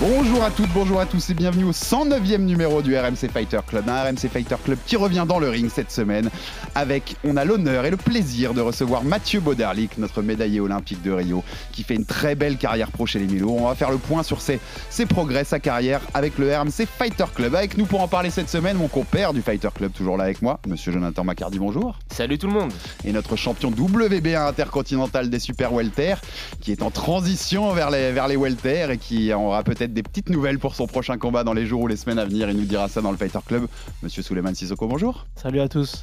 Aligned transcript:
Bonjour 0.00 0.42
à 0.42 0.50
toutes, 0.50 0.70
bonjour 0.74 0.98
à 0.98 1.06
tous 1.06 1.30
et 1.30 1.34
bienvenue 1.34 1.62
au 1.62 1.70
109e 1.70 2.38
numéro 2.38 2.82
du 2.82 2.98
RMC 2.98 3.30
Fighter 3.32 3.60
Club. 3.64 3.88
Un 3.88 4.02
RMC 4.02 4.28
Fighter 4.28 4.56
Club 4.64 4.76
qui 4.84 4.96
revient 4.96 5.24
dans 5.26 5.38
le 5.38 5.48
ring 5.48 5.70
cette 5.70 5.92
semaine 5.92 6.30
avec, 6.74 7.14
on 7.22 7.36
a 7.36 7.44
l'honneur 7.44 7.84
et 7.84 7.90
le 7.90 7.96
plaisir 7.96 8.54
de 8.54 8.60
recevoir 8.60 9.04
Mathieu 9.04 9.38
Boderlik, 9.38 9.96
notre 9.98 10.20
médaillé 10.20 10.58
olympique 10.58 11.00
de 11.02 11.12
Rio, 11.12 11.44
qui 11.70 11.84
fait 11.84 11.94
une 11.94 12.04
très 12.04 12.34
belle 12.34 12.56
carrière 12.56 12.90
pro 12.90 13.06
chez 13.06 13.20
les 13.20 13.26
Milo. 13.26 13.50
On 13.56 13.68
va 13.68 13.76
faire 13.76 13.92
le 13.92 13.98
point 13.98 14.24
sur 14.24 14.40
ses, 14.40 14.58
ses 14.90 15.06
progrès, 15.06 15.44
sa 15.44 15.60
carrière 15.60 16.00
avec 16.12 16.38
le 16.38 16.52
RMC 16.52 16.86
Fighter 16.98 17.26
Club. 17.32 17.54
Avec 17.54 17.78
nous 17.78 17.86
pour 17.86 18.00
en 18.00 18.08
parler 18.08 18.30
cette 18.30 18.50
semaine, 18.50 18.76
mon 18.76 18.88
compère 18.88 19.32
du 19.32 19.42
Fighter 19.42 19.68
Club, 19.72 19.92
toujours 19.92 20.16
là 20.16 20.24
avec 20.24 20.42
moi, 20.42 20.58
monsieur 20.66 20.90
Jonathan 20.90 21.22
Macardy, 21.22 21.60
bonjour. 21.60 22.00
Salut 22.12 22.36
tout 22.36 22.48
le 22.48 22.54
monde. 22.54 22.72
Et 23.04 23.12
notre 23.12 23.36
champion 23.36 23.70
WBA 23.70 24.44
intercontinental 24.44 25.30
des 25.30 25.38
super 25.38 25.72
welter, 25.72 26.16
qui 26.60 26.72
est 26.72 26.82
en 26.82 26.90
transition 26.90 27.72
vers 27.72 27.90
les, 27.90 28.10
vers 28.10 28.26
les 28.26 28.36
welter 28.36 28.88
et 28.90 28.98
qui 28.98 29.32
aura 29.32 29.62
peut-être 29.62 29.83
des 29.88 30.02
petites 30.02 30.30
nouvelles 30.30 30.58
pour 30.58 30.74
son 30.74 30.86
prochain 30.86 31.18
combat 31.18 31.44
dans 31.44 31.52
les 31.52 31.66
jours 31.66 31.82
ou 31.82 31.86
les 31.86 31.96
semaines 31.96 32.18
à 32.18 32.24
venir. 32.24 32.48
Il 32.50 32.56
nous 32.56 32.64
dira 32.64 32.88
ça 32.88 33.00
dans 33.00 33.10
le 33.10 33.16
Fighter 33.16 33.40
Club. 33.46 33.66
Monsieur 34.02 34.22
Souleymane 34.22 34.54
Sissoko, 34.54 34.86
bonjour. 34.86 35.26
Salut 35.36 35.60
à 35.60 35.68
tous. 35.68 36.02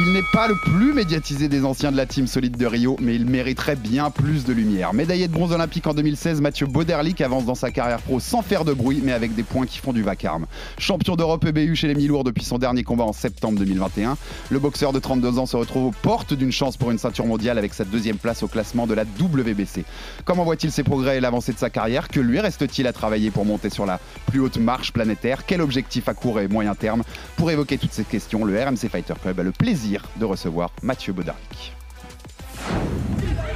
Il 0.00 0.12
n'est 0.12 0.22
pas 0.22 0.46
le 0.46 0.54
plus 0.54 0.92
médiatisé 0.92 1.48
des 1.48 1.64
anciens 1.64 1.90
de 1.90 1.96
la 1.96 2.06
team 2.06 2.28
solide 2.28 2.56
de 2.56 2.66
Rio, 2.66 2.96
mais 3.00 3.16
il 3.16 3.26
mériterait 3.26 3.74
bien 3.74 4.10
plus 4.10 4.44
de 4.44 4.52
lumière. 4.52 4.94
Médaillé 4.94 5.26
de 5.26 5.32
bronze 5.32 5.50
olympique 5.50 5.88
en 5.88 5.94
2016, 5.94 6.40
Mathieu 6.40 6.66
Boderlik 6.66 7.20
avance 7.20 7.44
dans 7.44 7.56
sa 7.56 7.72
carrière 7.72 8.00
pro 8.00 8.20
sans 8.20 8.40
faire 8.42 8.64
de 8.64 8.72
bruit, 8.72 9.00
mais 9.02 9.10
avec 9.10 9.34
des 9.34 9.42
points 9.42 9.66
qui 9.66 9.78
font 9.78 9.92
du 9.92 10.04
vacarme. 10.04 10.46
Champion 10.78 11.16
d'Europe 11.16 11.44
EBU 11.44 11.74
chez 11.74 11.88
les 11.88 11.96
mi-lourds 11.96 12.22
depuis 12.22 12.44
son 12.44 12.58
dernier 12.58 12.84
combat 12.84 13.02
en 13.02 13.12
septembre 13.12 13.58
2021, 13.58 14.16
le 14.50 14.58
boxeur 14.60 14.92
de 14.92 15.00
32 15.00 15.40
ans 15.40 15.46
se 15.46 15.56
retrouve 15.56 15.86
aux 15.86 15.94
portes 16.02 16.32
d'une 16.32 16.52
chance 16.52 16.76
pour 16.76 16.92
une 16.92 16.98
ceinture 16.98 17.26
mondiale 17.26 17.58
avec 17.58 17.74
sa 17.74 17.84
deuxième 17.84 18.18
place 18.18 18.44
au 18.44 18.48
classement 18.48 18.86
de 18.86 18.94
la 18.94 19.02
WBC. 19.02 19.84
Comment 20.24 20.44
voit-il 20.44 20.70
ses 20.70 20.84
progrès 20.84 21.16
et 21.16 21.20
l'avancée 21.20 21.52
de 21.52 21.58
sa 21.58 21.70
carrière? 21.70 22.06
Que 22.06 22.20
lui 22.20 22.38
reste-t-il 22.38 22.86
à 22.86 22.92
travailler 22.92 23.32
pour 23.32 23.44
monter 23.44 23.68
sur 23.68 23.84
la 23.84 23.98
plus 24.26 24.38
haute 24.38 24.58
marche 24.58 24.92
planétaire? 24.92 25.44
Quel 25.44 25.60
objectif 25.60 26.08
à 26.08 26.14
court 26.14 26.38
et 26.38 26.46
moyen 26.46 26.76
terme? 26.76 27.02
Pour 27.36 27.50
évoquer 27.50 27.78
toutes 27.78 27.92
ces 27.92 28.04
questions, 28.04 28.44
le 28.44 28.56
RMC 28.62 28.88
Fighter 28.88 29.14
Club 29.20 29.40
a 29.40 29.42
le 29.42 29.50
plaisir 29.50 29.87
de 30.16 30.24
recevoir 30.24 30.70
Mathieu. 30.82 31.14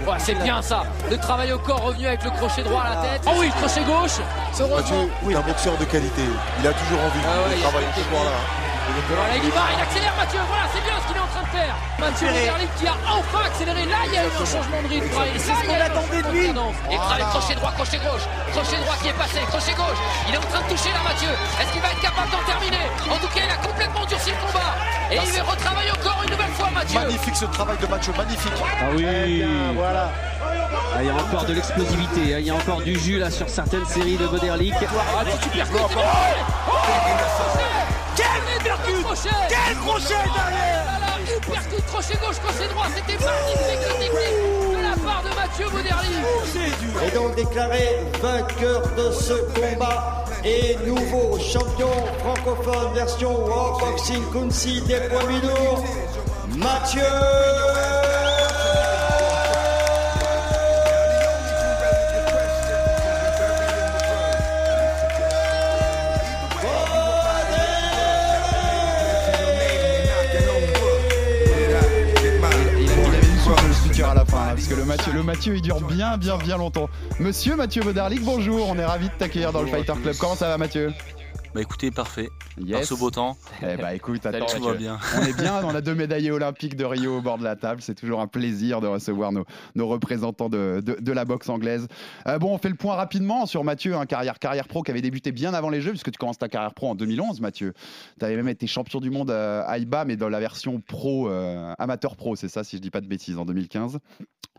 Ouais, 0.06 0.18
c'est 0.18 0.34
bien 0.42 0.60
ça. 0.62 0.82
Le 1.10 1.16
travail 1.16 1.52
au 1.52 1.58
corps 1.58 1.82
revenu 1.82 2.06
avec 2.06 2.24
le 2.24 2.30
crochet 2.30 2.62
droit 2.62 2.82
à 2.82 2.94
la 2.94 3.02
tête. 3.02 3.22
Oh 3.26 3.32
oui, 3.38 3.46
le 3.46 3.52
crochet 3.52 3.84
gauche. 3.84 4.18
Mathieu, 4.74 4.94
oui, 5.22 5.34
un 5.34 5.40
boxeur 5.42 5.76
de 5.78 5.84
qualité. 5.84 6.22
Il 6.60 6.66
a 6.66 6.72
toujours 6.72 6.98
envie 7.00 7.20
Ah 7.24 7.48
ouais, 7.48 7.56
de 7.56 7.60
travailler 7.60 7.86
ce 7.96 8.02
soir-là. 8.02 8.30
hein. 8.30 8.71
Voilà, 8.92 9.36
il 9.36 9.44
y 9.44 9.50
va, 9.50 9.64
il 9.72 9.80
accélère 9.80 10.14
Mathieu. 10.16 10.40
Voilà, 10.48 10.64
c'est 10.72 10.84
bien 10.84 10.96
ce 11.00 11.06
qu'il 11.08 11.16
est 11.16 11.24
en 11.24 11.32
train 11.32 11.42
de 11.42 11.52
faire. 11.56 11.74
Mathieu 11.98 12.28
Boderlik 12.28 12.72
qui 12.76 12.86
a 12.86 12.96
enfin 13.08 13.42
accéléré. 13.46 13.84
Là, 13.86 14.00
il 14.06 14.12
y 14.12 14.18
a 14.18 14.24
eu 14.24 14.32
un 14.32 14.44
changement 14.44 14.82
de 14.82 14.88
rythme. 14.88 15.08
Et 15.32 15.38
c'est 15.38 15.54
ce 15.56 15.62
qu'on 15.64 15.80
attendait 15.80 16.22
de 16.22 16.30
lui. 16.32 16.46
Et 16.52 16.96
voilà, 17.00 17.24
crochet 17.32 17.54
droit, 17.54 17.72
crochet 17.72 18.00
gauche. 18.04 18.26
Crochet 18.52 18.80
droit 18.84 18.96
qui 19.00 19.08
est 19.08 19.16
passé, 19.16 19.40
crochet 19.48 19.72
gauche. 19.72 20.00
Il 20.28 20.34
est 20.34 20.38
en 20.38 20.48
train 20.52 20.60
de 20.60 20.68
toucher 20.68 20.92
là, 20.92 21.00
Mathieu. 21.04 21.32
Est-ce 21.32 21.70
qu'il 21.72 21.80
va 21.80 21.88
être 21.88 22.04
capable 22.04 22.30
d'en 22.30 22.44
terminer? 22.44 22.84
En 23.08 23.18
tout 23.18 23.32
cas, 23.32 23.42
il 23.44 23.52
a 23.52 23.60
complètement 23.64 24.04
durci 24.04 24.30
le 24.30 24.40
combat. 24.44 24.72
Et 25.08 25.16
il 25.16 25.32
va 25.32 25.42
retravailler 25.48 25.92
encore 25.92 26.20
une 26.24 26.30
nouvelle 26.30 26.52
fois, 26.52 26.68
Mathieu. 26.72 27.00
Magnifique 27.00 27.36
ce 27.36 27.46
travail 27.46 27.76
de 27.80 27.86
Mathieu, 27.86 28.12
magnifique. 28.16 28.60
Ah 28.60 28.92
oui. 28.92 29.44
voilà. 29.74 30.12
Ah, 30.94 31.00
il 31.00 31.06
y 31.06 31.10
a 31.10 31.14
encore 31.14 31.44
de 31.44 31.54
l'explosivité, 31.54 32.34
hein. 32.34 32.38
il 32.40 32.46
y 32.46 32.50
a 32.50 32.54
encore 32.54 32.82
du 32.82 32.98
jus 32.98 33.18
là 33.18 33.30
sur 33.30 33.48
certaines 33.48 33.86
séries 33.86 34.16
de 34.16 34.26
Boderlik. 34.26 34.74
Ah, 34.76 35.24
tu 35.40 35.48
percutes, 35.48 35.96
Quel 39.12 39.20
crochet. 39.20 39.36
Quel 39.48 39.76
crochet 39.76 40.08
derrière. 40.08 41.02
Uppercut, 41.36 41.86
crochet 41.86 42.18
gauche, 42.18 42.38
crochet 42.40 42.68
droit, 42.68 42.86
c'était 42.94 43.24
magnifique 43.24 43.82
la 43.86 43.94
technique 43.94 44.12
de 44.70 44.82
la 44.82 44.96
part 45.04 45.22
de 45.22 45.28
Mathieu 45.36 45.66
Boderly. 45.70 47.06
est 47.06 47.14
donc 47.14 47.34
déclaré 47.36 48.00
vainqueur 48.22 48.82
de 48.96 49.12
ce 49.12 49.34
combat 49.54 50.24
et 50.44 50.76
nouveau 50.86 51.38
champion 51.38 51.90
francophone 52.20 52.94
version 52.94 53.44
World 53.44 53.80
Boxing 53.80 54.22
Kunsi 54.32 54.80
des 54.82 55.00
poids 55.08 55.22
Mathieu 56.56 57.02
le 74.76 75.22
Mathieu, 75.22 75.54
il 75.56 75.62
dure 75.62 75.80
bien, 75.80 76.16
bien, 76.16 76.36
bien 76.38 76.56
longtemps. 76.56 76.88
Monsieur 77.20 77.56
Mathieu 77.56 77.82
Bodarlik, 77.82 78.22
bonjour, 78.22 78.68
on 78.68 78.78
est 78.78 78.84
ravi 78.84 79.08
de 79.08 79.14
t'accueillir 79.14 79.52
dans 79.52 79.62
le 79.62 79.68
Fighter 79.68 79.94
Club. 80.02 80.14
Comment 80.18 80.34
ça 80.34 80.48
va, 80.48 80.58
Mathieu? 80.58 80.92
Bah 81.54 81.60
écoutez, 81.60 81.90
parfait. 81.90 82.30
Par 82.56 82.64
Yes. 82.66 82.88
ce 82.88 82.94
beau 82.94 83.10
temps, 83.10 83.36
Eh 83.62 83.76
bah 83.76 83.94
écoute, 83.94 84.24
attends, 84.24 84.46
tout 84.46 84.54
Mathieu. 84.54 84.70
va 84.70 84.74
bien. 84.74 84.98
on 85.18 85.22
est 85.26 85.36
bien, 85.36 85.60
on 85.64 85.74
a 85.74 85.80
deux 85.82 85.94
médaillés 85.94 86.30
olympiques 86.30 86.76
de 86.76 86.84
Rio 86.86 87.18
au 87.18 87.20
bord 87.20 87.36
de 87.36 87.44
la 87.44 87.56
table. 87.56 87.82
C'est 87.82 87.94
toujours 87.94 88.20
un 88.22 88.26
plaisir 88.26 88.80
de 88.80 88.86
recevoir 88.86 89.32
nos, 89.32 89.44
nos 89.74 89.86
représentants 89.86 90.48
de, 90.48 90.80
de- 90.84 90.96
de 90.98 91.12
la 91.12 91.26
boxe 91.26 91.50
anglaise. 91.50 91.88
Euh, 92.26 92.38
bon, 92.38 92.54
on 92.54 92.58
fait 92.58 92.70
le 92.70 92.74
point 92.74 92.94
rapidement 92.94 93.44
sur 93.44 93.64
Mathieu, 93.64 93.94
un 93.96 94.06
carrière, 94.06 94.38
carrière 94.38 94.66
pro 94.66 94.82
qui 94.82 94.90
avait 94.92 95.02
débuté 95.02 95.30
bien 95.30 95.52
avant 95.52 95.68
les 95.68 95.82
Jeux, 95.82 95.90
puisque 95.90 96.10
tu 96.10 96.16
commences 96.18 96.38
ta 96.38 96.48
carrière 96.48 96.72
pro 96.72 96.88
en 96.88 96.94
2011, 96.94 97.42
Mathieu. 97.42 97.74
Tu 98.18 98.24
avais 98.24 98.36
même 98.36 98.48
été 98.48 98.66
champion 98.66 99.00
du 99.00 99.10
monde 99.10 99.30
euh, 99.30 99.62
à 99.66 99.76
IBA, 99.76 100.06
mais 100.06 100.16
dans 100.16 100.30
la 100.30 100.40
version 100.40 100.80
pro, 100.80 101.28
euh, 101.28 101.74
amateur 101.78 102.16
pro, 102.16 102.34
c'est 102.34 102.48
ça, 102.48 102.64
si 102.64 102.76
je 102.78 102.82
dis 102.82 102.90
pas 102.90 103.02
de 103.02 103.08
bêtises, 103.08 103.36
en 103.36 103.44
2015. 103.44 103.98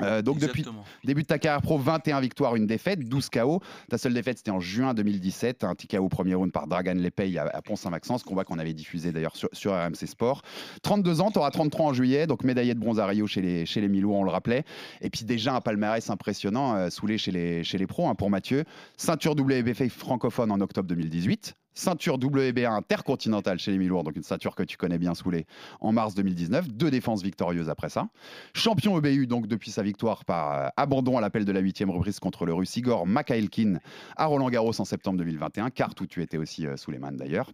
Euh, 0.02 0.24
donc 0.24 0.40
depuis 0.40 0.62
Exactement. 0.62 0.84
début 1.04 1.22
de 1.22 1.28
ta 1.28 1.38
carrière 1.38 1.62
pro, 1.62 1.78
21 1.78 2.20
victoires, 2.20 2.56
une 2.56 2.66
défaite, 2.66 3.08
12 3.08 3.30
KO. 3.30 3.62
Ta 3.90 4.00
seule 4.00 4.16
défaite, 4.16 4.38
c'était 4.40 4.50
en 4.50 4.60
juin 4.60 4.96
2017, 4.96 5.64
un 5.64 5.76
petit 5.76 5.88
KO 5.88 6.10
premier 6.10 6.34
round 6.34 6.52
par 6.52 6.68
Dragan 6.84 7.00
Lepay 7.00 7.38
à, 7.38 7.46
à 7.46 7.62
Pont-Saint-Maxence, 7.62 8.24
combat 8.24 8.44
qu'on 8.44 8.60
avait 8.60 8.74
diffusé 8.74 9.12
d'ailleurs 9.12 9.36
sur, 9.36 9.74
RMC 9.74 10.06
Sport. 10.06 10.42
32 10.82 11.22
ans, 11.22 11.32
tu 11.32 11.40
auras 11.40 11.52
33 11.52 11.86
en 11.86 11.94
juillet, 11.94 12.28
donc 12.28 12.44
médaillé 12.44 12.74
de 12.74 12.80
bronze 12.80 13.00
à 13.00 13.08
Rio 13.08 13.28
chez 13.28 13.42
les, 13.42 13.66
chez 13.66 13.82
les 13.82 14.04
on 14.04 14.24
le 14.24 14.32
rappelait. 14.32 14.64
Et 15.02 15.10
puis 15.10 15.24
déjà 15.24 15.56
un 15.56 15.62
palmarès 15.62 16.10
impressionnant, 16.10 16.76
euh, 16.76 16.90
soulé 16.90 17.18
chez 17.18 17.32
les, 17.32 17.64
chez 17.64 17.78
les 17.78 17.88
pros 17.88 18.08
hein, 18.08 18.16
pour 18.16 18.30
Mathieu. 18.30 18.66
Ceinture 18.98 19.34
WBF 19.34 19.88
francophone 19.88 20.52
en 20.52 20.60
octobre 20.60 20.88
2018. 20.90 21.56
Ceinture 21.74 22.16
WBA 22.16 22.70
intercontinentale 22.70 23.60
chez 23.60 23.72
les 23.72 23.78
Milourds, 23.78 24.04
donc 24.04 24.16
une 24.16 24.24
ceinture 24.24 24.56
que 24.56 24.64
tu 24.64 24.78
connais 24.78 24.98
bien 24.98 25.16
soulée 25.16 25.46
en 25.82 25.92
mars 25.92 26.14
2019. 26.16 26.70
Deux 26.70 26.92
défenses 26.92 27.24
victorieuses 27.24 27.70
après 27.70 27.90
ça. 27.90 28.08
Champion 28.54 28.98
EBU, 28.98 29.28
donc 29.28 29.48
depuis 29.48 29.72
sa 29.72 29.84
victoire 29.84 30.26
par 30.26 30.54
euh, 30.54 30.68
abandon 30.78 31.18
à 31.18 31.22
l'appel 31.22 31.46
de 31.46 31.52
la 31.52 31.60
huitième 31.60 31.90
reprise 31.90 32.20
contre 32.20 32.46
le 32.46 32.54
Russe 32.54 32.76
Igor 32.78 33.08
Makhailkin 33.08 33.80
à 34.16 34.26
Roland 34.26 34.50
Garros 34.50 34.80
en 34.80 34.86
septembre 34.86 35.18
2021, 35.18 35.70
carte 35.70 36.00
où 36.02 36.08
tu 36.08 36.22
étais 36.22 36.38
aussi 36.38 36.68
euh, 36.68 36.78
sous 36.78 36.92
les 36.92 37.00
mains 37.00 37.12
d'ailleurs. 37.12 37.52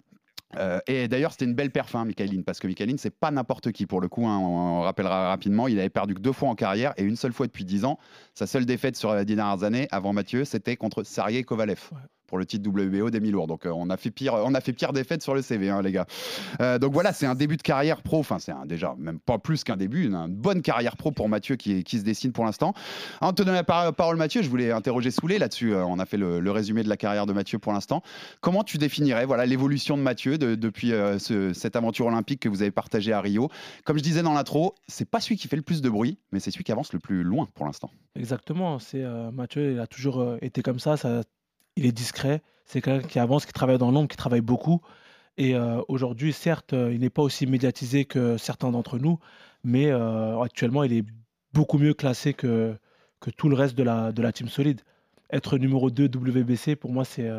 Euh, 0.58 0.80
et 0.88 1.08
d'ailleurs, 1.08 1.32
c'était 1.32 1.46
une 1.46 1.54
belle 1.54 1.72
perf, 1.72 1.96
hein, 1.96 2.06
Mikhailin, 2.06 2.42
parce 2.42 2.60
que 2.60 2.68
Mikhailin, 2.68 2.96
c'est 2.98 3.16
pas 3.16 3.30
n'importe 3.32 3.72
qui 3.72 3.86
pour 3.86 4.02
le 4.02 4.08
coup. 4.08 4.26
hein, 4.26 4.38
on, 4.40 4.82
rappellera 4.82 5.30
rapidement, 5.30 5.68
il 5.68 5.80
avait 5.80 5.90
perdu 5.90 6.16
que 6.16 6.20
deux 6.20 6.32
fois 6.32 6.50
en 6.50 6.56
carrière 6.56 6.94
et 6.98 7.04
une 7.04 7.16
seule 7.16 7.34
fois 7.34 7.46
depuis 7.46 7.66
dix 7.66 7.86
ans. 7.86 8.00
Sa 8.34 8.48
seule 8.48 8.66
défaite 8.66 8.96
sur 8.96 9.14
les 9.14 9.26
dernières 9.26 9.64
années, 9.64 9.88
avant 9.92 10.14
Mathieu, 10.14 10.46
c'était 10.46 10.76
contre 10.76 11.04
Sergei 11.04 11.44
Kovalev. 11.44 11.92
Pour 12.30 12.38
le 12.38 12.46
titre 12.46 12.70
WBO 12.70 13.10
des 13.10 13.20
mi-lourds. 13.20 13.48
Donc, 13.48 13.66
euh, 13.66 13.72
on, 13.76 13.90
a 13.90 13.98
fait 13.98 14.12
pire, 14.12 14.36
on 14.36 14.54
a 14.54 14.62
fait 14.62 14.72
pire 14.74 14.94
défaite 14.94 15.24
sur 15.24 15.34
le 15.34 15.42
CV, 15.42 15.70
hein, 15.70 15.82
les 15.82 15.92
gars. 15.92 16.06
Euh, 16.62 16.78
donc, 16.78 16.94
voilà, 16.94 17.12
c'est 17.12 17.26
un 17.26 17.34
début 17.34 17.58
de 17.58 17.64
carrière 17.64 18.04
pro. 18.04 18.20
Enfin, 18.20 18.38
c'est 18.38 18.54
déjà, 18.66 18.96
même 19.00 19.20
pas 19.20 19.40
plus 19.40 19.64
qu'un 19.64 19.78
début. 19.78 20.06
Une, 20.06 20.28
bonne 20.30 20.62
carrière 20.62 20.96
pro 20.96 21.12
pour 21.12 21.28
Mathieu 21.28 21.56
qui, 21.56 21.84
se 21.90 22.04
dessine 22.04 22.32
pour 22.32 22.46
l'instant. 22.46 22.74
De 23.22 23.32
te 23.32 23.42
donner 23.42 23.58
la 23.58 23.64
par- 23.64 23.94
parole, 23.96 24.16
Mathieu, 24.18 24.44
je 24.44 24.50
voulais 24.50 24.72
interroger 24.72 25.10
Soulé 25.12 25.40
là-dessus. 25.40 25.74
Euh, 25.74 25.84
on 25.86 25.98
a 25.98 26.06
fait 26.06 26.18
le, 26.18 26.52
résumé 26.52 26.84
de 26.84 26.90
la 26.90 26.98
carrière 26.98 27.26
de 27.26 27.34
Mathieu 27.34 27.58
pour 27.58 27.74
l'instant. 27.74 28.04
Comment 28.42 28.64
tu 28.64 28.78
définirais 28.78 29.26
voilà, 29.26 29.46
l'évolution 29.48 29.98
de 29.98 30.04
Mathieu 30.04 30.38
de- 30.38 30.54
depuis 30.56 30.90
ce- 31.20 31.52
cette 31.54 31.76
aventure 31.76 32.06
olympique 32.06 32.42
que 32.42 32.50
vous 32.50 32.62
avez 32.62 32.72
partagée 32.72 33.12
à 33.14 33.22
Rio? 33.22 33.50
Comme 33.86 33.98
je 33.98 34.04
disais 34.04 34.22
dans 34.22 34.34
l'intro, 34.34 34.76
c'est 34.88 35.10
pas 35.10 35.20
celui 35.20 35.38
qui 35.38 35.48
fait 35.48 35.56
le 35.56 35.62
plus 35.64 35.82
de 35.82 35.90
bruit, 35.90 36.20
mais 36.32 36.40
c'est 36.40 36.52
celui 36.52 36.64
qui 36.64 36.72
avance 36.72 36.94
le 36.94 37.00
plus 37.00 37.24
loin 37.24 37.48
pour 37.56 37.66
l'instant. 37.66 37.90
Exactement. 38.16 38.78
C'est 38.80 39.04
Mathieu, 39.34 39.72
il 39.74 39.80
a 39.80 39.88
toujours 39.88 40.36
été 40.42 40.62
comme 40.62 40.80
ça, 40.80 40.98
ça. 40.98 41.24
Il 41.80 41.86
est 41.86 41.94
discret. 41.94 42.42
C'est 42.66 42.82
quelqu'un 42.82 43.08
qui 43.08 43.20
avance, 43.20 43.46
qui 43.46 43.54
travaille 43.54 43.78
dans 43.78 43.90
l'ombre, 43.90 44.10
qui 44.10 44.18
travaille 44.18 44.42
beaucoup. 44.42 44.82
Et 45.38 45.56
aujourd'hui, 45.88 46.34
certes, 46.34 46.74
il 46.74 47.00
n'est 47.00 47.10
pas 47.10 47.22
aussi 47.22 47.48
médiatisé 47.48 48.04
que 48.04 48.36
certains 48.36 48.72
d'entre 48.72 49.00
nous, 49.00 49.18
mais 49.64 49.90
actuellement, 49.90 50.84
il 50.84 50.92
est 50.92 51.06
beaucoup 51.54 51.78
mieux 51.78 51.94
classé 51.94 52.34
que, 52.34 52.76
que 53.22 53.30
tout 53.30 53.48
le 53.48 53.56
reste 53.56 53.76
de 53.76 53.84
la, 53.84 54.12
de 54.12 54.22
la 54.22 54.34
team 54.34 54.50
solide. 54.50 54.82
Être 55.32 55.58
numéro 55.58 55.90
2 55.90 56.10
WBC, 56.14 56.76
pour 56.76 56.92
moi, 56.92 57.06
c'est 57.06 57.32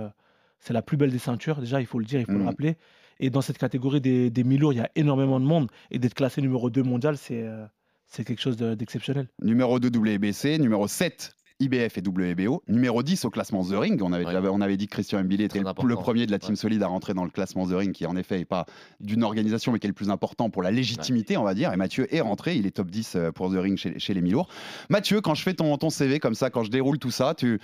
c'est 0.60 0.72
la 0.72 0.80
plus 0.80 0.96
belle 0.96 1.10
des 1.10 1.18
ceintures. 1.18 1.60
Déjà, 1.60 1.80
il 1.82 1.86
faut 1.86 1.98
le 1.98 2.06
dire, 2.06 2.20
il 2.20 2.26
faut 2.26 2.32
le 2.32 2.38
mmh. 2.38 2.46
rappeler. 2.46 2.76
Et 3.18 3.28
dans 3.28 3.42
cette 3.42 3.58
catégorie 3.58 4.00
des, 4.00 4.30
des 4.30 4.44
mi-lourds, 4.44 4.72
il 4.72 4.78
y 4.78 4.82
a 4.82 4.90
énormément 4.94 5.38
de 5.38 5.44
monde. 5.44 5.70
Et 5.90 5.98
d'être 5.98 6.14
classé 6.14 6.40
numéro 6.40 6.70
2 6.70 6.82
mondial, 6.82 7.18
c'est 7.18 7.46
c'est 8.06 8.24
quelque 8.24 8.40
chose 8.40 8.56
d'exceptionnel. 8.56 9.28
numéro 9.42 9.78
2 9.78 9.88
WBC, 9.88 10.58
numéro 10.58 10.88
7 10.88 11.36
IBF 11.60 11.98
et 11.98 12.02
WBO, 12.06 12.62
numéro 12.68 13.02
10 13.02 13.26
au 13.26 13.30
classement 13.30 13.62
The 13.62 13.74
Ring. 13.74 14.00
On 14.02 14.12
avait, 14.12 14.26
on 14.48 14.60
avait 14.60 14.76
dit 14.76 14.86
que 14.86 14.92
Christian 14.92 15.22
Mbili 15.22 15.44
était 15.44 15.60
le, 15.60 15.94
premier 15.94 16.26
de 16.26 16.30
la 16.30 16.38
team 16.38 16.56
solide 16.56 16.82
à 16.82 16.86
rentrer 16.86 17.14
dans 17.14 17.24
le 17.24 17.30
classement 17.30 17.66
The 17.66 17.72
Ring, 17.72 17.92
qui 17.92 18.06
en 18.06 18.16
effet 18.16 18.38
n'est 18.38 18.44
pas 18.44 18.64
d'une 18.98 19.22
organisation, 19.22 19.70
mais 19.70 19.78
qui 19.78 19.86
est 19.86 19.88
le 19.88 19.94
plus 19.94 20.10
important 20.10 20.50
pour 20.50 20.62
la 20.62 20.70
légitimité, 20.70 21.36
on 21.36 21.44
va 21.44 21.54
dire. 21.54 21.72
Et 21.72 21.76
Mathieu 21.76 22.12
est 22.14 22.22
rentré, 22.22 22.56
il 22.56 22.66
est 22.66 22.72
top 22.72 22.90
10 22.90 23.12
euh, 23.14 23.30
pour 23.30 23.50
The 23.50 23.56
Ring 23.56 23.76
chez, 23.76 24.14
les 24.14 24.20
Milours. 24.22 24.48
Mathieu, 24.88 25.20
quand 25.20 25.34
je 25.34 25.42
fais 25.42 25.54
ton, 25.54 25.76
ton 25.76 25.90
CV 25.90 26.18
comme 26.18 26.34
ça, 26.34 26.50
quand 26.50 26.64
je 26.64 26.70
déroule 26.70 26.98
tout 26.98 27.10
ça, 27.10 27.34
tu. 27.34 27.60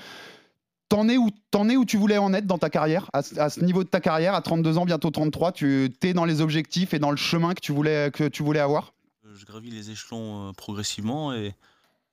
T'en 0.88 1.08
es, 1.08 1.16
où, 1.16 1.30
en 1.52 1.68
es 1.68 1.76
où 1.76 1.84
tu 1.84 1.96
voulais 1.96 2.16
en 2.16 2.32
être 2.32 2.46
dans 2.46 2.58
ta 2.58 2.70
carrière? 2.70 3.10
À, 3.12 3.22
ce 3.22 3.60
niveau 3.60 3.82
de 3.82 3.88
ta 3.88 3.98
carrière, 3.98 4.34
à 4.34 4.40
32 4.40 4.78
ans, 4.78 4.84
bientôt 4.84 5.10
33, 5.10 5.50
tu 5.50 5.90
es 6.00 6.12
dans 6.12 6.24
les 6.24 6.40
objectifs 6.40 6.94
et 6.94 7.00
dans 7.00 7.10
le 7.10 7.16
chemin 7.16 7.54
que 7.54 7.60
tu 7.60 7.72
voulais, 7.72 8.12
que 8.12 8.28
tu 8.28 8.44
voulais 8.44 8.60
avoir? 8.60 8.92
Je 9.34 9.44
gravis 9.44 9.70
les 9.70 9.90
échelons 9.90 10.48
euh, 10.48 10.52
progressivement 10.52 11.32
et 11.34 11.54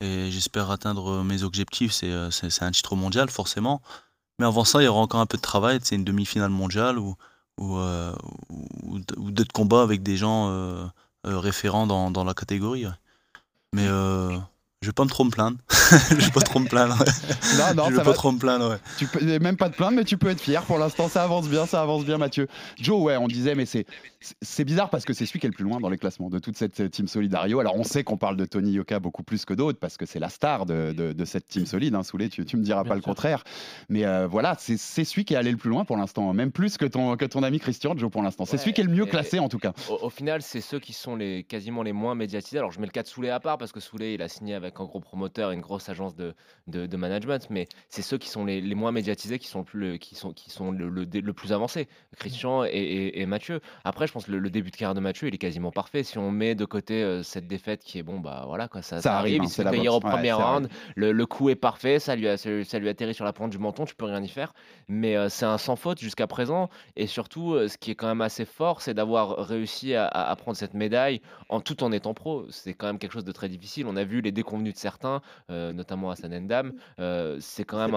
et 0.04 0.30
j'espère 0.30 0.70
atteindre 0.70 1.22
mes 1.24 1.42
objectifs. 1.42 2.00
Euh, 2.02 2.30
c'est 2.30 2.62
un 2.62 2.70
titre 2.70 2.94
mondial, 2.94 3.30
forcément. 3.30 3.80
Mais 4.38 4.46
avant 4.46 4.64
ça, 4.64 4.82
il 4.82 4.84
y 4.84 4.88
aura 4.88 5.00
encore 5.00 5.20
un 5.20 5.26
peu 5.26 5.36
de 5.36 5.42
travail. 5.42 5.78
C'est 5.82 5.94
une 5.94 6.04
demi-finale 6.04 6.50
mondiale 6.50 6.98
ou, 6.98 7.14
ou, 7.58 7.78
euh, 7.78 8.12
d'autres 9.16 9.52
combats 9.52 9.82
avec 9.82 10.02
des 10.02 10.16
gens 10.16 10.48
euh, 10.50 10.84
référents 11.24 11.86
dans, 11.86 12.10
dans, 12.10 12.24
la 12.24 12.34
catégorie. 12.34 12.86
Mais 13.72 13.86
je 14.84 14.90
vais 14.90 14.92
pas 14.92 15.04
me 15.04 15.08
trop 15.08 15.24
me 15.24 15.30
plaindre. 15.30 15.56
je 16.10 16.14
vais 16.14 16.30
pas 16.30 16.42
trop 16.42 16.58
me 16.58 16.68
plaindre. 16.68 16.98
non, 17.56 17.74
non, 17.74 17.90
je 17.90 17.96
vais 17.96 18.02
pas 18.02 18.12
trop 18.12 18.30
me 18.30 18.38
plaindre. 18.38 18.68
Ouais. 18.68 18.78
Tu 18.98 19.06
peux 19.06 19.38
même 19.38 19.56
pas 19.56 19.70
te 19.70 19.76
plaindre, 19.76 19.96
mais 19.96 20.04
tu 20.04 20.18
peux 20.18 20.28
être 20.28 20.42
fier. 20.42 20.62
Pour 20.64 20.76
l'instant, 20.76 21.08
ça 21.08 21.22
avance 21.22 21.48
bien, 21.48 21.64
ça 21.64 21.80
avance 21.80 22.04
bien, 22.04 22.18
Mathieu. 22.18 22.48
Joe, 22.78 23.00
ouais, 23.00 23.16
on 23.16 23.26
disait, 23.26 23.54
mais 23.54 23.64
c'est 23.64 23.86
c'est 24.40 24.64
bizarre 24.64 24.90
parce 24.90 25.04
que 25.04 25.12
c'est 25.12 25.26
celui 25.26 25.40
qui 25.40 25.46
est 25.46 25.50
le 25.50 25.54
plus 25.54 25.64
loin 25.64 25.80
dans 25.80 25.88
les 25.88 25.98
classements 25.98 26.30
de 26.30 26.38
toute 26.38 26.56
cette 26.56 26.90
team 26.90 27.08
Solidario. 27.08 27.60
Alors, 27.60 27.76
on 27.76 27.84
sait 27.84 28.04
qu'on 28.04 28.16
parle 28.16 28.36
de 28.36 28.44
Tony 28.44 28.72
Yoka 28.72 29.00
beaucoup 29.00 29.22
plus 29.22 29.44
que 29.44 29.54
d'autres 29.54 29.78
parce 29.78 29.96
que 29.96 30.06
c'est 30.06 30.18
la 30.18 30.28
star 30.28 30.66
de, 30.66 30.92
de, 30.92 31.24
cette 31.24 31.48
team 31.48 31.66
solide. 31.66 31.94
Hein, 31.94 32.02
Soulé, 32.02 32.28
tu, 32.28 32.44
tu 32.44 32.56
me 32.56 32.62
diras 32.62 32.84
pas 32.84 32.94
le 32.94 33.00
contraire. 33.00 33.44
Mais 33.88 34.04
euh, 34.04 34.26
voilà, 34.26 34.56
c'est 34.58 34.76
celui 34.76 35.24
qui 35.24 35.34
est 35.34 35.36
allé 35.36 35.50
le 35.50 35.56
plus 35.56 35.70
loin 35.70 35.84
pour 35.84 35.96
l'instant, 35.96 36.32
même 36.32 36.52
plus 36.52 36.76
que 36.76 36.84
ton, 36.84 37.16
que 37.16 37.24
ton 37.24 37.42
ami 37.42 37.58
Christian 37.58 37.96
Joe 37.96 38.10
pour 38.10 38.22
l'instant. 38.22 38.44
C'est 38.44 38.58
celui 38.58 38.72
qui 38.72 38.80
est 38.80 38.84
le 38.84 38.92
mieux 38.92 39.06
classé 39.06 39.38
en 39.38 39.48
tout 39.48 39.58
cas. 39.58 39.72
Au, 39.88 40.10
final, 40.10 40.42
c'est 40.42 40.60
ceux 40.60 40.78
qui 40.78 40.92
sont 40.92 41.16
les, 41.16 41.44
quasiment 41.44 41.82
les 41.82 41.92
moins 41.92 42.14
médiatisés. 42.14 42.58
Alors, 42.58 42.72
je 42.72 42.80
mets 42.80 42.86
le 42.86 42.92
cas 42.92 43.02
de 43.02 43.08
Soulé 43.08 43.30
à 43.30 43.40
part 43.40 43.58
parce 43.58 43.72
que 43.72 43.80
Soulé, 43.80 44.14
il 44.14 44.22
a 44.22 44.28
signé 44.28 44.54
avec 44.54 44.80
un 44.80 44.84
gros 44.84 45.00
promoteur 45.00 45.50
une 45.50 45.60
grosse 45.60 45.88
agence 45.88 46.14
de, 46.14 46.34
de, 46.66 46.96
management, 46.96 47.46
mais 47.50 47.66
c'est 47.88 48.02
ceux 48.02 48.18
qui 48.18 48.28
sont 48.28 48.44
les, 48.44 48.60
les, 48.60 48.74
moins 48.74 48.92
médiatisés 48.92 49.38
qui 49.38 49.48
sont, 49.48 49.60
le 49.60 49.64
plus, 49.64 49.98
qui 49.98 50.14
sont, 50.14 50.32
qui 50.32 50.50
sont 50.50 50.70
le, 50.70 50.88
le, 50.88 51.32
plus 51.32 51.52
avancés, 51.52 51.88
Christian 52.18 52.64
et, 52.64 53.12
et, 53.14 53.26
Mathieu. 53.26 53.60
Après, 53.84 54.06
je 54.06 54.12
pense 54.14 54.26
que 54.26 54.32
le, 54.32 54.50
début 54.50 54.70
de 54.70 54.76
carrière 54.76 54.94
de 54.94 55.00
Mathieu, 55.00 55.28
il 55.28 55.34
est 55.34 55.38
quasiment 55.38 55.70
parfait. 55.70 56.02
Si 56.02 56.16
on 56.18 56.30
met 56.30 56.54
de 56.54 56.64
côté 56.64 57.02
euh, 57.02 57.22
cette 57.22 57.46
défaite 57.46 57.82
qui 57.84 57.98
est 57.98 58.02
bon, 58.02 58.20
bah 58.20 58.44
voilà, 58.46 58.68
quoi, 58.68 58.80
ça, 58.80 59.00
ça, 59.00 59.18
arrive. 59.18 59.42
il 59.42 59.48
se 59.48 59.62
fait 59.62 59.88
au 59.88 60.00
premier 60.00 60.32
round, 60.32 60.68
le, 60.96 61.26
coup 61.26 61.50
est 61.50 61.54
parfait, 61.54 61.98
ça 61.98 62.16
lui, 62.16 62.28
a, 62.28 62.36
ça 62.36 62.78
lui 62.78 62.88
atterrit 62.88 63.14
sur 63.14 63.24
la 63.24 63.32
pointe 63.32 63.50
du 63.50 63.58
menton, 63.58 63.84
tu 63.84 63.94
peux 63.94 64.06
rien 64.06 64.22
y 64.22 64.28
faire. 64.28 64.54
Mais 64.88 65.16
euh, 65.16 65.28
c'est 65.28 65.46
un 65.46 65.58
sans 65.58 65.76
faute 65.76 65.98
jusqu'à 66.00 66.26
présent. 66.26 66.70
Et 66.96 67.06
surtout, 67.06 67.54
euh, 67.54 67.68
ce 67.68 67.76
qui 67.76 67.90
est 67.90 67.94
quand 67.94 68.06
même 68.06 68.20
assez 68.20 68.44
fort, 68.44 68.80
c'est 68.80 68.94
d'avoir 68.94 69.46
réussi 69.46 69.94
à, 69.94 70.06
à, 70.06 70.36
prendre 70.36 70.56
cette 70.56 70.74
médaille 70.74 71.20
en 71.48 71.60
tout 71.60 71.82
en 71.82 71.92
étant 71.92 72.14
pro. 72.14 72.46
C'est 72.50 72.74
quand 72.74 72.86
même 72.86 72.98
quelque 72.98 73.12
chose 73.12 73.24
de 73.24 73.32
très 73.32 73.48
difficile. 73.48 73.86
On 73.86 73.96
a 73.96 74.04
vu 74.04 74.20
les 74.20 74.32
déconvenus 74.32 74.74
de 74.74 74.78
certains, 74.78 75.20
notamment 75.48 76.10
à 76.10 76.16
Sanendam. 76.16 76.72
C'est 77.40 77.64
quand 77.64 77.78
même 77.78 77.94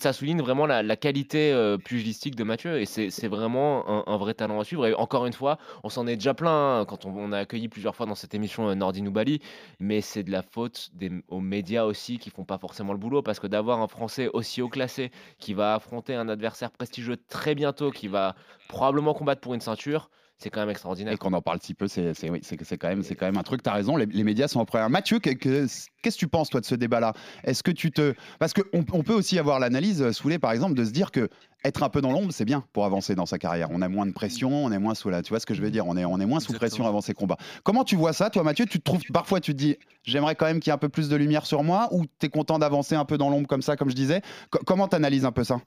ça, 0.00 0.12
souligne 0.12 0.40
vraiment 0.40 0.66
la, 0.66 0.96
qualité 0.96 1.52
euh, 1.52 1.78
pugilistique 1.78 2.36
de 2.36 2.44
Mathieu 2.44 2.80
et 2.80 2.86
c'est 2.86 3.28
vraiment 3.28 4.08
un, 4.08 4.16
vrai 4.16 4.34
talent 4.34 4.60
à 4.60 4.64
suivre. 4.64 4.86
Et 4.86 4.94
encore 4.94 5.26
une 5.26 5.32
fois, 5.32 5.41
on 5.82 5.88
s'en 5.88 6.06
est 6.06 6.16
déjà 6.16 6.34
plein 6.34 6.84
quand 6.86 7.04
on, 7.04 7.32
a 7.32 7.38
accueilli 7.38 7.68
plusieurs 7.68 7.94
fois 7.94 8.06
dans 8.06 8.14
cette 8.14 8.34
émission 8.34 8.68
euh, 8.68 8.74
Nordi 8.74 9.02
Bali, 9.02 9.40
mais 9.80 10.00
c'est 10.00 10.22
de 10.22 10.30
la 10.30 10.42
faute 10.42 10.90
des, 10.94 11.10
aux 11.28 11.40
médias 11.40 11.84
aussi 11.84 12.18
qui 12.18 12.30
font 12.30 12.44
pas 12.44 12.58
forcément 12.58 12.92
le 12.92 12.98
boulot 12.98 13.22
parce 13.22 13.40
que 13.40 13.46
d'avoir 13.46 13.80
un 13.80 13.88
Français 13.88 14.28
aussi 14.32 14.62
haut 14.62 14.68
classé 14.68 15.10
qui 15.38 15.54
va 15.54 15.74
affronter 15.74 16.14
un 16.14 16.28
adversaire 16.28 16.70
prestigieux 16.70 17.16
très 17.28 17.54
bientôt, 17.54 17.90
qui 17.90 18.08
va 18.08 18.34
probablement 18.68 19.14
combattre 19.14 19.40
pour 19.40 19.54
une 19.54 19.60
ceinture 19.60 20.10
c'est 20.42 20.50
quand 20.50 20.60
même 20.60 20.70
extraordinaire. 20.70 21.12
Et 21.14 21.16
qu'on 21.16 21.32
en 21.32 21.42
parle 21.42 21.58
si 21.62 21.74
peu, 21.74 21.88
c'est 21.88 22.12
oui, 22.28 22.40
quand, 22.78 22.88
même, 22.88 23.02
quand 23.04 23.26
même 23.26 23.38
un 23.38 23.42
truc. 23.42 23.62
Tu 23.62 23.70
as 23.70 23.74
raison, 23.74 23.96
les, 23.96 24.24
médias 24.24 24.48
sont 24.48 24.60
en 24.60 24.64
première. 24.64 24.90
Mathieu, 24.90 25.18
qu'est-ce 25.18 25.88
que 26.02 26.10
tu 26.10 26.28
penses, 26.28 26.50
toi, 26.50 26.60
de 26.60 26.66
ce 26.66 26.74
débat-là? 26.74 27.12
Est-ce 27.44 27.62
que 27.62 27.70
tu 27.70 27.90
te. 27.90 28.14
Parce 28.38 28.52
qu'on 28.52 28.84
on 28.92 29.02
peut 29.02 29.14
aussi 29.14 29.38
avoir 29.38 29.60
l'analyse, 29.60 30.10
Soulé, 30.12 30.38
par 30.38 30.52
exemple, 30.52 30.74
de 30.74 30.84
se 30.84 30.90
dire 30.90 31.10
que 31.10 31.28
être 31.64 31.82
un 31.84 31.88
peu 31.88 32.00
dans 32.00 32.10
l'ombre, 32.10 32.32
c'est 32.32 32.44
bien 32.44 32.64
pour 32.72 32.84
avancer 32.84 33.14
dans 33.14 33.26
sa 33.26 33.38
carrière. 33.38 33.68
On 33.70 33.82
a 33.82 33.88
moins 33.88 34.06
de 34.06 34.12
pression, 34.12 34.64
on 34.64 34.72
est 34.72 34.78
moins 34.78 34.94
sous 34.94 35.10
la. 35.10 35.22
Tu 35.22 35.30
vois 35.30 35.38
ce 35.38 35.46
que 35.46 35.54
je 35.54 35.62
veux 35.62 35.70
dire? 35.70 35.86
On 35.86 35.96
est, 35.96 36.04
on 36.04 36.18
est 36.18 36.26
moins 36.26 36.40
sous 36.40 36.52
pression 36.52 36.86
avant 36.86 37.00
ses 37.00 37.14
combats. 37.14 37.36
Comment 37.62 37.84
tu 37.84 37.96
vois 37.96 38.12
ça, 38.12 38.30
toi, 38.30 38.42
Mathieu? 38.42 38.66
Tu 38.66 38.78
te 38.78 38.84
trouves 38.84 39.02
parfois, 39.12 39.40
tu 39.40 39.52
te 39.52 39.58
dis, 39.58 39.76
j'aimerais 40.02 40.34
quand 40.34 40.46
même 40.46 40.60
qu'il 40.60 40.70
y 40.70 40.72
ait 40.72 40.74
un 40.74 40.78
peu 40.78 40.88
plus 40.88 41.08
de 41.08 41.16
lumière 41.16 41.46
sur 41.46 41.62
moi, 41.62 41.88
ou 41.92 42.04
tu 42.18 42.26
es 42.26 42.28
content 42.28 42.58
d'avancer 42.58 42.96
un 42.96 43.04
peu 43.04 43.16
dans 43.16 43.30
l'ombre 43.30 43.46
comme 43.46 43.62
ça, 43.62 43.76
comme 43.76 43.90
je 43.90 43.94
disais? 43.94 44.22
Comment 44.66 44.88
tu 44.88 44.96
analyses 44.96 45.24
un 45.24 45.32
peu 45.32 45.44
ça? 45.44 45.58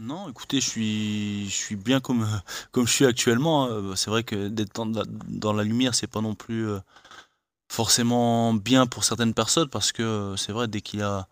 Non, 0.00 0.30
écoutez, 0.30 0.60
je 0.62 1.48
suis, 1.50 1.76
bien 1.76 2.00
comme, 2.00 2.26
je 2.74 2.90
suis 2.90 3.04
actuellement. 3.04 3.66
Hein. 3.66 3.94
C'est 3.96 4.10
vrai 4.10 4.24
que 4.24 4.48
d'être 4.48 4.82
dans, 4.84 5.52
la 5.52 5.62
lumière, 5.62 5.94
c'est 5.94 6.06
pas 6.06 6.22
non 6.22 6.34
plus 6.34 6.66
euh, 6.68 6.80
forcément 7.70 8.54
bien 8.54 8.86
pour 8.86 9.04
certaines 9.04 9.34
personnes 9.34 9.68
parce 9.68 9.92
que 9.92 10.02
euh, 10.02 10.36
c'est 10.36 10.52
vrai, 10.52 10.68
dès 10.68 10.80
qu'il 10.80 11.02
a, 11.02 11.28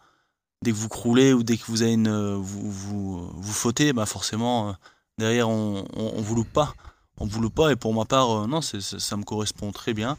dès 0.63 0.71
que 0.73 0.77
vous 0.77 0.91
croulez 0.91 1.33
ou 1.33 1.43
dès 1.43 1.57
que 1.57 1.65
vous 1.67 1.83
avez 1.83 1.95
une, 1.95 2.35
vous, 2.35 2.71
vous, 2.71 3.31
vous 3.33 3.53
fautez, 3.53 3.95
bah 3.95 4.05
forcément, 4.05 4.71
euh, 4.71 4.73
derrière, 5.17 5.49
on, 5.49 5.87
on, 5.95 6.21
vous 6.21 6.35
loupe 6.35 6.53
pas. 6.53 6.75
On 7.17 7.27
vous 7.27 7.49
pas. 7.51 7.73
Et 7.73 7.77
pour 7.77 7.95
ma 7.95 8.05
part, 8.05 8.47
non, 8.49 8.61
ça 8.61 9.17
me 9.17 9.25
correspond 9.25 9.73
très 9.73 9.95
bien. 9.95 10.19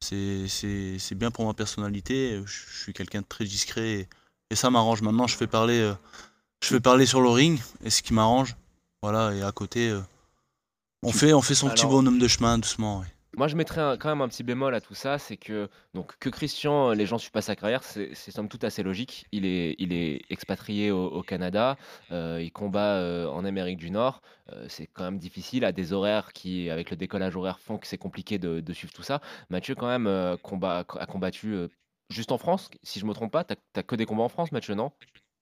C'est 0.00 1.14
bien 1.14 1.30
pour 1.30 1.46
ma 1.46 1.54
personnalité. 1.54 2.42
Je 2.44 2.82
suis 2.82 2.92
quelqu'un 2.92 3.20
de 3.20 3.26
très 3.26 3.44
discret 3.44 3.88
et, 3.92 4.08
et 4.50 4.56
ça 4.56 4.68
m'arrange. 4.70 5.00
Maintenant, 5.00 5.26
je 5.26 5.36
fais 5.36 5.46
parler 5.46 5.94
je 6.62 6.74
vais 6.74 6.80
parler 6.80 7.06
sur 7.06 7.20
le 7.20 7.28
ring, 7.28 7.60
et 7.82 7.90
ce 7.90 8.02
qui 8.02 8.14
m'arrange. 8.14 8.56
Voilà, 9.02 9.34
et 9.34 9.42
à 9.42 9.52
côté, 9.52 9.90
euh, 9.90 10.00
on, 11.02 11.12
fait, 11.12 11.34
on 11.34 11.42
fait 11.42 11.54
son 11.54 11.68
petit 11.68 11.86
bonhomme 11.86 12.18
de 12.18 12.26
chemin 12.26 12.56
doucement. 12.56 13.04
Moi, 13.36 13.48
je 13.48 13.56
mettrais 13.56 13.98
quand 13.98 14.08
même 14.08 14.22
un 14.22 14.28
petit 14.28 14.44
bémol 14.44 14.74
à 14.74 14.80
tout 14.80 14.94
ça, 14.94 15.18
c'est 15.18 15.36
que 15.36 15.68
donc 15.92 16.16
que 16.18 16.30
Christian, 16.30 16.92
les 16.92 17.04
gens 17.04 17.18
suivent 17.18 17.32
pas 17.32 17.42
sa 17.42 17.56
carrière, 17.56 17.82
c'est 17.82 18.14
somme 18.14 18.48
toute 18.48 18.64
assez 18.64 18.82
logique. 18.82 19.26
Il 19.32 19.44
est, 19.44 19.74
il 19.78 19.92
est 19.92 20.22
expatrié 20.30 20.90
au, 20.90 21.22
Canada, 21.22 21.76
euh, 22.12 22.40
il 22.40 22.52
combat 22.52 22.94
euh, 22.94 23.26
en 23.26 23.44
Amérique 23.44 23.76
du 23.76 23.90
Nord. 23.90 24.22
c'est 24.68 24.86
quand 24.86 25.04
même 25.04 25.18
difficile 25.18 25.64
à 25.64 25.72
des 25.72 25.92
horaires 25.92 26.32
qui, 26.32 26.70
avec 26.70 26.90
le 26.90 26.96
décollage 26.96 27.36
horaire, 27.36 27.58
font 27.58 27.76
que 27.76 27.86
c'est 27.86 27.98
compliqué 27.98 28.38
de, 28.38 28.72
suivre 28.72 28.92
tout 28.94 29.02
ça. 29.02 29.20
Mathieu, 29.50 29.74
quand 29.74 29.88
même, 29.88 30.38
combat, 30.42 30.78
a 30.78 31.06
combattu 31.06 31.68
juste 32.08 32.32
en 32.32 32.38
France, 32.38 32.70
si 32.82 33.00
je 33.00 33.06
me 33.06 33.12
trompe 33.12 33.32
pas. 33.32 33.44
T'as 33.44 33.82
que 33.82 33.96
des 33.96 34.06
combats 34.06 34.22
en 34.22 34.28
France, 34.28 34.52
Mathieu, 34.52 34.74
non? 34.74 34.92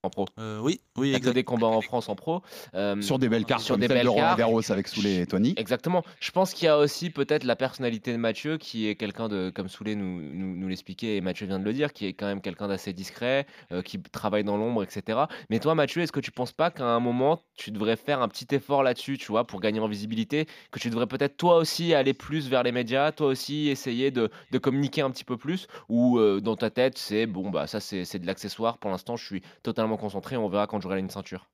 En 0.04 0.10
pro. 0.10 0.26
Euh, 0.38 0.58
oui, 0.60 0.80
oui, 0.96 1.14
exact. 1.14 1.34
des 1.34 1.44
combats 1.44 1.68
en 1.68 1.80
France 1.80 2.08
en 2.08 2.16
pro. 2.16 2.42
Euh, 2.74 3.00
sur 3.00 3.20
des 3.20 3.28
belles 3.28 3.44
cartes, 3.44 3.62
sur 3.62 3.78
des 3.78 3.86
belles 3.86 4.04
de 4.04 4.08
Roland 4.08 4.34
Garros 4.34 4.72
avec 4.72 4.88
Soulé 4.88 5.20
et 5.20 5.26
Tony. 5.26 5.54
Exactement. 5.56 6.02
Je 6.18 6.32
pense 6.32 6.54
qu'il 6.54 6.66
y 6.66 6.68
a 6.68 6.78
aussi 6.78 7.10
peut-être 7.10 7.44
la 7.44 7.54
personnalité 7.54 8.10
de 8.12 8.16
Mathieu, 8.16 8.58
qui 8.58 8.88
est 8.88 8.96
quelqu'un 8.96 9.28
de, 9.28 9.50
comme 9.54 9.68
Soulé 9.68 9.94
nous, 9.94 10.20
nous, 10.20 10.68
l'expliquait 10.68 11.16
et 11.16 11.20
Mathieu 11.20 11.46
vient 11.46 11.60
de 11.60 11.64
le 11.64 11.72
dire, 11.72 11.92
qui 11.92 12.06
est 12.06 12.14
quand 12.14 12.26
même 12.26 12.40
quelqu'un 12.40 12.66
d'assez 12.66 12.92
discret, 12.92 13.46
euh, 13.70 13.82
qui 13.82 14.00
travaille 14.00 14.42
dans 14.42 14.56
l'ombre, 14.56 14.82
etc. 14.82 15.20
Mais 15.50 15.60
toi, 15.60 15.76
Mathieu, 15.76 16.02
est-ce 16.02 16.12
que 16.12 16.20
tu 16.20 16.32
penses 16.32 16.52
pas 16.52 16.72
qu'à 16.72 16.84
un 16.84 17.00
moment, 17.00 17.40
tu 17.54 17.70
devrais 17.70 17.96
faire 17.96 18.22
un 18.22 18.28
petit 18.28 18.52
effort 18.54 18.82
là-dessus, 18.82 19.18
tu 19.18 19.28
vois, 19.28 19.46
pour 19.46 19.60
gagner 19.60 19.78
en 19.78 19.88
visibilité, 19.88 20.46
que 20.72 20.80
tu 20.80 20.90
devrais 20.90 21.06
peut-être 21.06 21.36
toi 21.36 21.58
aussi 21.58 21.94
aller 21.94 22.12
plus 22.12 22.48
vers 22.48 22.64
les 22.64 22.72
médias, 22.72 23.12
toi 23.12 23.28
aussi 23.28 23.68
essayer 23.68 24.10
de, 24.10 24.30
de 24.50 24.58
communiquer 24.58 25.02
un 25.02 25.10
petit 25.10 25.24
peu 25.24 25.36
plus, 25.36 25.68
ou 25.88 26.18
dans 26.40 26.56
ta 26.56 26.70
tête, 26.70 26.98
c'est 26.98 27.26
bon, 27.26 27.50
bah 27.50 27.66
ça 27.66 27.78
c'est 27.78 28.18
de 28.18 28.26
l'accessoire. 28.26 28.78
Pour 28.78 28.90
l'instant, 28.90 29.16
je 29.16 29.24
suis 29.24 29.42
totalement 29.62 29.91
concentré. 29.96 30.36
On 30.36 30.48
verra 30.48 30.66
quand 30.66 30.80
j'aurai 30.80 30.98
une 30.98 31.10
ceinture. 31.10 31.48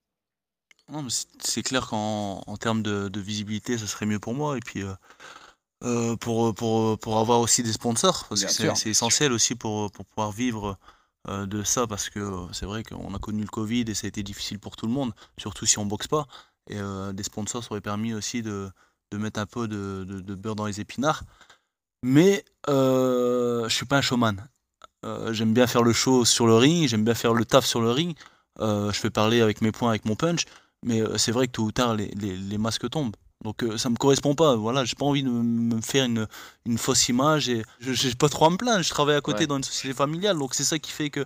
c'est 1.39 1.63
clair 1.63 1.87
qu'en 1.87 2.57
termes 2.59 2.83
de, 2.83 3.21
visibilité, 3.21 3.79
ça 3.79 3.87
serait 3.87 4.07
mieux 4.07 4.19
pour 4.19 4.35
moi. 4.35 4.57
Et 4.57 4.61
puis, 4.61 4.83
euh, 4.83 4.93
euh, 5.85 6.17
pour, 6.17 6.55
pour, 6.55 6.99
pour, 6.99 7.19
avoir 7.19 7.41
aussi 7.41 7.63
des 7.63 7.73
sponsors, 7.73 8.27
parce 8.29 8.45
que 8.45 8.75
c'est 8.75 8.91
essentiel 8.91 9.33
aussi 9.33 9.55
pour, 9.55 9.91
pour 9.93 10.05
pouvoir 10.07 10.33
vivre 10.33 10.79
euh, 11.29 11.47
de 11.47 11.63
ça, 11.63 11.87
parce 11.87 12.11
que 12.11 12.47
c'est 12.53 12.67
vrai 12.67 12.83
qu'on 12.83 13.15
a 13.15 13.19
connu 13.19 13.43
le 13.43 13.49
Covid 13.49 13.85
et 13.89 13.95
ça 13.95 14.07
a 14.07 14.09
été 14.09 14.23
difficile 14.23 14.59
pour 14.59 14.77
tout 14.77 14.87
le 14.87 14.93
monde, 14.93 15.13
surtout 15.39 15.67
si 15.67 15.79
on 15.79 15.87
boxe 15.87 16.09
pas. 16.09 16.27
Et 16.71 16.79
des 17.15 17.23
sponsors 17.23 17.65
ça 17.65 17.71
aurait 17.71 17.81
permis 17.81 18.13
aussi 18.13 18.43
de, 18.43 18.71
de 19.11 19.17
mettre 19.17 19.41
un 19.41 19.47
peu 19.47 19.69
de, 19.69 20.05
de, 20.05 20.35
beurre 20.35 20.55
dans 20.55 20.67
les 20.67 20.81
épinards. 20.81 21.23
Mais 22.03 22.45
je 22.67 23.69
suis 23.71 23.87
pas 23.87 23.97
un 23.97 24.03
showman. 24.03 24.47
J'aime 25.31 25.53
bien 25.55 25.67
faire 25.67 25.83
le 25.83 25.93
show 25.93 26.25
sur 26.25 26.47
le 26.47 26.57
ring, 26.57 26.89
j'aime 26.89 27.05
bien 27.05 27.15
faire 27.15 27.35
le 27.35 27.45
taf 27.45 27.65
sur 27.67 27.81
le 27.81 27.91
ring. 27.91 28.17
Euh, 28.61 28.91
je 28.93 28.99
fais 28.99 29.11
parler 29.11 29.41
avec 29.41 29.61
mes 29.63 29.71
points, 29.71 29.91
avec 29.91 30.05
mon 30.05 30.17
punch, 30.17 30.45
mais 30.85 31.01
euh, 31.01 31.17
c'est 31.17 31.31
vrai 31.33 31.47
que 31.47 31.53
tôt 31.53 31.63
ou 31.65 31.73
tard, 31.73 31.95
les, 31.95 32.09
les, 32.17 32.59
masques 32.59 32.91
tombent. 32.91 33.15
Donc 33.45 33.63
euh, 33.63 33.79
ça 33.79 33.89
me 33.89 33.95
correspond 33.95 34.35
pas. 34.35 34.57
Voilà, 34.57 34.85
j'ai 34.85 34.97
pas 34.97 35.05
envie 35.05 35.23
de 35.23 35.29
me 35.31 35.81
faire 35.81 36.07
une, 36.07 36.27
une 36.67 36.77
fausse 36.77 37.09
image 37.09 37.49
et 37.49 37.63
je 37.79 37.93
j'ai 37.93 38.13
pas 38.17 38.29
trop 38.29 38.47
à 38.47 38.51
me 38.51 38.57
plaindre. 38.57 38.83
Je 38.83 38.91
travaille 38.91 39.15
à 39.15 39.21
côté 39.21 39.41
Ouais. 39.41 39.47
dans 39.47 39.57
une 39.59 39.63
société 39.63 39.95
familiale, 39.95 40.37
donc 40.39 40.55
c'est 40.55 40.65
ça 40.65 40.79
qui 40.81 40.91
fait 40.91 41.11
que 41.11 41.25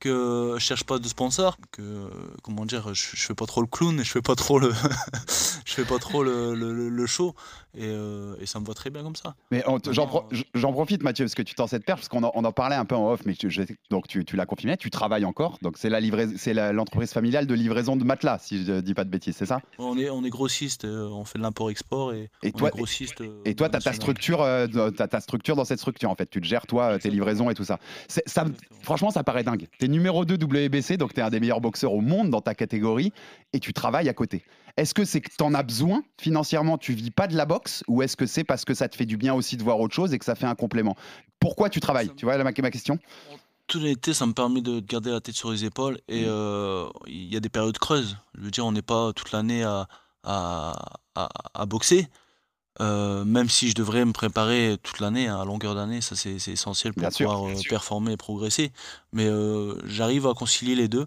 que 0.00 0.56
je 0.58 0.58
cherche 0.58 0.82
pas 0.82 0.98
de 0.98 1.06
sponsor, 1.06 1.56
que 1.70 2.10
comment 2.42 2.66
dire, 2.66 2.92
je, 2.92 3.14
je 3.14 3.24
fais 3.24 3.34
pas 3.34 3.46
trop 3.46 3.60
le 3.60 3.68
clown, 3.68 4.00
et 4.00 4.02
je 4.02 4.10
fais 4.10 4.20
pas 4.20 4.34
trop 4.34 4.58
le, 4.58 4.72
je 5.64 5.72
fais 5.72 5.84
pas 5.84 6.00
trop 6.00 6.24
le, 6.24 6.56
le, 6.56 6.72
le- 6.74 6.88
le 6.88 7.06
show 7.06 7.36
et, 7.76 7.84
euh, 7.86 8.34
et 8.40 8.46
ça 8.46 8.60
me 8.60 8.64
va 8.66 8.74
très 8.74 8.90
bien 8.90 9.02
comme 9.02 9.16
ça. 9.16 9.34
Mais 9.50 9.62
on- 9.66 9.78
j'en 9.90 10.06
pro- 10.06 10.24
j'en 10.54 10.72
profite, 10.72 11.02
Mathieu, 11.02 11.24
parce 11.24 11.34
que 11.34 11.42
tu 11.42 11.54
t'en 11.54 11.66
cette 11.66 11.84
perche, 11.84 12.00
parce 12.00 12.08
qu'on 12.08 12.22
en, 12.22 12.52
parlait 12.52 12.76
un 12.76 12.84
peu 12.84 12.94
en 12.94 13.10
off, 13.10 13.20
mais 13.24 13.34
tu, 13.34 13.50
je- 13.50 13.62
donc 13.90 14.08
tu, 14.08 14.24
tu 14.24 14.36
l'as 14.36 14.46
confirmé, 14.46 14.76
tu 14.76 14.90
travailles 14.90 15.24
encore. 15.24 15.58
Donc 15.62 15.76
c'est 15.78 15.88
l'entreprise 15.90 17.12
familiale 17.12 17.46
de 17.46 17.54
livraison 17.54 17.96
de 17.96 18.04
matelas, 18.04 18.38
si 18.38 18.64
je 18.64 18.80
dis 18.80 18.94
pas 18.94 19.04
de 19.04 19.10
bêtises, 19.10 19.36
c'est 19.36 19.46
ça? 19.46 19.60
On 19.78 19.96
est 19.98 20.10
on 20.10 20.24
est 20.24 20.30
grossiste, 20.30 20.84
euh, 20.84 21.08
on 21.08 21.24
fait 21.24 21.38
de 21.38 21.42
l'import-export 21.42 22.12
et, 22.12 22.30
Et 22.42 22.52
on 22.54 22.58
toi- 22.58 22.68
est 22.68 22.72
grossiste. 22.76 23.20
euh, 23.20 23.40
Et 23.44 23.54
toi, 23.54 23.68
tu 23.68 23.76
as 23.76 23.80
ta 23.80 23.92
structure, 23.92 24.42
euh, 24.42 24.66
t'as 24.90 25.08
ta 25.08 25.20
structure 25.20 25.56
dans 25.56 25.64
cette 25.64 25.78
structure, 25.78 26.10
en 26.10 26.14
fait. 26.14 26.28
Tu 26.28 26.40
te 26.40 26.46
gères, 26.46 26.66
toi, 26.66 26.92
euh, 26.94 26.98
tes 26.98 27.10
livraisons 27.10 27.50
et 27.50 27.54
tout 27.54 27.64
ça. 27.64 27.78
Ça 28.08 28.44
me- 28.44 28.52
franchement, 28.82 29.10
ça 29.10 29.24
paraît 29.24 29.44
dingue. 29.44 29.66
Tu 29.78 29.84
es 29.86 29.88
numéro 29.88 30.24
2 30.24 30.36
WBC, 30.36 30.96
donc 30.96 31.14
tu 31.14 31.20
es 31.20 31.22
un 31.22 31.30
des 31.30 31.40
meilleurs 31.40 31.60
boxeurs 31.60 31.92
au 31.92 32.00
monde 32.00 32.30
dans 32.30 32.40
ta 32.40 32.54
catégorie, 32.54 33.12
et 33.52 33.60
tu 33.60 33.72
travailles 33.72 34.08
à 34.08 34.14
côté. 34.14 34.42
Est-ce 34.76 34.94
que 34.94 35.04
c'est 35.04 35.20
que 35.20 35.30
tu 35.36 35.42
en 35.44 35.54
as 35.54 35.62
besoin 35.62 36.02
financièrement, 36.20 36.78
tu 36.78 36.92
vis 36.94 37.10
pas 37.10 37.26
de 37.26 37.36
la 37.36 37.44
boxe, 37.44 37.84
ou 37.88 38.02
est-ce 38.02 38.16
que 38.16 38.26
c'est 38.26 38.44
parce 38.44 38.64
que 38.64 38.74
ça 38.74 38.88
te 38.88 38.96
fait 38.96 39.06
du 39.06 39.16
bien 39.16 39.34
aussi 39.34 39.56
de 39.56 39.62
voir 39.62 39.78
autre 39.80 39.94
chose 39.94 40.12
et 40.14 40.18
que 40.18 40.24
ça 40.24 40.34
fait 40.34 40.46
un 40.46 40.54
complément? 40.54 40.96
Pourquoi 41.40 41.68
tu 41.70 41.80
travailles? 41.80 42.10
Tu 42.16 42.24
vois 42.24 42.36
la- 42.36 42.44
ma, 42.44 42.52
ma 42.56 42.70
question? 42.70 42.98
Toute 43.66 43.82
honnêteté, 43.82 44.12
ça 44.14 44.26
me 44.26 44.32
permet 44.32 44.60
de 44.60 44.80
garder 44.80 45.10
la 45.10 45.20
tête 45.20 45.34
sur 45.34 45.50
les 45.52 45.64
épaules 45.64 45.94
Mmh. 45.94 46.14
et 46.14 46.24
euh, 46.26 46.86
il 47.06 47.32
y 47.32 47.36
a 47.36 47.40
des 47.40 47.48
périodes 47.48 47.78
creuses. 47.78 48.16
Je 48.34 48.42
veux 48.42 48.50
dire, 48.50 48.66
on 48.66 48.72
n'est 48.72 48.82
pas 48.82 49.12
toute 49.12 49.32
l'année 49.32 49.62
à, 49.62 49.86
à, 50.24 50.72
à- 51.14 51.28
à 51.54 51.66
boxer. 51.66 52.08
Euh, 52.80 53.24
même 53.26 53.50
si 53.50 53.68
je 53.68 53.74
devrais 53.74 54.04
me 54.04 54.12
préparer 54.12 54.78
toute 54.82 54.98
l'année, 55.00 55.28
hein, 55.28 55.38
à 55.40 55.44
longueur 55.44 55.74
d'année, 55.74 56.00
ça 56.00 56.16
c'est 56.16 56.36
essentiel 56.48 56.94
pour 56.94 57.02
Bien 57.02 57.10
pouvoir 57.10 57.46
euh, 57.46 57.54
performer 57.68 58.12
et 58.12 58.16
progresser. 58.16 58.72
Mais 59.12 59.28
j'arrive 59.84 60.26
à 60.26 60.32
concilier 60.34 60.74
les 60.74 60.88
deux. 60.88 61.06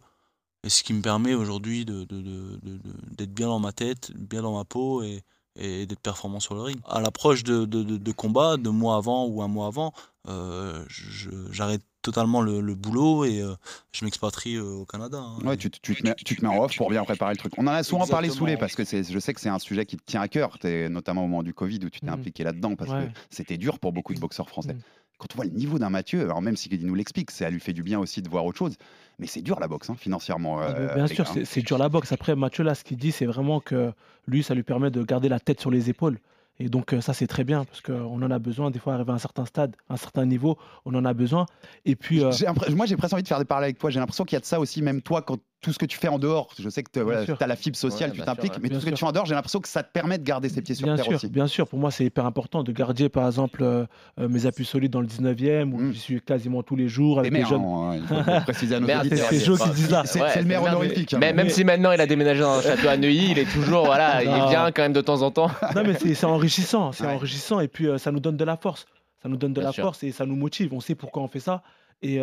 Et 0.65 0.69
ce 0.69 0.83
qui 0.83 0.93
me 0.93 1.01
permet 1.01 1.33
aujourd'hui 1.35 1.85
de- 1.85 2.03
de- 2.05 2.21
de- 2.21 2.59
de- 2.63 2.77
de- 2.77 3.15
d'être 3.15 3.33
bien 3.33 3.47
dans 3.47 3.59
ma 3.59 3.71
tête, 3.71 4.11
bien 4.15 4.41
dans 4.41 4.57
ma 4.57 4.65
peau 4.65 5.03
et, 5.03 5.21
et 5.57 5.85
d'être 5.85 5.99
performant 6.01 6.39
sur 6.39 6.55
le 6.55 6.61
ring. 6.61 6.77
À 6.87 6.99
l'approche 7.01 7.43
de, 7.43 7.65
de, 7.65 7.83
de, 7.83 7.97
de 7.97 8.11
combats, 8.11 8.57
deux 8.57 8.71
mois 8.71 8.97
avant 8.97 9.25
ou 9.27 9.41
un 9.43 9.47
mois 9.47 9.67
avant, 9.67 9.93
euh, 10.27 10.83
je- 10.87 11.29
j'arrête 11.51 11.83
totalement 12.01 12.41
le, 12.41 12.61
le 12.61 12.75
boulot 12.75 13.25
et 13.25 13.41
euh, 13.41 13.53
je 13.91 14.05
m'expatrie 14.05 14.55
euh, 14.55 14.63
au 14.63 14.85
Canada. 14.85 15.19
hein. 15.19 15.37
Ouais, 15.45 15.55
tu, 15.57 15.69
te- 15.71 15.79
tu 15.81 15.95
te 15.95 16.03
mets, 16.03 16.15
tu 16.15 16.35
te 16.35 16.43
mets 16.43 16.49
en 16.51 16.63
off 16.63 16.75
pour 16.75 16.89
bien 16.89 17.03
préparer 17.03 17.33
le 17.33 17.37
truc. 17.37 17.53
On 17.57 17.63
en 17.67 17.71
a 17.71 17.83
souvent 17.83 18.05
parlé 18.07 18.29
sous 18.29 18.45
les 18.45 18.57
parce 18.57 18.75
que 18.75 18.83
c'est- 18.83 19.03
je 19.11 19.19
sais 19.19 19.33
que 19.35 19.41
c'est 19.41 19.49
un 19.49 19.59
sujet 19.59 19.85
qui 19.85 19.97
te 19.97 20.03
tient 20.05 20.21
à 20.21 20.27
cœur, 20.27 20.57
t'es- 20.59 20.89
notamment 20.89 21.23
au 21.23 21.27
moment 21.27 21.43
du 21.43 21.53
Covid 21.53 21.79
où 21.85 21.89
tu 21.91 21.99
t'es 21.99 22.07
Mhm. 22.07 22.13
impliqué 22.13 22.43
là-dedans 22.43 22.75
parce 22.75 22.91
Ouais. 22.91 23.07
que 23.07 23.19
c'était 23.29 23.57
dur 23.57 23.77
pour 23.79 23.91
beaucoup 23.93 24.13
de 24.15 24.19
boxeurs 24.19 24.49
français. 24.49 24.73
Mhm. 24.73 24.81
Quand 25.17 25.27
tu 25.27 25.35
vois 25.35 25.45
le 25.45 25.51
niveau 25.51 25.79
d'un 25.79 25.89
Mathieu, 25.89 26.21
alors 26.21 26.41
même 26.41 26.55
s'il 26.55 26.85
nous 26.85 26.95
l'explique, 26.95 27.31
ça 27.31 27.49
lui 27.49 27.59
fait 27.59 27.73
du 27.73 27.83
bien 27.83 27.99
aussi 27.99 28.21
de 28.21 28.29
voir 28.29 28.45
autre 28.45 28.57
chose, 28.57 28.75
mais 29.19 29.27
c'est 29.27 29.41
dur 29.41 29.59
la 29.59 29.67
boxe 29.67 29.89
hein, 29.89 29.95
financièrement. 29.97 30.59
Ah, 30.59 30.75
euh, 30.75 30.95
Bien 30.95 31.07
sûr, 31.07 31.25
hein. 31.29 31.41
c'est 31.45 31.61
dur 31.61 31.77
la 31.77 31.89
boxe. 31.89 32.11
Après, 32.11 32.35
Mathieu, 32.35 32.63
là, 32.63 32.75
ce 32.75 32.83
qu'il 32.83 32.97
dit, 32.97 33.11
c'est 33.11 33.25
vraiment 33.25 33.59
que 33.59 33.93
lui, 34.27 34.43
ça 34.43 34.53
lui 34.53 34.63
permet 34.63 34.91
de 34.91 35.03
garder 35.03 35.29
la 35.29 35.39
tête 35.39 35.59
sur 35.59 35.71
les 35.71 35.89
épaules. 35.89 36.19
Et 36.59 36.69
donc, 36.69 36.93
euh, 36.93 37.01
ça, 37.01 37.13
c'est 37.13 37.27
très 37.27 37.43
bien, 37.43 37.65
parce 37.65 37.81
qu'on 37.81 38.21
en 38.21 38.31
a 38.31 38.39
besoin. 38.39 38.71
Des 38.71 38.79
fois, 38.79 38.93
arriver 38.93 39.11
à 39.11 39.15
un 39.15 39.19
certain 39.19 39.45
stade, 39.45 39.75
à 39.89 39.95
un 39.95 39.97
certain 39.97 40.25
niveau, 40.25 40.57
on 40.85 40.95
en 40.95 41.03
a 41.03 41.13
besoin. 41.13 41.45
Et 41.83 41.95
puis, 41.95 42.23
euh, 42.23 42.31
Moi, 42.69 42.85
j'ai 42.85 42.95
presque 42.95 43.13
envie 43.13 43.23
de 43.23 43.27
faire 43.27 43.39
des 43.39 43.45
parallèles 43.45 43.69
avec 43.69 43.77
toi. 43.77 43.89
J'ai 43.89 43.99
l'impression 43.99 44.23
qu'il 44.23 44.35
y 44.35 44.37
a 44.37 44.41
de 44.41 44.45
ça 44.45 44.59
aussi, 44.59 44.81
même 44.81 45.01
toi, 45.01 45.21
quand 45.21 45.37
tout 45.65 45.73
ce 45.73 45.79
que 45.79 45.85
tu 45.85 45.97
fais 45.97 46.07
en 46.07 46.19
dehors. 46.19 46.47
Je 46.59 46.69
sais 46.69 46.83
que 46.83 46.91
tu 46.91 46.99
as 47.43 47.47
la 47.47 47.55
fibre 47.55 47.75
sociale, 47.75 48.11
Ouais, 48.11 48.15
tu 48.15 48.21
t'impliques, 48.21 48.53
ouais. 48.53 48.59
mais 48.61 48.69
Bien 48.69 48.77
tout 48.77 48.81
ce 48.85 48.89
que 48.89 48.95
tu 48.95 48.99
fais 48.99 49.05
en 49.05 49.11
dehors, 49.11 49.25
j'ai 49.25 49.35
l'impression 49.35 49.59
que 49.59 49.67
ça 49.67 49.83
te 49.83 49.91
permet 49.91 50.17
de 50.17 50.23
garder 50.23 50.47
ses 50.49 50.61
pieds 50.61 50.75
sur 50.75 50.85
bien 50.85 50.95
terre 50.95 51.05
sûr, 51.05 51.15
aussi. 51.15 51.27
bien 51.27 51.47
sûr, 51.47 51.67
pour 51.67 51.79
moi, 51.79 51.91
c'est 51.91 52.05
hyper 52.05 52.25
important 52.25 52.63
de 52.63 52.71
garder, 52.71 53.09
par 53.09 53.25
exemple, 53.25 53.63
euh, 53.63 53.85
euh, 54.19 54.29
mes 54.29 54.45
appuis 54.45 54.63
solides 54.65 54.91
dans 54.91 55.01
le 55.01 55.07
19e, 55.07 55.73
où 55.73 55.77
Mm. 55.79 55.91
j'y 55.93 55.99
suis 55.99 56.21
quasiment 56.21 56.61
tous 56.63 56.75
les 56.75 56.87
jours 56.87 57.19
avec 57.19 57.33
les 57.33 57.43
jeunes. 57.45 57.61
hein, 57.63 57.95
il 57.95 58.03
faut 58.07 58.15
le 58.15 58.43
préciser 58.43 58.75
à 58.75 58.79
nos 58.79 58.87
Merde, 58.87 59.07
auditeurs. 59.07 59.27
c'est 59.29 59.39
Joe 59.43 59.61
qui 59.61 59.69
dit 59.71 59.81
ça. 59.81 60.03
C'est 60.05 60.21
Ouais, 60.21 60.35
le 60.37 60.43
maire 60.45 60.63
honorifique. 60.63 61.13
hein. 61.13 61.17
Mais 61.19 61.33
même 61.33 61.47
Mais- 61.47 61.51
si 61.51 61.63
maintenant 61.65 61.91
il 61.91 61.99
a 61.99 62.05
déménagé 62.05 62.41
dans 62.41 62.53
un 62.59 62.61
château 62.61 62.87
à 62.87 62.95
Neuilly, 62.97 63.31
il 63.31 63.39
est 63.39 63.51
toujours 63.51 63.85
voilà, 63.85 64.23
il 64.23 64.29
vient 64.29 64.71
quand 64.71 64.83
même 64.83 64.93
de 64.93 65.01
temps 65.01 65.21
en 65.23 65.31
temps. 65.31 65.49
Non, 65.75 65.83
mais 65.83 65.95
c'est 66.13 66.25
enrichissant, 66.25 66.91
c'est 66.91 67.05
enrichissant 67.07 67.59
et 67.59 67.67
puis 67.67 67.87
euh, 67.87 67.97
ça 67.97 68.11
nous 68.11 68.19
donne 68.19 68.37
de 68.37 68.45
la 68.45 68.55
force. 68.57 68.85
Ça 69.23 69.29
nous 69.29 69.37
donne 69.37 69.53
de 69.53 69.61
la 69.61 69.71
force 69.73 70.03
et 70.03 70.11
ça 70.11 70.25
nous 70.27 70.35
motive. 70.35 70.73
On 70.73 70.79
sait 70.79 70.93
pourquoi 70.95 71.23
on 71.23 71.27
fait 71.27 71.39
ça. 71.39 71.63
Et 72.03 72.19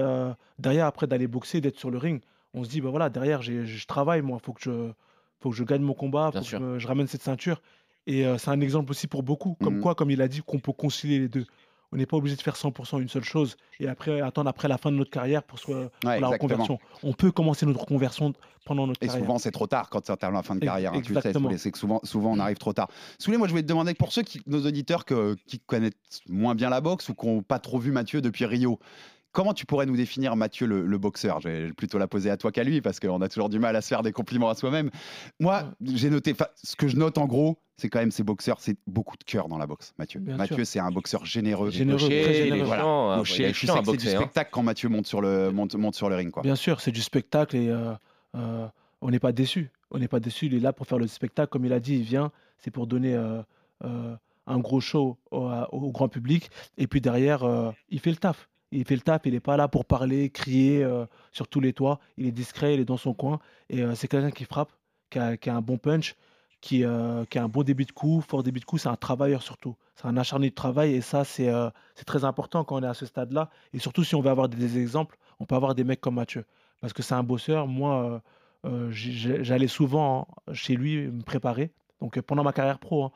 derrière, 0.59 0.87
après 0.87 1.07
d'aller 1.09 1.27
boxer, 1.27 1.61
d'être 1.61 1.79
sur 1.79 1.91
le 1.91 1.99
ring, 1.99 2.21
on 2.55 2.65
se 2.65 2.69
dit, 2.69 2.81
bah 2.81 2.91
voilà, 2.91 3.09
derrière, 3.11 3.43
je 3.43 3.87
travaille, 3.87 4.23
moi, 4.23 4.39
faut 4.43 4.53
que 4.53 4.61
je, 4.63 4.93
faut 5.41 5.51
que 5.51 5.57
je 5.57 5.65
gagne 5.65 5.83
mon 5.83 5.95
combat, 5.95 6.31
Bien 6.31 6.41
faut 6.41 6.45
que 6.45 6.49
sûr. 6.49 6.79
je, 6.79 6.87
ramène 6.87 7.07
cette 7.07 7.23
ceinture. 7.23 7.63
Et 8.07 8.27
euh, 8.27 8.37
c'est 8.39 8.51
un 8.51 8.61
exemple 8.61 8.91
aussi 8.91 9.07
pour 9.07 9.23
beaucoup. 9.23 9.57
Comme 9.63 9.77
Mhm. 9.77 9.81
quoi, 9.81 9.95
comme 9.95 10.11
il 10.11 10.21
a 10.23 10.29
dit, 10.29 10.41
qu'on 10.43 10.59
peut 10.59 10.73
concilier 10.73 11.19
les 11.19 11.29
deux. 11.29 11.47
On 11.93 11.97
n'est 11.99 12.07
pas 12.07 12.17
obligé 12.17 12.37
de 12.37 12.41
faire 12.43 12.57
100% 12.57 13.01
une 13.01 13.09
seule 13.09 13.23
chose 13.23 13.57
et 13.79 13.87
après 13.87 14.23
attendre 14.23 14.49
après 14.49 14.67
la 14.67 14.79
fin 14.79 14.91
de 14.91 14.97
notre 14.97 15.11
carrière 15.11 15.43
pour, 15.43 15.59
soit, 15.59 15.91
pour 16.01 16.11
la 16.11 16.29
reconversion. 16.29 16.79
On 17.03 17.13
peut 17.13 17.31
commencer 17.31 17.67
notre 17.67 17.81
reconversion 17.81 18.33
pendant 18.65 18.87
notre 18.87 19.03
Et 19.03 19.09
carrière. 19.09 19.25
souvent, 19.27 19.39
c'est 19.39 19.51
trop 19.51 19.67
tard 19.67 19.91
quand 19.91 20.07
ça 20.07 20.17
termine 20.17 20.39
la 20.39 20.43
fin 20.43 20.55
de 20.55 20.61
carrière. 20.65 20.95
hein, 20.95 21.03
tu 21.03 21.13
le 21.13 21.21
sais, 21.21 21.33
c'est 21.59 21.71
que 21.71 21.79
souvent, 21.79 22.01
souvent, 22.03 22.33
on 22.33 22.39
arrive 22.39 22.57
trop 22.57 22.73
tard. 22.73 22.89
Souley, 23.19 23.37
moi, 23.37 23.47
je 23.47 23.53
voulais 23.53 23.63
te 23.63 23.69
demander, 23.69 23.93
pour 23.93 24.11
ceux 24.11 24.23
qui, 24.23 24.41
nos 24.47 24.65
auditeurs 24.67 25.05
que- 25.05 25.37
qui 25.47 25.59
connaissent 25.61 25.93
moins 26.29 26.55
bien 26.55 26.71
la 26.71 26.81
boxe 26.81 27.11
ou 27.11 27.15
qui 27.15 27.27
n'ont 27.27 27.43
pas 27.43 27.59
trop 27.59 27.79
vu 27.79 27.91
Mathieu 27.93 28.23
depuis 28.23 28.47
Rio, 28.47 28.79
comment 29.33 29.55
tu 29.55 29.67
pourrais 29.67 29.87
nous 29.87 29.97
définir 29.97 30.37
Mathieu 30.37 30.67
le, 30.67 30.87
le 30.87 30.99
boxeur? 30.99 31.41
Je 31.41 31.49
vais 31.49 31.73
plutôt 31.73 31.99
la 31.99 32.07
poser 32.07 32.31
à 32.31 32.37
toi 32.37 32.53
qu'à 32.53 32.65
lui 32.65 32.81
parce 32.81 33.01
qu'on 33.01 33.21
a 33.21 33.29
toujours 33.29 33.49
du 33.49 33.59
mal 33.59 33.75
à 33.77 33.81
se 33.81 33.89
faire 33.89 34.03
des 34.03 34.13
compliments 34.13 34.49
à 34.49 34.55
soi-même. 34.55 34.91
Moi, 35.41 35.65
j'ai 35.83 36.11
noté, 36.11 36.33
enfin, 36.33 36.47
ce 36.63 36.77
que 36.77 36.89
je 36.89 36.97
note 36.97 37.19
en 37.19 37.27
gros, 37.27 37.59
c'est 37.77 37.89
quand 37.89 37.99
même 37.99 38.13
ces 38.13 38.23
boxeurs, 38.23 38.61
c'est 38.61 38.77
beaucoup 38.87 39.17
de 39.17 39.25
cœur 39.25 39.49
dans 39.49 39.59
la 39.59 39.67
boxe, 39.67 39.93
Mathieu. 39.99 40.21
Bien 40.21 40.37
Mathieu, 40.37 40.65
c'est 40.65 40.79
un 40.79 40.91
boxeur 40.91 41.25
généreux. 41.25 41.71
Généreux, 41.71 41.99
Gaucher, 41.99 42.23
très 42.23 42.35
généreux. 42.35 42.67
Voilà. 42.67 42.85
hein, 42.85 43.23
tu 43.25 43.33
sais 43.33 43.53
c'est 43.53 43.97
du 43.97 44.09
hein. 44.09 44.17
spectacle 44.21 44.51
quand 44.53 44.63
Mathieu 44.63 44.89
monte 44.89 45.07
sur 45.07 45.21
le, 45.21 45.51
monte, 45.51 45.75
monte 45.75 45.95
sur 45.95 46.09
le 46.09 46.17
ring. 46.17 46.31
Quoi. 46.31 46.43
Bien 46.43 46.55
sûr, 46.55 46.81
c'est 46.81 46.93
du 46.93 47.03
spectacle 47.03 47.57
et 47.57 47.69
euh, 47.69 47.93
euh, 48.37 48.69
on 49.01 49.11
n'est 49.11 49.19
pas 49.19 49.33
déçu. 49.33 49.71
On 49.91 49.99
n'est 49.99 50.09
pas 50.09 50.21
déçu. 50.21 50.47
Il 50.47 50.55
est 50.55 50.61
là 50.61 50.73
pour 50.73 50.87
faire 50.87 50.99
le 50.99 51.07
spectacle. 51.07 51.51
Comme 51.51 51.65
il 51.65 51.73
a 51.73 51.81
dit, 51.81 51.97
il 51.97 52.03
vient, 52.03 52.31
c'est 52.59 52.71
pour 52.71 52.87
donner 52.87 53.15
euh, 53.15 53.43
euh, 53.85 54.15
un 54.47 54.59
gros 54.59 54.81
show 54.81 55.19
au, 55.31 55.51
au 55.73 55.91
grand 55.91 56.09
public. 56.09 56.51
Et 56.79 56.87
puis 56.87 57.01
derrière, 57.01 57.43
euh, 57.43 57.73
il 57.89 57.99
fait 57.99 58.11
le 58.11 58.17
taf. 58.17 58.49
Il 58.73 58.85
fait 58.85 58.95
le 58.95 59.03
taf. 59.03 59.23
Il 59.25 59.33
n'est 59.33 59.41
pas 59.41 59.57
là 59.57 59.69
pour 59.69 59.85
parler, 59.85 60.31
crier 60.31 60.83
euh, 60.83 61.07
sur 61.31 61.47
tous 61.47 61.61
les 61.61 61.73
toits. 61.73 62.01
Il 62.17 62.27
est 62.27 62.33
discret, 62.33 62.75
il 62.75 62.81
est 62.81 62.85
dans 62.85 62.97
son 62.97 63.15
coin. 63.15 63.39
Et 63.69 63.83
euh, 63.83 63.95
c'est 63.95 64.09
quelqu'un 64.09 64.31
qui 64.31 64.45
frappe, 64.45 64.73
qui 65.11 65.19
a, 65.19 65.37
qui 65.37 65.51
a 65.51 65.55
un 65.55 65.61
bon 65.61 65.79
punch, 65.79 66.17
qui, 66.61 66.85
euh, 66.85 67.25
a 67.35 67.39
un 67.39 67.49
bon 67.49 67.63
début 67.63 67.85
de 67.85 67.93
coup, 67.93 68.23
fort 68.27 68.43
début 68.43 68.61
de 68.61 68.65
coup. 68.65 68.79
C'est 68.79 68.89
un 68.89 68.97
travailleur 68.97 69.43
surtout. 69.43 69.77
C'est 69.95 70.07
un 70.07 70.17
acharné 70.17 70.51
de 70.51 70.55
travail. 70.55 70.95
Et 70.95 71.01
ça, 71.03 71.25
c'est 71.25 71.53
très 72.07 72.25
important 72.25 72.65
quand 72.65 72.77
on 72.77 72.83
est 72.83 72.87
à 72.87 72.95
ce 72.95 73.07
stade-là. 73.07 73.51
Et 73.73 73.79
surtout, 73.79 74.05
si 74.05 74.15
on 74.15 74.23
veut 74.23 74.31
avoir 74.31 74.49
des, 74.49 74.79
exemples, 74.79 75.19
on 75.39 75.45
peut 75.45 75.55
avoir 75.55 75.75
des 75.75 75.85
mecs 75.85 76.01
comme 76.01 76.15
Mathieu 76.15 76.45
parce 76.81 76.93
que 76.93 77.03
c'est 77.03 77.15
un 77.15 77.23
bosseur. 77.23 77.69
Moi, 77.69 78.23
j'allais 78.91 79.69
souvent 79.69 80.29
hein, 80.49 80.53
chez 80.55 80.75
lui 80.75 81.09
me 81.09 81.23
préparer. 81.23 81.71
Donc 82.01 82.21
pendant 82.23 82.43
ma 82.43 82.53
carrière 82.53 82.81
pro, 82.81 83.05
hein, 83.05 83.13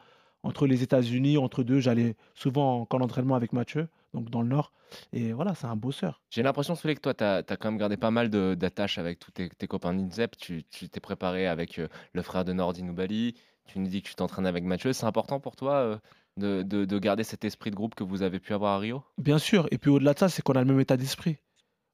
entre 0.47 0.67
les 0.67 0.83
États-Unis, 0.83 1.37
entre 1.39 1.63
deux, 1.63 1.81
j'allais 1.81 2.15
souvent 2.35 2.81
en 2.81 2.85
camp 2.87 2.99
d'entraînement 2.99 3.35
avec 3.35 3.53
Mathieu, 3.53 3.89
donc 4.15 4.31
dans 4.31 4.43
le 4.43 4.49
Nord. 4.49 4.73
Et 5.13 5.33
voilà, 5.33 5.55
c'est 5.55 5.67
un 5.67 5.77
bosseur. 5.77 6.23
J'ai 6.31 6.43
l'impression, 6.43 6.75
Souley, 6.77 6.95
que 6.95 7.01
toi, 7.01 7.15
tu 7.15 7.25
as, 7.25 7.43
quand 7.43 7.71
même 7.71 7.79
gardé 7.79 7.97
pas 7.97 8.11
mal 8.13 8.31
d'attaches 8.31 8.99
avec 8.99 9.19
tous 9.19 9.33
tes, 9.33 9.49
tes 9.51 9.67
copains 9.67 9.93
d'INSEP. 9.93 10.37
Tu 10.37 10.63
t'es 10.63 11.01
préparé 11.01 11.47
avec 11.49 11.79
euh, 11.79 11.89
le 12.13 12.23
frère 12.23 12.45
de 12.45 12.53
Nordi 12.53 12.83
Noubali. 12.85 13.35
Tu 13.67 13.81
nous 13.81 13.89
dis 13.89 14.01
que 14.03 14.09
tu 14.09 14.15
t'entraînes 14.15 14.47
avec 14.47 14.63
Mathieu. 14.63 14.93
C'est 14.93 15.07
important 15.07 15.41
pour 15.41 15.57
toi 15.57 15.75
euh, 15.75 15.99
de, 16.37 16.63
de- 16.63 16.85
de 16.85 16.99
garder 17.01 17.25
cet 17.25 17.45
esprit 17.45 17.71
de 17.73 17.77
groupe 17.77 17.97
que 17.97 18.05
vous 18.05 18.23
avez 18.23 18.39
pu 18.39 18.55
avoir 18.55 18.75
à 18.75 18.79
Rio? 18.79 19.03
Bien 19.19 19.39
sûr. 19.39 19.67
Et 19.73 19.79
puis 19.79 19.91
au-delà 19.91 20.15
de 20.15 20.21
ça, 20.21 20.29
c'est 20.29 20.43
qu'on 20.43 20.53
a 20.55 20.61
le 20.61 20.67
même 20.67 20.79
état 20.81 20.97
d'esprit. 20.97 21.37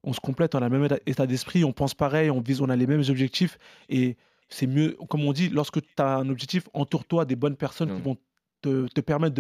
On 0.05 0.13
se 0.13 0.21
complète, 0.21 0.55
on 0.55 0.59
a 0.59 0.69
le 0.69 0.79
même 0.79 0.85
état- 0.85 1.01
état 1.07 1.27
d'esprit, 1.27 1.65
on 1.65 1.73
pense 1.73 1.95
pareil, 1.95 2.31
on 2.31 2.41
vise, 2.43 2.61
on 2.61 2.69
a 2.69 2.77
les 2.77 2.87
mêmes 2.87 3.05
objectifs. 3.09 3.57
Et 3.89 4.17
c'est 4.51 4.67
mieux, 4.67 4.99
comme 5.09 5.25
on 5.25 5.33
dit, 5.33 5.49
lorsque 5.49 5.81
tu 5.81 5.89
as 6.03 6.17
un 6.17 6.29
objectif, 6.29 6.69
entoure-toi 6.75 7.25
des 7.25 7.37
bonnes 7.37 7.57
personnes 7.57 7.89
qui 7.95 8.01
Mm. 8.01 8.05
vont 8.05 8.17
te, 8.63 8.87
te 8.89 9.01
permettre 9.01 9.35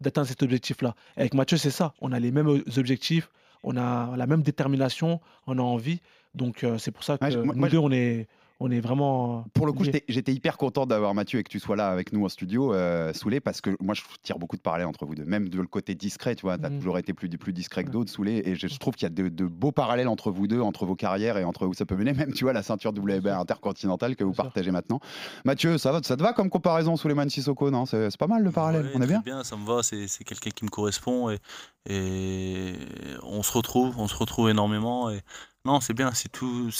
d'atteindre 0.00 0.28
cet 0.28 0.42
objectif-là. 0.42 0.94
Avec 1.16 1.34
Mathieu, 1.34 1.56
c'est 1.56 1.70
ça. 1.70 1.94
On 2.00 2.12
a 2.12 2.20
les 2.20 2.30
mêmes 2.30 2.62
objectifs, 2.76 3.30
on 3.62 3.76
a 3.76 4.14
la 4.16 4.26
même 4.26 4.42
détermination, 4.42 5.20
on 5.46 5.58
a 5.58 5.62
envie. 5.62 6.00
Donc 6.34 6.64
euh, 6.64 6.76
c'est 6.78 6.90
pour 6.90 7.02
ça 7.04 7.16
que 7.16 7.24
Ouais, 7.24 7.36
moi- 7.36 7.54
nous 7.54 7.60
moi, 7.60 7.68
deux, 7.70 7.78
on 7.78 7.90
est, 7.90 8.26
on 8.60 8.70
est 8.70 8.80
vraiment. 8.80 9.44
Pour 9.54 9.66
le 9.66 9.72
coup, 9.72 9.84
j'étais 9.84 10.32
hyper 10.32 10.56
content 10.56 10.86
d'avoir 10.86 11.12
Mathieu 11.14 11.38
et 11.38 11.42
que 11.42 11.48
tu 11.50 11.60
sois 11.60 11.76
là 11.76 11.88
avec 11.90 12.12
nous 12.12 12.24
en 12.24 12.28
studio, 12.28 12.72
euh, 12.72 13.12
Soulé, 13.12 13.40
parce 13.40 13.60
que 13.60 13.76
moi, 13.80 13.94
je 13.94 14.02
tire 14.22 14.38
beaucoup 14.38 14.56
de 14.56 14.62
parallèles 14.62 14.86
entre 14.86 15.04
vous 15.06 15.14
deux. 15.14 15.24
Même 15.24 15.48
de 15.48 15.60
le 15.60 15.66
côté 15.66 15.94
discret, 15.94 16.34
tu 16.34 16.42
vois, 16.42 16.56
tu 16.58 16.64
as 16.64 16.70
Mhm. 16.70 16.78
toujours 16.78 16.98
été 16.98 17.12
plus, 17.12 17.28
plus 17.28 17.52
discret 17.52 17.84
que 17.84 17.90
d'autres, 17.90 18.10
Soulé, 18.10 18.42
et 18.44 18.54
je, 18.54 18.66
je 18.66 18.78
trouve 18.78 18.94
qu'il 18.94 19.04
y 19.04 19.10
a 19.12 19.14
de, 19.14 19.28
de 19.28 19.44
beaux 19.44 19.72
parallèles 19.72 20.08
entre 20.08 20.30
vous 20.30 20.46
deux, 20.46 20.60
entre 20.60 20.86
vos 20.86 20.96
carrières 20.96 21.36
et 21.36 21.44
entre 21.44 21.66
où 21.66 21.74
ça 21.74 21.84
peut 21.84 21.96
mener, 21.96 22.12
même, 22.30 22.32
tu 22.32 22.44
vois, 22.44 22.52
la 22.52 22.62
ceinture 22.62 22.92
WBA 22.92 23.38
intercontinentale 23.38 24.16
que 24.16 24.24
vous 24.24 24.32
Bien 24.32 24.44
partagez 24.44 24.70
maintenant. 24.70 25.00
Mathieu, 25.44 25.76
ça, 25.78 25.92
va, 25.92 26.00
ça 26.02 26.16
te 26.16 26.22
va 26.22 26.32
comme 26.32 26.48
comparaison, 26.50 26.96
Souleymane 26.96 27.30
Sissoko, 27.30 27.70
non? 27.70 27.84
C'est 27.86 28.16
pas 28.16 28.26
mal 28.26 28.42
le 28.42 28.50
parallèle, 28.50 28.86
Ouais, 28.86 28.92
on 28.94 29.02
est 29.02 29.06
très 29.06 29.18
bien 29.22 29.44
ça 29.44 29.56
me 29.56 29.66
va, 29.66 29.82
c'est 29.82 30.06
c'est 30.08 30.24
quelqu'un 30.24 30.50
qui 30.50 30.64
me 30.64 30.70
correspond 30.70 31.30
et, 31.30 31.38
et 31.88 32.74
on 33.22 33.42
se 33.42 33.52
retrouve, 33.52 33.98
on 33.98 34.08
se 34.08 34.14
retrouve 34.14 34.48
énormément. 34.50 35.10
Et... 35.10 35.20
Non, 35.64 35.80
c'est 35.80 35.94
bien, 35.94 36.12
c'est 36.12 36.30
tout. 36.30 36.70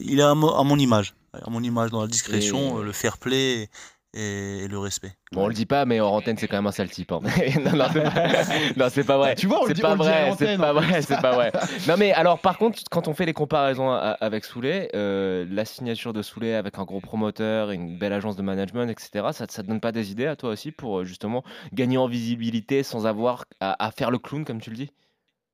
Il 0.00 0.20
est 0.20 0.22
à, 0.22 0.34
mo- 0.34 0.54
à 0.54 0.64
mon 0.64 0.78
image, 0.78 1.14
à 1.32 1.48
mon 1.50 1.62
image 1.62 1.90
dans 1.90 2.00
la 2.02 2.08
discrétion, 2.08 2.80
Et- 2.80 2.84
le 2.84 2.92
fair 2.92 3.18
play 3.18 3.70
et, 4.14 4.68
le 4.68 4.78
respect. 4.78 5.12
Bon, 5.32 5.44
on 5.44 5.48
le 5.48 5.54
dit 5.54 5.66
pas, 5.66 5.84
mais 5.84 6.00
en 6.00 6.06
antenne, 6.08 6.36
c'est 6.38 6.46
quand 6.48 6.56
même 6.56 6.66
un 6.66 6.72
sale 6.72 6.88
type. 6.88 7.10
hein. 7.12 7.20
non, 7.64 7.76
non, 7.76 7.86
c'est 7.92 8.02
pas... 8.02 8.44
non, 8.76 8.86
c'est 8.90 9.04
pas 9.04 9.18
vrai. 9.18 9.34
Tu 9.34 9.46
vois, 9.46 9.58
on 9.58 9.62
le 9.62 9.68
c'est 9.68 9.74
dit- 9.74 9.80
pas 9.82 9.92
on 9.92 9.96
le 9.96 10.00
dit 10.02 10.08
à 10.08 10.30
vrai, 10.30 10.36
c'est 10.46 10.56
pas 10.56 10.72
vrai, 10.72 11.02
c'est 11.02 11.20
pas 11.20 11.32
vrai. 11.32 11.52
Non, 11.88 11.96
mais 11.98 12.12
alors, 12.12 12.38
par 12.38 12.56
contre, 12.58 12.80
quand 12.90 13.08
on 13.08 13.14
fait 13.14 13.26
les 13.26 13.32
comparaisons 13.32 13.90
a- 13.90 14.16
avec 14.20 14.44
Soulet, 14.44 14.88
euh, 14.94 15.44
la 15.50 15.64
signature 15.64 16.12
de 16.12 16.22
Soulet 16.22 16.54
avec 16.54 16.78
un 16.78 16.84
gros 16.84 17.00
promoteur, 17.00 17.70
une 17.72 17.98
belle 17.98 18.12
agence 18.12 18.36
de 18.36 18.42
management, 18.42 18.88
etc., 18.88 19.10
ça, 19.32 19.46
ça 19.50 19.62
te 19.62 19.68
donne 19.68 19.80
pas 19.80 19.92
des 19.92 20.12
idées 20.12 20.26
à 20.26 20.36
toi 20.36 20.50
aussi 20.50 20.70
pour 20.70 21.00
euh, 21.00 21.04
justement 21.04 21.42
gagner 21.72 21.98
en 21.98 22.06
visibilité 22.06 22.82
sans 22.84 23.06
avoir 23.06 23.44
à, 23.60 23.84
à 23.84 23.90
faire 23.90 24.10
le 24.12 24.18
clown, 24.18 24.44
comme 24.44 24.60
tu 24.60 24.70
le 24.70 24.76
dis? 24.76 24.90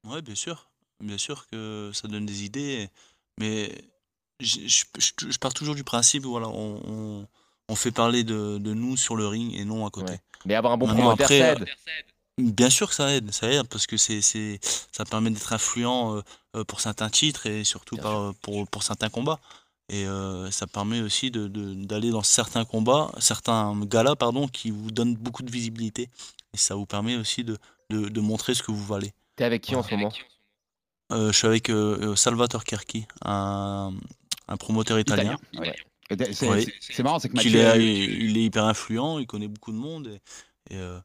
Ouais, 0.06 0.20
bien 0.22 0.34
sûr. 0.34 0.68
Bien 1.02 1.18
sûr 1.18 1.46
que 1.46 1.90
ça 1.94 2.08
donne 2.08 2.26
des 2.26 2.44
idées. 2.44 2.88
Mais 3.38 3.70
je, 4.40 4.58
je- 4.66 4.84
je- 4.98 5.30
je 5.32 5.38
pars 5.38 5.54
toujours 5.54 5.74
du 5.74 5.84
principe, 5.84 6.24
voilà, 6.24 6.48
on, 6.48 6.80
on- 6.86 7.26
on 7.70 7.76
fait 7.76 7.92
parler 7.92 8.24
de, 8.24 8.58
de 8.58 8.74
nous 8.74 8.96
sur 8.96 9.14
le 9.16 9.26
ring 9.26 9.54
et 9.54 9.64
non 9.64 9.86
à 9.86 9.90
côté. 9.90 10.14
Mais 10.44 10.54
avoir 10.54 10.72
un 10.72 10.78
bon 10.78 10.86
promoteur, 10.86 11.24
après, 11.26 11.38
ça 11.38 11.46
euh, 11.46 11.52
aide. 11.54 11.66
Bien 12.38 12.70
sûr 12.70 12.88
que 12.88 12.94
ça 12.94 13.12
aide, 13.14 13.32
ça 13.32 13.46
aide 13.50 13.68
parce 13.68 13.86
que 13.86 13.96
c'est, 13.96 14.22
c'est, 14.22 14.58
ça 14.92 15.04
permet 15.04 15.30
d'être 15.30 15.52
influent 15.52 16.16
euh, 16.16 16.22
euh, 16.56 16.64
pour 16.64 16.80
certains 16.80 17.10
titres 17.10 17.46
et 17.46 17.64
surtout 17.64 17.96
par- 17.96 18.34
pour, 18.42 18.66
pour 18.68 18.82
certains 18.82 19.08
combats. 19.10 19.38
Et 19.88 20.06
euh, 20.06 20.50
ça 20.50 20.66
permet 20.66 21.00
aussi 21.00 21.30
de, 21.30 21.48
de- 21.48 21.74
d'aller 21.84 22.10
dans 22.10 22.22
certains 22.22 22.64
combats, 22.64 23.10
certains 23.18 23.78
galas, 23.84 24.14
pardon, 24.16 24.48
qui 24.48 24.70
vous 24.70 24.90
donnent 24.90 25.16
beaucoup 25.16 25.42
de 25.42 25.50
visibilité. 25.50 26.08
Et 26.54 26.56
ça 26.56 26.74
vous 26.76 26.86
permet 26.86 27.16
aussi 27.16 27.44
de, 27.44 27.58
de, 27.90 28.08
de 28.08 28.20
montrer 28.20 28.54
ce 28.54 28.62
que 28.62 28.70
vous 28.72 28.84
valez. 28.84 29.12
T'es 29.36 29.44
avec 29.44 29.62
qui 29.62 29.74
en 29.76 29.82
ce 29.82 29.90
moment? 29.94 30.12
Euh, 31.12 31.32
je 31.32 31.36
suis 31.36 31.46
avec 31.46 31.70
euh, 31.70 32.12
euh, 32.12 32.16
Salvatore 32.16 32.62
Kerki, 32.64 33.04
un, 33.24 33.92
un 34.48 34.56
promoteur 34.56 34.98
italien. 34.98 35.36
Italien, 35.52 35.70
ouais. 35.72 35.76
C'est- 36.32 36.48
Oui. 36.48 36.66
marrant, 37.02 37.18
c'est 37.18 37.28
que 37.28 37.34
Mathieu- 37.34 37.50
est, 37.80 38.04
il 38.04 38.36
est 38.38 38.44
hyper 38.44 38.64
influent, 38.64 39.18
il 39.18 39.26
connaît 39.26 39.48
beaucoup 39.48 39.72
de 39.72 39.76
monde 39.78 40.08
et, 40.08 40.74
et, 40.74 40.78
euh, 40.78 40.98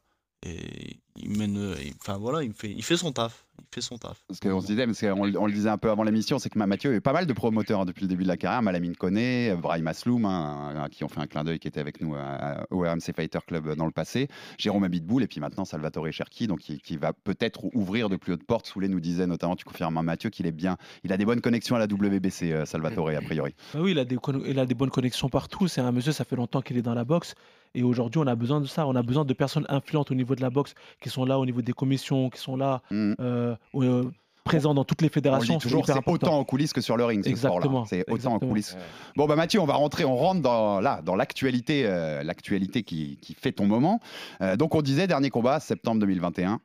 et 0.46 0.96
il 1.16 1.30
mène, 1.36 1.74
il- 1.82 1.94
enfin 2.00 2.18
voilà, 2.18 2.42
il 2.42 2.52
fait, 2.52 2.70
il 2.70 2.82
fait 2.84 2.96
son 2.96 3.10
taf, 3.10 3.44
il 3.58 3.64
fait 3.74 3.80
son 3.80 3.96
taf. 3.96 4.22
Parce 4.28 4.38
qu'on 4.38 4.60
se 4.60 4.66
disait, 4.66 4.84
parce 4.86 5.00
qu'on 5.00 5.24
le- 5.24 5.38
on 5.40 5.46
le 5.46 5.52
disait 5.52 5.68
un 5.70 5.78
peu 5.78 5.90
avant 5.90 6.02
l'émission, 6.02 6.38
c'est 6.38 6.50
que 6.50 6.58
Ma- 6.58 6.66
Mathieu 6.66 6.90
a 6.90 6.94
eu 6.94 7.00
pas 7.00 7.12
mal 7.14 7.26
de 7.26 7.32
promoteurs 7.32 7.80
hein, 7.80 7.84
depuis 7.86 8.02
le 8.02 8.08
début 8.08 8.22
de 8.22 8.28
la 8.28 8.36
carrière. 8.36 8.60
Malamine 8.62 8.94
Koné, 8.96 9.54
Brahim 9.60 9.86
Asloum, 9.88 10.24
hein, 10.26 10.84
à 10.84 10.88
qui 10.90 11.04
ont 11.04 11.08
fait 11.08 11.20
un 11.20 11.26
clin 11.26 11.42
d'œil, 11.42 11.58
qui 11.58 11.68
était 11.68 11.80
avec 11.80 12.00
nous 12.02 12.14
euh, 12.14 12.56
au 12.70 12.80
RMC 12.80 13.12
Fighter 13.14 13.38
Club 13.46 13.66
euh, 13.68 13.74
dans 13.74 13.86
le 13.86 13.92
passé. 13.92 14.28
Jérôme 14.58 14.84
Abitboul, 14.84 15.22
et 15.22 15.26
puis 15.26 15.40
maintenant 15.40 15.64
Salvatore 15.64 16.12
Cherki, 16.12 16.46
donc 16.46 16.60
qui, 16.60 16.78
qui 16.78 16.96
va 16.98 17.12
peut-être 17.12 17.64
ouvrir 17.74 18.08
de 18.10 18.16
plus 18.16 18.34
hautes 18.34 18.44
portes. 18.44 18.66
Soulet 18.66 18.88
nous 18.88 19.00
disait 19.00 19.26
notamment, 19.26 19.56
tu 19.56 19.64
confirmes, 19.64 19.96
hein, 19.96 20.02
Mathieu, 20.02 20.28
qu'il 20.30 20.46
est 20.46 20.52
bien, 20.52 20.76
il 21.02 21.12
a 21.12 21.16
des 21.16 21.24
bonnes 21.24 21.40
connexions 21.40 21.76
à 21.76 21.78
la 21.78 21.86
WBC, 21.86 22.52
euh, 22.52 22.64
Salvatore, 22.66 23.08
a 23.10 23.20
priori. 23.22 23.54
Bah 23.72 23.80
oui, 23.82 23.92
il 23.92 23.98
a, 23.98 24.04
des, 24.04 24.18
il 24.46 24.58
a 24.58 24.66
des 24.66 24.74
bonnes 24.74 24.90
connexions 24.90 25.28
partout. 25.30 25.66
C'est 25.66 25.80
un 25.80 25.92
monsieur, 25.92 26.12
ça 26.12 26.24
fait 26.24 26.36
longtemps 26.36 26.60
qu'il 26.60 26.76
est 26.76 26.82
dans 26.82 26.94
la 26.94 27.04
boxe. 27.04 27.34
Et 27.76 27.82
aujourd'hui, 27.82 28.20
on 28.20 28.26
a 28.26 28.34
besoin 28.34 28.60
de 28.60 28.66
ça. 28.66 28.86
On 28.86 28.96
a 28.96 29.02
besoin 29.02 29.24
de 29.24 29.34
personnes 29.34 29.66
influentes 29.68 30.10
au 30.10 30.14
niveau 30.14 30.34
de 30.34 30.40
la 30.40 30.50
boxe, 30.50 30.74
qui 31.00 31.10
sont 31.10 31.24
là 31.26 31.38
au 31.38 31.44
niveau 31.44 31.60
des 31.60 31.74
commissions, 31.74 32.30
qui 32.30 32.40
sont 32.40 32.56
là, 32.56 32.80
euh, 32.90 33.54
euh, 33.74 34.10
présents 34.44 34.72
dans 34.72 34.84
toutes 34.84 35.02
les 35.02 35.06
On 35.06 35.08
le 35.08 35.12
fédérations. 35.12 35.56
dit 35.58 35.62
toujours, 35.62 35.84
c'est 35.84 35.92
autant 36.06 36.38
en 36.38 36.44
coulisses 36.44 36.72
que 36.72 36.80
sur 36.80 36.96
le 36.96 37.04
ring, 37.04 37.22
ce. 37.22 37.28
Exactement, 37.28 37.84
C'est 37.84 38.10
autant 38.10 38.34
en 38.34 38.38
coulisses. 38.38 38.76
Bon, 39.16 39.26
bah 39.26 39.36
Mathieu, 39.36 39.60
on 39.60 39.66
va 39.66 39.74
rentrer, 39.74 40.06
on 40.06 40.16
rentre 40.16 40.40
dans 40.40 40.80
là, 40.80 41.02
dans 41.02 41.16
l'actualité, 41.16 41.82
euh, 41.84 42.22
l'actualité 42.22 42.82
qui, 42.82 43.18
qui 43.20 43.34
fait 43.34 43.52
ton 43.52 43.66
moment. 43.66 44.00
Euh, 44.40 44.56
donc, 44.56 44.74
on 44.74 44.80
disait, 44.80 45.06
dernier 45.06 45.28
combat, 45.28 45.60
septembre 45.60 46.00
2021. 46.00 46.60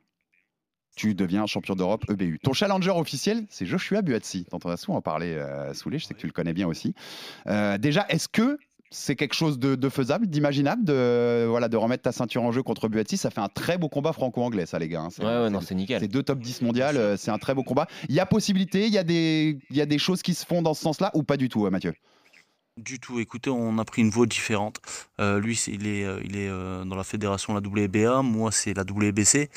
Tu 0.94 1.14
deviens 1.14 1.46
champion 1.46 1.74
d'Europe 1.74 2.04
EBU. 2.10 2.38
Ton 2.42 2.52
challenger 2.52 2.90
officiel, 2.90 3.46
c'est 3.48 3.64
Joshua 3.64 4.02
Buatsi, 4.02 4.46
dont 4.50 4.58
on 4.64 4.68
a 4.68 4.76
souvent 4.76 5.00
parlé, 5.00 5.32
euh, 5.32 5.72
Soulé, 5.72 5.98
je 5.98 6.04
sais 6.04 6.12
que 6.12 6.20
tu 6.20 6.26
le 6.26 6.34
connais 6.34 6.52
bien 6.52 6.68
aussi. 6.68 6.94
Euh, 7.46 7.78
déjà, 7.78 8.04
est-ce 8.10 8.28
que 8.28 8.58
c'est 8.92 9.16
quelque 9.16 9.34
chose 9.34 9.58
de, 9.58 9.74
de 9.74 9.88
faisable, 9.88 10.26
d'imaginable, 10.26 10.84
de, 10.84 11.46
voilà, 11.48 11.68
de 11.68 11.76
remettre 11.76 12.02
ta 12.04 12.12
ceinture 12.12 12.42
en 12.42 12.52
jeu 12.52 12.62
contre 12.62 12.88
Buatsi 12.88 13.16
Ça 13.16 13.30
fait 13.30 13.40
un 13.40 13.48
très 13.48 13.78
beau 13.78 13.88
combat 13.88 14.12
franco-anglais, 14.12 14.66
ça, 14.66 14.78
les 14.78 14.88
gars. 14.88 15.00
hein. 15.02 15.08
C'est- 15.10 15.22
Ouais, 15.24 15.42
ouais, 15.42 15.50
non, 15.50 15.60
c'est 15.60 15.74
nickel. 15.74 16.00
c'est 16.00 16.08
deux 16.08 16.22
top 16.22 16.38
10 16.38 16.62
mondiales, 16.62 16.96
euh, 16.96 17.16
c'est 17.16 17.30
un 17.30 17.38
très 17.38 17.54
beau 17.54 17.62
combat. 17.64 17.86
Il 18.08 18.14
y 18.14 18.20
a 18.20 18.26
possibilité, 18.26 18.86
il 18.86 18.92
y 18.92 18.98
a 18.98 19.04
des, 19.04 19.58
il 19.70 19.76
y 19.76 19.80
a 19.80 19.86
des 19.86 19.98
choses 19.98 20.22
qui 20.22 20.34
se 20.34 20.46
font 20.46 20.62
dans 20.62 20.74
ce 20.74 20.82
sens-là 20.82 21.10
ou 21.14 21.22
pas 21.22 21.36
du 21.36 21.48
tout, 21.48 21.66
euh, 21.66 21.70
Mathieu? 21.70 21.94
Du 22.78 22.98
tout. 23.00 23.18
Écoutez, 23.20 23.50
on 23.50 23.76
a 23.78 23.84
pris 23.84 24.00
une 24.02 24.08
voie 24.10 24.26
différente. 24.26 24.80
Euh, 25.20 25.40
lui, 25.40 25.56
c'est- 25.56 25.72
il 25.72 25.86
est, 25.86 26.06
il 26.24 26.36
est 26.36 26.48
euh, 26.48 26.84
dans 26.84 26.96
la 26.96 27.04
fédération 27.04 27.52
la 27.54 27.60
WBA. 27.60 28.22
Moi, 28.22 28.50
c'est 28.52 28.72
la 28.74 28.82
WBC. 28.84 29.50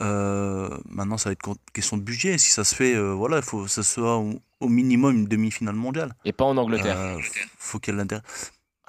Euh, 0.00 0.68
maintenant, 0.88 1.16
ça 1.16 1.28
va 1.28 1.32
être 1.32 1.54
question 1.72 1.96
de 1.96 2.02
budget. 2.02 2.38
Si 2.38 2.50
ça 2.50 2.64
se 2.64 2.74
fait, 2.74 2.94
euh, 2.94 3.12
voilà, 3.12 3.36
il 3.38 3.42
faut 3.42 3.62
que 3.64 3.68
ça 3.70 3.82
soit 3.82 4.16
au, 4.18 4.34
au 4.60 4.68
minimum 4.68 5.16
une 5.16 5.26
demi-finale 5.26 5.74
mondiale. 5.74 6.12
Et 6.24 6.32
pas 6.32 6.44
en 6.44 6.56
Angleterre. 6.56 6.98
Euh, 6.98 7.18
faut 7.56 7.78
qu'il 7.78 7.94
y 7.94 7.96
ait 7.96 8.00
l'intérêt. 8.00 8.22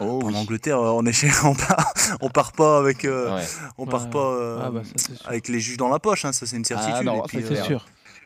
Oh, 0.06 0.22
en 0.24 0.34
Angleterre, 0.34 0.80
euh, 0.80 0.92
on 0.92 1.06
est 1.06 1.14
chez, 1.14 1.30
on 1.44 1.56
part, 1.56 1.94
on 2.22 2.30
part 2.30 2.52
pas 2.54 2.80
avec, 2.80 3.06
euh, 3.06 3.36
Ouais. 3.36 3.44
on 3.78 3.86
part 3.86 4.04
Ouais. 4.06 4.10
pas 4.10 4.20
euh, 4.26 4.60
Ah 4.64 4.72
bah, 4.72 4.82
ça, 4.96 5.14
avec 5.30 5.48
les 5.48 5.60
juges 5.60 5.78
dans 5.78 5.90
la 5.90 6.00
poche. 6.00 6.26
hein, 6.26 6.32
ça, 6.34 6.46
c'est 6.46 6.58
une 6.58 6.66
certitude. 6.66 7.04
non, 7.06 7.24
Et 7.24 7.28
puis, 7.28 7.42
ça, 7.42 7.48
C'est 7.50 7.60
euh, 7.62 7.64
sûr. 7.64 7.86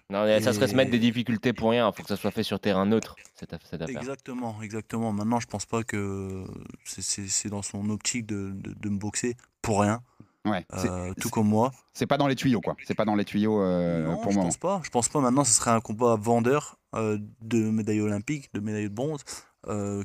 Non, 0.10 0.24
mais 0.24 0.40
ça 0.42 0.54
serait 0.54 0.70
se 0.70 0.76
mettre 0.76 0.88
Et- 0.88 0.92
des 0.92 1.00
difficultés 1.00 1.52
pour 1.52 1.72
rien. 1.72 1.90
Il 1.90 1.96
faut 1.96 2.02
que 2.02 2.08
ça 2.08 2.16
soit 2.16 2.32
fait 2.32 2.44
sur 2.44 2.60
terrain 2.62 2.86
neutre, 2.86 3.16
cette, 3.36 3.52
aff- 3.52 3.60
cette 3.70 3.82
affaire. 3.82 3.98
Exactement, 3.98 4.56
exactement. 4.62 5.12
Maintenant, 5.12 5.42
je 5.42 5.48
pense 5.48 5.66
pas 5.66 5.84
que 5.84 6.46
c'est- 6.86 7.02
c'est 7.02 7.28
c'est 7.28 7.50
dans 7.50 7.62
son 7.62 7.90
optique 7.90 8.26
de, 8.26 8.52
de, 8.56 8.74
de 8.80 8.90
me 8.90 8.98
boxer 8.98 9.36
pour 9.62 9.82
rien. 9.82 10.00
Ouais. 10.46 10.66
c'est- 10.78 10.88
Euh, 10.90 11.12
tout 11.20 11.30
comme 11.30 11.50
moi. 11.50 11.74
C'est 11.94 12.06
pas 12.08 12.18
dans 12.18 12.28
les 12.28 12.36
tuyaux, 12.38 12.62
quoi. 12.62 12.78
C'est 12.88 12.94
pas 12.96 13.04
dans 13.04 13.16
les 13.16 13.26
tuyaux 13.26 13.62
euh, 13.62 14.06
non, 14.08 14.16
pour 14.16 14.28
le 14.28 14.32
je 14.32 14.40
pense 14.40 14.56
pas. 14.56 14.80
Je 14.82 14.90
pense 14.90 15.10
pas. 15.10 15.20
Maintenant, 15.20 15.44
ce 15.44 15.52
serait 15.52 15.72
un 15.72 15.82
combat 15.82 16.16
vendeur 16.16 16.78
euh, 16.96 17.18
de 17.42 17.58
médailles 17.70 18.00
olympiques, 18.00 18.50
de 18.54 18.62
médailles 18.62 18.86
de 18.86 18.96
bronze, 18.96 19.20
euh, 19.28 19.57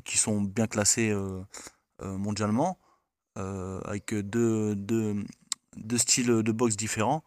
qui 0.03 0.17
sont 0.17 0.41
bien 0.41 0.67
classées 0.67 1.09
euh, 1.11 1.41
euh, 2.01 2.17
mondialement, 2.17 2.77
euh, 3.37 3.79
avec 3.85 4.13
deux, 4.13 4.75
deux, 4.75 5.15
deux 5.77 5.97
styles 5.97 6.27
de 6.43 6.51
boxe 6.51 6.75
différents. 6.75 7.23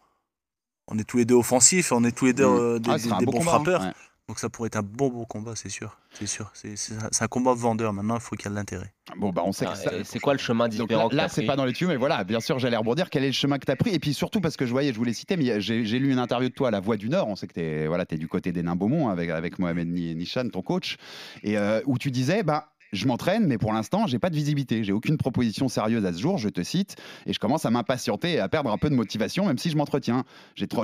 On 0.88 0.98
est 0.98 1.04
tous 1.04 1.16
les 1.16 1.24
deux 1.24 1.34
offensifs, 1.34 1.90
on 1.92 2.04
est 2.04 2.12
tous 2.12 2.26
les 2.26 2.32
deux 2.32 2.44
euh, 2.44 2.78
des, 2.78 2.90
Ah, 2.90 2.98
des- 2.98 3.10
des 3.18 3.26
bons 3.26 3.32
combat, 3.32 3.40
hein. 3.40 3.54
frappeurs. 3.54 3.80
Ouais. 3.82 3.92
Donc 4.28 4.40
ça 4.40 4.48
pourrait 4.48 4.66
être 4.66 4.76
un 4.76 4.82
bon 4.82 5.08
beau 5.08 5.24
combat, 5.24 5.52
c'est 5.54 5.68
sûr. 5.68 5.96
C'est 6.12 6.26
sûr. 6.26 6.50
C'est 6.52 7.22
un 7.22 7.28
combat 7.28 7.54
vendeur. 7.54 7.92
Maintenant, 7.92 8.16
il 8.16 8.20
faut 8.20 8.34
qu'il 8.34 8.46
y 8.46 8.48
ait 8.48 8.50
de 8.50 8.56
l'intérêt. 8.56 8.92
Bon, 9.16 9.30
bah, 9.30 9.42
on 9.44 9.52
sait 9.52 9.66
Ah, 9.68 9.74
que 9.90 10.00
et 10.00 10.04
C'est 10.04 10.18
quoi 10.18 10.32
le 10.32 10.40
chemin 10.40 10.64
Donc 10.68 10.88
différent 10.88 11.08
là, 11.10 11.22
là, 11.24 11.28
c'est 11.28 11.46
pas 11.46 11.54
dans 11.54 11.64
les 11.64 11.72
tuyaux, 11.72 11.88
mais 11.90 11.96
voilà, 11.96 12.24
bien 12.24 12.40
sûr, 12.40 12.58
j'allais 12.58 12.76
rebondir. 12.76 13.08
Quel 13.08 13.22
est 13.22 13.28
le 13.28 13.32
chemin 13.32 13.58
que 13.58 13.66
tu 13.66 13.70
as 13.70 13.76
pris? 13.76 13.94
Et 13.94 14.00
puis 14.00 14.14
surtout, 14.14 14.40
parce 14.40 14.56
que 14.56 14.66
je 14.66 14.72
voyais, 14.72 14.92
je 14.92 14.98
voulais 14.98 15.12
citer, 15.12 15.36
mais 15.36 15.60
j'ai 15.60 15.82
lu 16.00 16.10
une 16.10 16.18
interview 16.18 16.48
de 16.48 16.54
toi 16.54 16.68
à 16.68 16.70
La 16.72 16.80
Voix 16.80 16.96
du 16.96 17.08
Nord. 17.08 17.28
On 17.28 17.36
sait 17.36 17.46
que 17.46 17.54
tu 17.54 17.60
es, 17.60 17.86
voilà, 17.86 18.04
es 18.10 18.16
du 18.16 18.26
côté 18.26 18.50
des 18.50 18.64
Nains 18.64 18.74
Beaumont 18.74 19.10
avec, 19.10 19.30
avec 19.30 19.60
Mohamed 19.60 19.86
Ni- 19.86 20.16
Nishan, 20.16 20.48
ton 20.48 20.62
coach, 20.62 20.96
et 21.44 21.56
euh, 21.56 21.80
où 21.86 21.96
tu 21.96 22.10
disais, 22.10 22.42
bah. 22.42 22.72
Je 22.92 23.06
m'entraîne, 23.06 23.46
mais 23.46 23.58
pour 23.58 23.72
l'instant, 23.72 24.06
j'ai 24.06 24.18
pas 24.18 24.30
de 24.30 24.36
visibilité. 24.36 24.84
J'ai 24.84 24.92
aucune 24.92 25.16
proposition 25.16 25.68
sérieuse 25.68 26.04
à 26.06 26.12
ce 26.12 26.20
jour, 26.20 26.38
je 26.38 26.48
te 26.48 26.62
cite, 26.62 26.96
et 27.26 27.32
je 27.32 27.38
commence 27.38 27.64
à 27.64 27.70
m'impatienter 27.70 28.34
et 28.34 28.40
à 28.40 28.48
perdre 28.48 28.70
un 28.70 28.78
peu 28.78 28.88
de 28.88 28.94
motivation, 28.94 29.46
même 29.46 29.58
si 29.58 29.70
je 29.70 29.76
m'entretiens. 29.76 30.24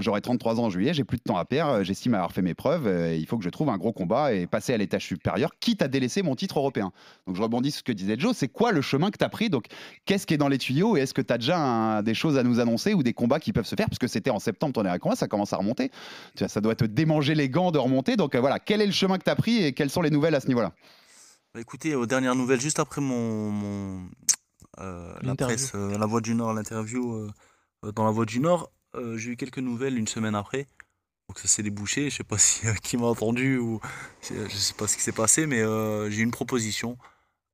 J'aurai 0.01 0.21
33 0.21 0.61
ans 0.61 0.65
en 0.65 0.71
juillet, 0.71 0.95
j'ai 0.95 1.05
plus 1.05 1.19
de 1.19 1.23
temps 1.23 1.37
à 1.37 1.45
perdre, 1.45 1.83
j'estime 1.83 2.15
avoir 2.15 2.33
fait 2.33 2.43
mes 2.43 2.55
preuves, 2.55 2.87
euh, 2.87 3.15
il 3.15 3.27
faut 3.27 3.38
que 3.38 3.45
je 3.45 3.51
trouve 3.51 3.69
un 3.69 3.79
gros 3.79 3.93
combat 3.93 4.35
et 4.35 4.47
passer 4.47 4.75
à 4.75 4.77
l'étage 4.77 5.07
supérieur, 5.07 5.51
quitte 5.61 5.83
à 5.83 5.88
délaisser 5.88 6.23
mon 6.23 6.35
titre 6.35 6.59
européen. 6.59 6.93
Donc 7.27 7.37
je 7.37 7.43
rebondis 7.43 7.71
sur 7.71 7.79
ce 7.79 7.85
que 7.85 7.93
disait 7.93 8.17
Joe, 8.19 8.37
c'est 8.37 8.49
quoi 8.49 8.73
le 8.73 8.81
chemin 8.81 9.11
que 9.11 9.19
tu 9.19 9.25
as 9.25 9.29
pris? 9.29 9.49
Donc 9.49 9.67
qu'est-ce 10.05 10.27
qui 10.27 10.35
est 10.35 10.38
dans 10.38 10.49
les 10.49 10.59
tuyaux? 10.59 10.97
Et 10.97 11.01
est-ce 11.01 11.15
que 11.15 11.23
tu 11.23 11.33
as 11.33 11.38
déjà 11.38 12.03
des 12.03 12.15
choses 12.15 12.37
à 12.37 12.43
nous 12.43 12.61
annoncer 12.61 12.95
ou 12.95 13.03
des 13.03 13.12
combats 13.12 13.41
qui 13.41 13.53
peuvent 13.53 13.67
se 13.67 13.77
faire? 13.77 13.88
Parce 13.88 13.99
que 13.99 14.09
c'était 14.09 14.31
en 14.31 14.38
septembre 14.38 14.73
ton 14.73 14.83
dernier 14.83 14.99
combat, 14.99 15.17
ça 15.17 15.29
commence 15.29 15.53
à 15.53 15.57
remonter. 15.57 15.91
Ça 16.35 16.61
doit 16.61 16.75
te 16.75 16.85
démanger 16.85 17.35
les 17.35 17.49
gants 17.49 17.71
de 17.71 17.79
remonter. 17.79 18.17
Donc 18.17 18.35
euh, 18.35 18.41
voilà, 18.41 18.59
quel 18.59 18.81
est 18.81 18.87
le 18.87 18.93
chemin 18.93 19.19
que 19.19 19.25
tu 19.25 19.31
as 19.31 19.37
pris 19.37 19.65
et 19.65 19.73
quelles 19.73 19.91
sont 19.91 20.03
les 20.03 20.11
nouvelles 20.11 20.35
à 20.35 20.41
ce 20.41 20.49
niveau-là? 20.49 20.73
Écoutez, 21.59 21.95
aux 21.95 22.07
dernières 22.07 22.35
nouvelles, 22.35 22.61
juste 22.61 22.79
après 22.79 23.01
mon, 23.01 23.51
mon, 23.51 24.09
euh, 24.79 25.12
la 25.15 25.21
L'interview. 25.29 25.57
presse, 25.57 25.73
euh, 25.75 25.99
La 25.99 26.07
Voix 26.07 26.21
du 26.21 26.35
Nord, 26.35 26.55
l'interview 26.55 27.15
euh, 27.85 27.93
dans 27.93 28.05
La 28.05 28.11
Voix 28.11 28.25
du 28.27 28.41
Nord, 28.41 28.71
j'ai 29.17 29.31
eu 29.31 29.37
quelques 29.37 29.59
nouvelles 29.59 29.97
une 29.99 30.07
semaine 30.09 30.35
après. 30.35 30.67
Donc 31.29 31.38
ça 31.38 31.49
s'est 31.49 31.62
débouché. 31.62 32.11
Je 32.11 32.17
sais 32.17 32.25
pas 32.25 32.38
si 32.38 32.61
qui 32.83 32.97
m'a 32.97 33.07
entendu 33.07 33.59
ou 33.59 33.81
je 34.23 34.49
sais 34.49 34.75
pas 34.75 34.87
ce 34.87 34.97
qui 34.97 35.03
s'est 35.03 35.12
passé, 35.12 35.47
mais 35.47 35.59
j'ai 36.11 36.21
eu 36.21 36.25
une 36.25 36.31
proposition 36.31 36.99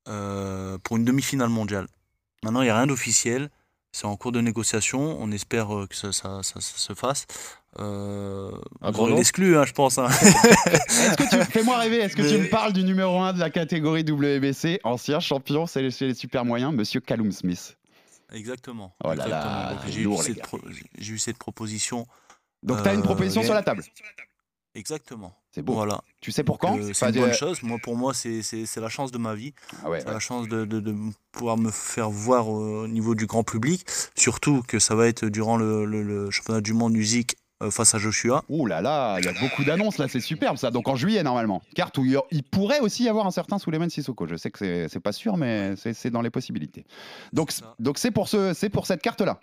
pour 0.05 0.97
une 0.97 1.05
demi-finale 1.05 1.49
mondiale. 1.49 1.87
Maintenant, 2.43 2.63
il 2.63 2.65
n'y 2.67 2.71
a 2.71 2.77
rien 2.77 2.87
d'officiel. 2.87 3.51
C'est 3.93 4.05
en 4.07 4.17
cours 4.17 4.33
de 4.33 4.41
négociation. 4.41 5.01
On 5.21 5.31
espère 5.33 5.69
que 5.89 5.97
ça, 5.97 6.13
ça- 6.13 6.43
ça- 6.43 6.61
ça 6.61 6.79
se 6.79 6.95
fasse. 6.95 7.27
Euh, 7.79 8.51
Un 8.81 8.87
vous 8.89 8.93
gros 8.93 9.03
aurez 9.03 9.11
nom 9.13 9.17
l'exclu, 9.19 9.57
hein, 9.57 9.65
je 9.67 9.73
pense. 9.73 9.99
hein. 9.99 10.09
Est-ce 10.09 11.17
que 11.17 11.29
tu 11.45 11.51
fais-moi 11.53 11.77
rêver 11.79 11.99
Est-ce 11.99 12.17
que 12.17 12.23
tu 12.29 12.39
me 12.39 12.49
parles 12.49 12.73
du 12.73 12.83
numéro 12.83 13.19
1 13.21 13.35
de 13.35 13.39
la 13.41 13.51
catégorie 13.51 14.03
WBC, 14.03 14.81
ancien 14.85 15.21
champion, 15.21 15.67
c'est 15.67 15.83
les, 15.83 15.91
chez 15.91 16.07
les 16.07 16.15
super 16.15 16.45
moyens, 16.45 16.73
Monsieur 16.75 17.01
Callum 17.01 17.31
Smith? 17.31 17.77
Exactement. 18.33 18.95
Oh 19.05 19.13
j'ai 19.89 20.03
eu 20.03 20.17
cette 20.19 20.37
gars. 20.37 20.43
pro- 20.43 20.61
j'ai 20.99 21.13
eu 21.13 21.19
cette 21.19 21.39
proposition. 21.39 22.07
Donc 22.63 22.83
tu 22.83 22.89
as 22.89 22.95
une 22.95 23.01
Euh, 23.01 23.05
proposition 23.05 23.43
sur 23.43 23.55
la 23.55 23.63
table. 23.63 23.83
Exactement. 24.75 25.35
C'est 25.53 25.63
beau. 25.63 25.73
Voilà. 25.75 26.01
Tu 26.21 26.31
sais 26.31 26.45
pour 26.45 26.59
quand? 26.59 26.77
Euh, 26.79 26.89
Pas 26.89 26.95
C'est 26.95 27.07
une 27.07 27.13
de- 27.13 27.21
bonne 27.21 27.33
chose. 27.33 27.63
Moi, 27.63 27.79
pour 27.83 27.97
moi, 27.97 28.13
c'est 28.15 28.43
c'est- 28.43 28.67
c'est 28.67 28.81
la 28.81 28.89
chance 28.91 29.11
de 29.13 29.19
ma 29.19 29.35
vie. 29.35 29.55
Ah 29.83 29.89
ouais, 29.91 30.01
c'est 30.01 30.07
ouais. 30.07 30.13
la 30.13 30.19
chance 30.21 30.47
de, 30.47 30.65
de- 30.65 30.81
de 30.81 30.95
pouvoir 31.33 31.57
me 31.57 31.71
faire 31.71 32.11
voir 32.11 32.49
au 32.49 32.87
niveau 32.87 33.15
du 33.15 33.27
grand 33.27 33.45
public. 33.45 33.87
Surtout 34.15 34.63
que 34.67 34.79
ça 34.79 34.95
va 34.95 35.09
être 35.09 35.25
durant 35.27 35.57
le, 35.57 35.85
le- 35.85 36.03
le 36.03 36.31
championnat 36.31 36.61
du 36.61 36.75
monde 36.75 36.93
musique 36.93 37.37
euh, 37.37 37.48
face 37.71 37.95
à 37.95 37.99
Joshua. 37.99 38.45
Ouh 38.49 38.67
là 38.67 38.81
là, 38.81 39.19
il 39.19 39.25
y 39.25 39.29
a 39.29 39.33
beaucoup 39.41 39.65
d'annonces 39.65 39.99
là, 39.99 40.07
c'est 40.09 40.21
superbe 40.21 40.57
ça. 40.57 40.71
Donc 40.71 40.89
en 40.89 40.97
juillet 40.97 41.23
normalement. 41.23 41.63
Carte 41.75 41.99
où 41.99 42.05
il 42.31 42.43
pourrait 42.45 42.81
aussi 42.81 43.05
y 43.05 43.09
avoir 43.09 43.27
un 43.27 43.31
certain 43.31 43.59
Souleymane 43.59 43.91
Sissoko. 43.91 44.27
Je 44.27 44.37
sais 44.37 44.51
que 44.51 44.87
c'est- 44.89 45.01
pas 45.01 45.13
sûr, 45.13 45.37
mais 45.37 45.75
c'est 45.77 46.11
dans 46.11 46.23
les 46.23 46.31
possibilités. 46.31 46.85
Donc 47.33 47.51
C'est 47.53 47.63
ça. 47.63 47.75
donc 47.79 47.99
c'est 47.99 48.11
pour 48.11 48.29
ce 48.29 48.53
c'est 48.55 48.69
pour 48.69 48.87
cette 48.87 49.03
carte 49.03 49.21
là. 49.21 49.41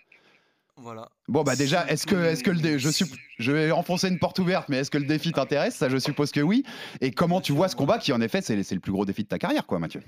Voilà. 0.78 1.08
Bon 1.30 1.44
bah 1.44 1.56
déjà, 1.56 1.88
est-ce 1.88 2.06
que 2.06 2.16
est-ce 2.16 2.44
que 2.44 2.52
le 2.52 2.60
dé- 2.60 2.80
je 2.80 2.90
suis 2.90 3.06
je 3.38 3.52
vais 3.54 3.72
enfoncer 3.72 4.10
une 4.10 4.20
porte 4.20 4.40
ouverte, 4.40 4.68
mais 4.70 4.78
est-ce 4.80 4.92
que 4.92 4.98
le 4.98 5.06
défi 5.06 5.32
t'intéresse? 5.32 5.76
Ça, 5.76 5.88
je 5.88 5.98
suppose 5.98 6.32
que 6.32 6.42
oui. 6.42 6.64
Et 7.00 7.12
comment 7.12 7.40
tu 7.40 7.54
vois 7.54 7.70
ce 7.70 7.76
combat 7.78 7.98
qui 7.98 8.12
en 8.12 8.20
effet 8.20 8.42
c'est 8.42 8.62
c'est 8.64 8.76
le 8.76 8.82
plus 8.82 8.92
gros 8.92 9.06
défi 9.06 9.24
de 9.24 9.28
ta 9.30 9.40
carrière, 9.40 9.66
quoi, 9.66 9.80
Mathieu? 9.80 10.02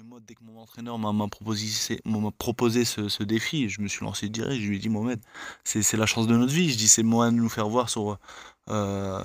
Mais 0.00 0.08
moi, 0.08 0.18
dès 0.26 0.34
que 0.34 0.42
mon 0.44 0.58
entraîneur 0.60 0.98
m'a 0.98 1.12
proposé, 1.28 2.84
ce, 2.86 3.08
ce 3.10 3.22
défi, 3.22 3.68
je 3.68 3.82
me 3.82 3.88
suis 3.88 4.02
lancé 4.04 4.28
direct. 4.30 4.60
Je 4.62 4.66
lui 4.68 4.76
ai 4.76 4.78
dit, 4.78 4.88
Mohamed, 4.88 5.20
c'est 5.64 5.94
la 5.96 6.06
chance 6.06 6.26
de 6.26 6.34
notre 6.36 6.52
vie. 6.52 6.70
Je 6.70 6.78
dis, 6.78 6.88
c'est 6.88 7.02
le 7.02 7.08
moyen 7.08 7.32
de 7.32 7.36
nous 7.36 7.48
faire 7.50 7.68
voir 7.68 7.90
sur, 7.90 8.18
euh, 8.70 9.22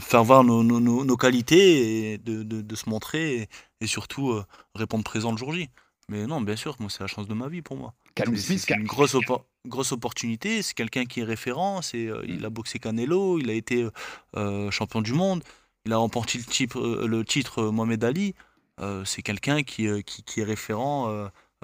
faire 0.00 0.22
voir 0.22 0.44
nos, 0.44 0.62
nos- 0.62 0.78
nos- 0.80 1.04
nos 1.04 1.16
qualités 1.16 2.12
et 2.12 2.18
de, 2.18 2.44
de- 2.44 2.60
de 2.62 2.76
se 2.76 2.88
montrer 2.88 3.34
et, 3.42 3.48
et 3.80 3.86
surtout 3.88 4.30
euh, 4.30 4.44
répondre 4.76 5.02
présent 5.02 5.32
le 5.32 5.38
jour 5.38 5.52
J. 5.52 5.70
Mais 6.08 6.26
non, 6.28 6.40
bien 6.40 6.54
sûr, 6.56 6.76
moi, 6.78 6.88
c'est 6.88 7.00
la 7.00 7.08
chance 7.08 7.26
de 7.26 7.34
ma 7.34 7.48
vie 7.48 7.62
pour 7.62 7.76
moi. 7.76 7.92
C'est- 8.36 8.52
une 8.76 8.86
grosse, 8.86 9.14
oppo- 9.14 9.42
grosse 9.66 9.90
opportunité. 9.90 10.62
C'est 10.62 10.74
quelqu'un 10.74 11.04
qui 11.04 11.20
est 11.20 11.24
référent. 11.24 11.82
C'est, 11.82 12.06
euh, 12.06 12.22
il 12.28 12.44
a 12.44 12.50
boxé 12.50 12.78
Canelo. 12.78 13.40
Il 13.40 13.50
a 13.50 13.54
été 13.54 13.88
euh, 14.36 14.70
champion 14.70 15.02
du 15.02 15.14
monde. 15.14 15.42
Il 15.84 15.92
a 15.92 15.96
remporté 15.96 16.38
le 16.38 16.44
titre, 16.44 16.78
euh, 16.80 17.06
le 17.08 17.24
titre 17.24 17.64
Mohamed 17.64 18.04
Ali. 18.04 18.34
Euh, 18.80 19.04
c'est 19.04 19.22
quelqu'un 19.22 19.62
qui, 19.62 19.86
euh, 19.86 20.02
qui, 20.02 20.22
qui 20.22 20.40
est 20.40 20.44
référent 20.44 21.08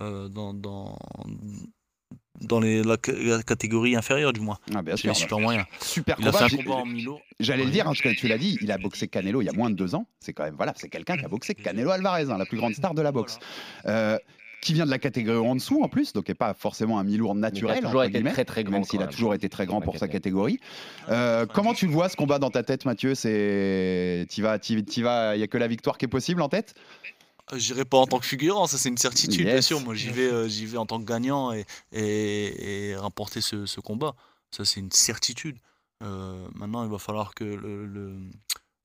euh, 0.01 0.29
dans, 0.29 0.55
dans, 0.55 0.97
dans 2.41 2.59
les, 2.61 2.83
la, 2.83 2.97
ca- 3.05 3.13
la 3.13 3.43
catégorie 3.43 3.95
inférieure, 3.97 4.33
du 4.33 4.41
moins. 4.41 4.59
Ah, 4.75 4.83
bien 4.83 4.97
sûr. 4.97 5.15
super 5.15 5.39
moyens. 5.39 5.67
Super 5.81 6.17
Il 6.19 6.27
a 6.27 6.31
combat. 6.33 6.39
fait 6.39 6.45
un 6.45 6.49
J'ai- 6.49 6.65
combat 6.65 6.77
en 6.77 6.87
Milo. 6.87 7.21
J'allais 7.39 7.65
le 7.65 7.71
dire, 7.71 7.87
hein, 7.89 7.93
tu 7.95 8.29
l'as 8.29 8.39
dit, 8.39 8.57
il 8.63 8.71
a 8.73 8.79
boxé 8.79 9.09
Canelo 9.09 9.43
il 9.43 9.45
y 9.45 9.49
a 9.49 9.53
moins 9.53 9.69
de 9.71 9.75
deux 9.75 9.95
ans. 9.95 10.07
C'est 10.21 10.33
quand 10.33 10.45
même 10.45 10.55
voilà, 10.57 10.73
c'est 10.77 10.89
quelqu'un 10.89 11.17
qui 11.19 11.25
a 11.25 11.29
boxé 11.29 11.55
Canelo 11.55 11.91
Alvarez, 11.91 12.31
hein, 12.31 12.39
la 12.39 12.47
plus 12.47 12.57
grande 12.57 12.75
star 12.75 12.95
de 12.95 13.03
la 13.03 13.13
boxe. 13.13 13.39
Euh, 13.87 14.19
qui 14.63 14.73
vient 14.73 14.87
de 14.87 14.91
la 14.91 14.99
catégorie 14.99 15.47
en 15.47 15.55
dessous 15.57 15.83
en 15.83 15.89
plus, 15.89 16.15
donc 16.15 16.29
n'est 16.29 16.35
pas 16.35 16.55
forcément 16.55 16.99
un 16.99 17.05
mi-lourd 17.05 17.35
naturel. 17.35 17.83
toujours 17.83 18.01
entre 18.01 18.05
été 18.05 18.13
guillemets, 18.19 18.33
très, 18.33 18.45
très 18.47 18.63
grand 18.65 18.73
Même 18.73 18.85
s'il 18.85 19.03
a 19.03 19.09
toujours 19.09 19.35
été 19.35 19.49
très 19.51 19.67
grand 19.67 19.81
pour 19.83 19.99
sa 19.99 20.09
catégorie. 20.09 20.59
catégorie. 20.59 21.15
Euh, 21.19 21.45
comment 21.47 21.75
tu 21.75 21.87
le 21.87 21.93
vois 21.93 22.09
ce 22.09 22.17
combat 22.17 22.39
dans 22.39 22.51
ta 22.51 22.63
tête, 22.63 22.85
Mathieu? 22.87 23.15
C'est, 23.15 24.27
tu 24.31 24.41
vas, 24.41 24.59
t'y- 24.59 25.03
vas, 25.03 25.37
il 25.37 25.41
y 25.41 25.43
a 25.43 25.49
que 25.49 25.59
la 25.59 25.67
victoire 25.67 25.99
qui 25.99 26.05
est 26.05 26.09
possible 26.09 26.41
en 26.41 26.49
tête? 26.49 26.75
Euh, 27.53 27.59
J'irai 27.59 27.85
pas 27.85 27.99
en 27.99 28.07
tant 28.07 28.21
que 28.21 28.25
figurant, 28.27 28.67
ça 28.69 28.79
c'est 28.79 28.89
une 28.89 28.97
certitude, 28.99 29.45
bien 29.47 29.61
sûr. 29.61 29.81
Moi 29.81 29.95
j'y 29.95 30.11
vais, 30.11 30.31
euh, 30.31 30.49
j'y 30.49 30.65
vais 30.65 30.79
en 30.79 30.87
tant 30.87 31.01
que 31.01 31.05
gagnant 31.05 31.53
et, 31.53 31.65
et, 31.91 32.91
et 32.91 32.97
remporter 32.97 33.41
ce, 33.41 33.67
ce 33.67 33.81
combat. 33.81 34.15
Ça 34.53 34.65
c'est 34.65 34.79
une 34.81 34.93
certitude. 34.93 35.57
Euh, 36.05 36.47
maintenant 36.55 36.85
il 36.85 36.91
va 36.91 36.99
falloir 36.99 37.35
que 37.35 37.43
le- 37.43 37.85
le- 37.87 38.17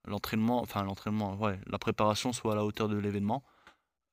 l'entraînement, 0.07 0.59
enfin 0.61 0.81
l'entraînement, 0.83 1.35
ouais, 1.35 1.59
la 1.67 1.77
préparation 1.77 2.33
soit 2.33 2.53
à 2.53 2.55
la 2.55 2.65
hauteur 2.65 2.89
de 2.89 2.97
l'événement. 2.97 3.43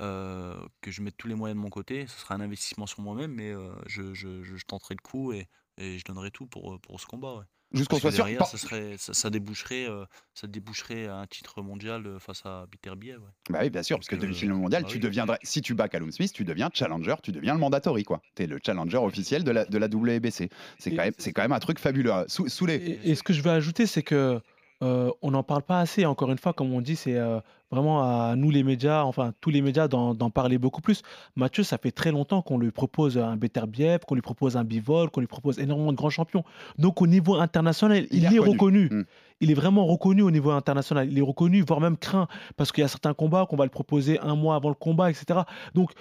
Euh, 0.03 0.57
que 0.81 0.91
je 0.91 1.03
mette 1.03 1.17
tous 1.17 1.29
les 1.29 1.35
moyens 1.35 1.57
de 1.57 1.63
mon 1.63 1.71
côté. 1.71 2.07
Ce 2.07 2.19
sera 2.21 2.35
un 2.35 2.41
investissement 2.41 2.87
sur 2.87 3.01
moi-même, 3.01 3.33
mais 3.33 3.51
euh, 3.53 3.71
je, 3.87 4.15
je- 4.15 4.43
je- 4.43 4.57
je 4.57 4.65
tenterai 4.67 4.95
le 4.95 5.03
coup 5.03 5.33
et, 5.33 5.47
et 5.79 5.99
je 5.99 6.05
donnerai 6.05 6.31
tout 6.31 6.47
pour, 6.47 6.75
euh, 6.75 6.79
pour 6.79 7.01
ce 7.01 7.07
combat. 7.07 7.35
ouais. 7.37 7.45
Jusqu'on 7.73 7.97
Parce 7.97 8.03
soit 8.03 8.11
que 8.11 8.15
sûr. 8.17 8.25
derrière, 8.25 8.39
pas- 8.41 8.45
ça, 8.45 8.57
serait, 8.59 8.97
ça, 8.99 9.15
ça 9.15 9.31
déboucherait, 9.31 9.89
euh, 9.89 10.05
ça 10.35 10.47
déboucherait 10.47 11.07
à 11.09 11.17
un 11.17 11.27
titre 11.27 11.61
mondial 11.61 12.21
face 12.21 12.43
à 12.47 12.67
Biterbiev. 12.71 13.19
Ouais. 13.21 13.29
Bah 13.51 13.59
oui, 13.63 13.71
bien 13.71 13.83
sûr, 13.83 13.97
parce 13.99 14.07
que 14.07 14.15
euh, 14.15 14.55
mondiale, 14.55 14.83
bah 14.85 14.89
tu 14.89 14.97
oui. 14.97 15.01
deviendrais, 15.01 15.39
si 15.43 15.61
tu 15.61 15.75
bats 15.75 15.89
Callum 15.89 16.13
Smith, 16.13 16.33
tu 16.33 16.45
deviens 16.45 16.71
challenger, 16.73 17.17
tu 17.25 17.33
deviens 17.33 17.53
le 17.55 17.59
mandatory, 17.59 18.05
quoi. 18.05 18.23
Tu 18.37 18.45
es 18.45 18.47
le 18.47 18.61
challenger 18.65 18.99
officiel 18.99 19.43
de 19.43 19.51
la, 19.51 19.65
de 19.65 19.77
la 19.79 19.89
WBC. 19.89 20.51
C'est 20.79 20.91
quand, 20.95 21.03
même- 21.03 21.15
c'est 21.19 21.33
quand 21.33 21.43
même 21.43 21.51
un 21.53 21.59
truc 21.59 21.81
fabuleux. 21.81 22.13
Sou- 22.29 22.49
Soulé, 22.49 22.75
Et, 22.75 23.11
et 23.11 23.15
ce 23.17 23.25
que 23.25 23.33
je 23.33 23.43
veux 23.43 23.51
ajouter, 23.51 23.87
c'est 23.87 24.05
que 24.05 24.41
euh, 24.83 25.11
on 25.23 25.31
n'en 25.31 25.43
parle 25.43 25.63
pas 25.63 25.81
assez. 25.81 26.05
Encore 26.05 26.31
une 26.31 26.39
fois, 26.39 26.53
comme 26.53 26.73
on 26.73 26.81
dit, 26.81 26.97
c'est 26.97 27.17
euh, 27.17 27.41
vraiment 27.71 28.03
à 28.03 28.35
nous 28.37 28.51
les 28.51 28.63
médias, 28.63 29.03
enfin 29.05 29.33
tous 29.41 29.51
les 29.51 29.63
médias, 29.63 29.89
d'en 29.89 30.15
d'en 30.15 30.31
parler 30.31 30.59
beaucoup 30.59 30.81
plus. 30.81 31.03
Mathieu, 31.37 31.63
ça 31.63 31.79
fait 31.79 31.91
très 31.93 32.11
longtemps 32.13 32.43
qu'on 32.43 32.59
lui 32.59 32.71
propose 32.71 33.17
un 33.19 33.37
Beterbiev, 33.37 34.01
qu'on 34.07 34.15
lui 34.15 34.23
propose 34.23 34.57
un 34.57 34.65
Bivol, 34.65 35.11
qu'on 35.11 35.21
lui 35.21 35.27
propose 35.27 35.59
énormément 35.59 35.93
de 35.93 35.97
grands 35.97 36.11
champions. 36.11 36.45
Donc 36.79 37.01
au 37.03 37.07
niveau 37.07 37.37
international, 37.37 38.07
il, 38.11 38.19
Il 38.19 38.25
est 38.25 38.35
est 38.35 38.39
reconnu. 38.39 38.85
reconnu. 38.85 38.89
Mm. 38.91 39.05
Il 39.41 39.51
est 39.51 39.55
vraiment 39.55 39.87
reconnu 39.87 40.23
au 40.23 40.31
niveau 40.31 40.51
international. 40.51 41.09
Il 41.11 41.19
est 41.19 41.23
reconnu, 41.23 41.63
voire 41.67 41.81
même 41.81 41.97
craint, 41.97 42.29
parce 42.57 42.73
qu'il 42.73 42.83
y 42.83 42.85
a 42.85 42.89
certains 42.89 43.15
combats 43.15 43.47
qu'on 43.47 43.57
va 43.57 43.65
le 43.65 43.71
proposer 43.71 44.19
un 44.21 44.35
mois 44.37 44.55
avant 44.57 44.69
le 44.69 44.75
combat, 44.75 45.11
etc. 45.11 45.41
Donc 45.75 45.93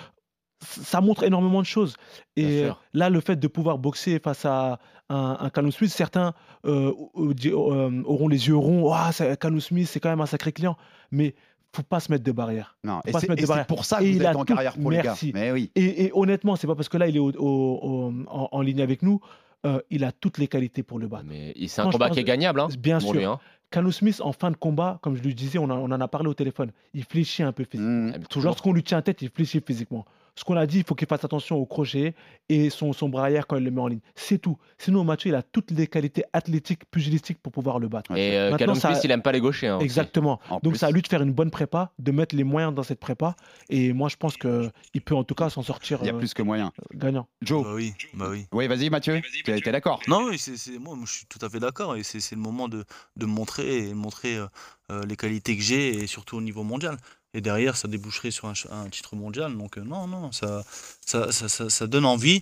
ça 0.65 1.01
montre 1.01 1.23
énormément 1.23 1.61
de 1.61 1.65
choses. 1.65 1.95
Et 2.35 2.63
euh, 2.63 2.71
là, 2.93 3.09
le 3.09 3.19
fait 3.21 3.35
de 3.35 3.47
pouvoir 3.47 3.77
boxer 3.77 4.19
face 4.19 4.45
à 4.45 4.79
un, 5.09 5.37
un 5.39 5.49
Callum 5.49 5.71
Smith, 5.71 5.91
certains 5.91 6.33
euh, 6.65 6.91
euh, 7.17 8.03
auront 8.05 8.27
les 8.27 8.47
yeux 8.47 8.55
ronds. 8.55 8.93
C'est- 9.11 9.39
Callum 9.39 9.59
Smith, 9.61 9.87
c'est 9.87 9.99
quand 9.99 10.09
même 10.09 10.21
un 10.21 10.25
sacré 10.25 10.51
client. 10.51 10.77
Mais 11.11 11.35
faut 11.75 11.83
pas 11.83 11.99
se 11.99 12.11
mettre 12.11 12.23
de 12.23 12.31
barrière. 12.31 12.77
non, 12.83 13.01
Faut 13.01 13.09
et 13.09 13.11
pas 13.11 13.19
c'est 13.19 13.67
pour 13.67 13.85
ça 13.85 13.97
que 13.99 14.03
Et 14.03 14.11
vous 14.11 14.17
il 14.17 14.21
êtes 14.21 14.27
a 14.27 14.37
en 14.37 14.45
tout- 14.45 14.53
carrière 14.53 14.73
pour 14.77 14.91
Merci. 14.91 15.27
les 15.27 15.31
gars. 15.33 15.39
Mais 15.39 15.51
oui. 15.51 15.71
Et, 15.75 16.05
et 16.05 16.11
honnêtement, 16.13 16.55
c'est 16.55 16.67
pas 16.67 16.75
parce 16.75 16.89
que 16.89 16.97
là, 16.97 17.07
il 17.07 17.15
est 17.15 17.19
au- 17.19 17.31
au- 17.31 17.79
au- 17.81 18.13
en, 18.27 18.49
en 18.51 18.61
ligne 18.61 18.81
avec 18.81 19.01
nous. 19.01 19.19
euh, 19.65 19.79
il 19.89 20.03
a 20.03 20.11
toutes 20.11 20.37
les 20.39 20.47
qualités 20.49 20.83
pour 20.83 20.99
le 20.99 21.07
battre. 21.07 21.23
Mais 21.25 21.53
c'est 21.67 21.81
un 21.81 21.89
combat 21.89 22.09
qui 22.09 22.19
est 22.19 22.23
gagnable. 22.25 22.59
Hein, 22.59 22.67
Bien 22.77 22.99
sûr. 22.99 23.13
lui, 23.13 23.23
hein. 23.23 23.39
Callum 23.71 23.91
Smith, 23.93 24.19
en 24.21 24.33
fin 24.33 24.51
de 24.51 24.57
combat, 24.57 24.99
comme 25.01 25.15
je 25.15 25.23
lui 25.23 25.33
disais, 25.33 25.57
on, 25.57 25.63
en- 25.63 25.77
on 25.79 25.85
en 25.85 26.01
a 26.01 26.07
parlé 26.09 26.27
au 26.27 26.33
téléphone. 26.33 26.71
Il 26.93 27.05
fléchit 27.05 27.41
un 27.43 27.53
peu 27.53 27.63
physiquement. 27.63 28.09
Mm. 28.09 28.13
Ah, 28.15 28.19
toujours. 28.29 28.49
Lorsqu'on 28.49 28.73
lui 28.73 28.83
tient 28.83 29.01
tête, 29.01 29.21
il 29.21 29.29
fléchit 29.29 29.61
physiquement. 29.65 30.05
Ce 30.35 30.43
qu'on 30.43 30.57
a 30.57 30.65
dit, 30.65 30.79
il 30.79 30.83
faut 30.83 30.95
qu'il 30.95 31.07
fasse 31.07 31.23
attention 31.23 31.57
au 31.57 31.65
crochet 31.65 32.15
et 32.49 32.69
son, 32.71 32.91
son 32.91 33.07
bras 33.07 33.23
arrière 33.23 33.45
quand 33.45 33.55
il 33.57 33.63
le 33.63 33.69
met 33.71 33.81
en 33.81 33.87
ligne. 33.87 33.99
C'est 34.15 34.39
tout. 34.39 34.57
Sinon, 34.79 35.03
Mathieu, 35.03 35.29
il 35.29 35.35
a 35.35 35.43
toutes 35.43 35.69
les 35.71 35.85
qualités 35.85 36.23
athlétiques, 36.33 36.85
pugilistiques 36.89 37.37
pour 37.39 37.51
pouvoir 37.51 37.77
le 37.77 37.87
battre. 37.87 38.17
Et 38.17 38.35
euh, 38.37 38.49
Maintenant, 38.49 38.73
ça- 38.73 38.99
il 39.03 39.11
aime 39.11 39.21
pas 39.21 39.31
les 39.31 39.39
gauchers. 39.39 39.67
hein. 39.67 39.79
Exactement. 39.79 40.39
En 40.49 40.59
Donc, 40.63 40.77
c'est 40.77 40.85
à 40.87 40.91
lui 40.91 41.03
de 41.03 41.07
faire 41.07 41.21
une 41.21 41.33
bonne 41.33 41.51
prépa, 41.51 41.91
de 41.99 42.11
mettre 42.11 42.35
les 42.35 42.43
moyens 42.43 42.73
dans 42.73 42.81
cette 42.83 42.99
prépa. 42.99 43.35
Et 43.69 43.93
moi, 43.93 44.09
je 44.09 44.15
pense 44.15 44.35
qu'il 44.37 45.01
peut 45.05 45.15
en 45.15 45.23
tout 45.23 45.35
cas 45.35 45.49
s'en 45.51 45.61
sortir 45.61 45.99
Il 46.01 46.07
y 46.07 46.09
a 46.09 46.15
euh, 46.15 46.17
plus 46.17 46.33
que 46.33 46.41
moyen. 46.41 46.71
gagnant. 46.95 47.27
Joe, 47.43 47.63
Bah 47.63 47.73
oui, 47.75 47.93
bah 48.15 48.27
oui. 48.29 48.47
oui, 48.51 48.67
vas-y, 48.67 48.89
Mathieu. 48.89 49.21
Tu 49.45 49.51
as 49.51 49.57
été 49.57 49.71
d'accord 49.71 50.01
Non, 50.07 50.25
oui, 50.29 50.39
c'est, 50.39 50.79
moi, 50.79 50.95
moi, 50.95 51.05
je 51.07 51.13
suis 51.13 51.25
tout 51.27 51.39
à 51.45 51.49
fait 51.49 51.59
d'accord 51.59 51.95
et 51.95 52.01
c'est, 52.03 52.31
le 52.31 52.41
moment 52.41 52.67
de, 52.69 52.85
montrer 53.21 53.89
et 53.89 53.93
montrer 53.93 54.35
euh, 54.37 54.47
euh, 54.91 55.03
les 55.05 55.15
qualités 55.15 55.55
que 55.55 55.61
j'ai 55.63 55.89
et 55.95 56.07
surtout 56.07 56.37
au 56.37 56.41
niveau 56.41 56.63
mondial. 56.63 56.97
Et 57.33 57.41
derrière, 57.41 57.75
ça 57.77 57.87
déboucherait 57.87 58.31
sur 58.31 58.45
un, 58.71 58.89
titre 58.89 59.15
mondial. 59.15 59.57
Donc, 59.57 59.77
euh, 59.77 59.81
non, 59.81 60.07
non, 60.07 60.31
ça, 60.31 60.63
ça, 61.05 61.31
ça, 61.31 61.49
ça, 61.49 61.69
ça 61.69 61.87
donne 61.87 62.05
envie. 62.05 62.41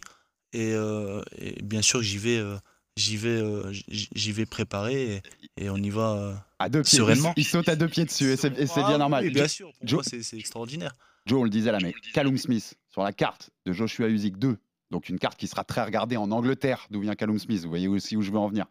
Et, 0.54 0.74
euh, 0.74 1.22
et 1.38 1.62
bien 1.62 1.82
sûr, 1.82 2.02
j'y 2.02 2.18
vais, 2.18 2.38
euh, 2.38 2.58
j'y 2.98 3.16
vais, 3.16 3.30
euh, 3.30 3.72
j'y 3.72 4.32
vais 4.34 4.46
préparer 4.46 5.16
et, 5.58 5.64
et 5.66 5.70
on 5.70 5.78
y 5.78 5.90
va. 5.90 6.46
À 6.60 6.68
deux 6.68 6.82
pieds. 6.82 6.98
Sereinement. 6.98 7.34
Il, 7.38 7.42
il 7.42 7.46
saute 7.46 7.70
à 7.70 7.76
deux 7.78 7.88
pieds 7.88 8.04
dessus 8.06 8.32
et 8.32 8.36
c'est 8.38 8.50
Ah 8.58 8.66
bien 8.66 8.92
oui, 8.94 8.98
normal. 9.00 9.24
oui, 9.24 9.32
bien 9.32 9.48
sûr, 9.48 9.72
pour 9.80 9.88
Jo- 9.88 9.96
moi, 9.98 10.04
c'est, 10.06 10.24
c'est 10.24 10.38
extraordinaire. 10.38 10.94
Joe, 11.26 11.40
on 11.40 11.44
le 11.44 11.50
disait 11.50 11.72
là, 11.72 11.78
mais 11.82 11.94
Callum 12.14 12.38
Smith 12.38 12.74
sur 12.90 13.04
la 13.04 13.14
carte 13.14 13.52
de 13.66 13.72
Joshua 13.74 14.08
Usyk 14.10 14.38
2, 14.40 14.58
donc 14.90 15.08
une 15.08 15.20
carte 15.20 15.40
qui 15.40 15.48
sera 15.48 15.64
très 15.64 15.84
regardée 15.84 16.18
en 16.18 16.32
Angleterre, 16.32 16.88
d'où 16.90 17.00
vient 17.00 17.16
Callum 17.16 17.40
Smith. 17.40 17.62
Vous 17.64 17.70
voyez 17.70 17.88
aussi 17.88 18.18
où 18.18 18.22
je 18.24 18.32
veux 18.32 18.40
en 18.40 18.50
venir. 18.50 18.66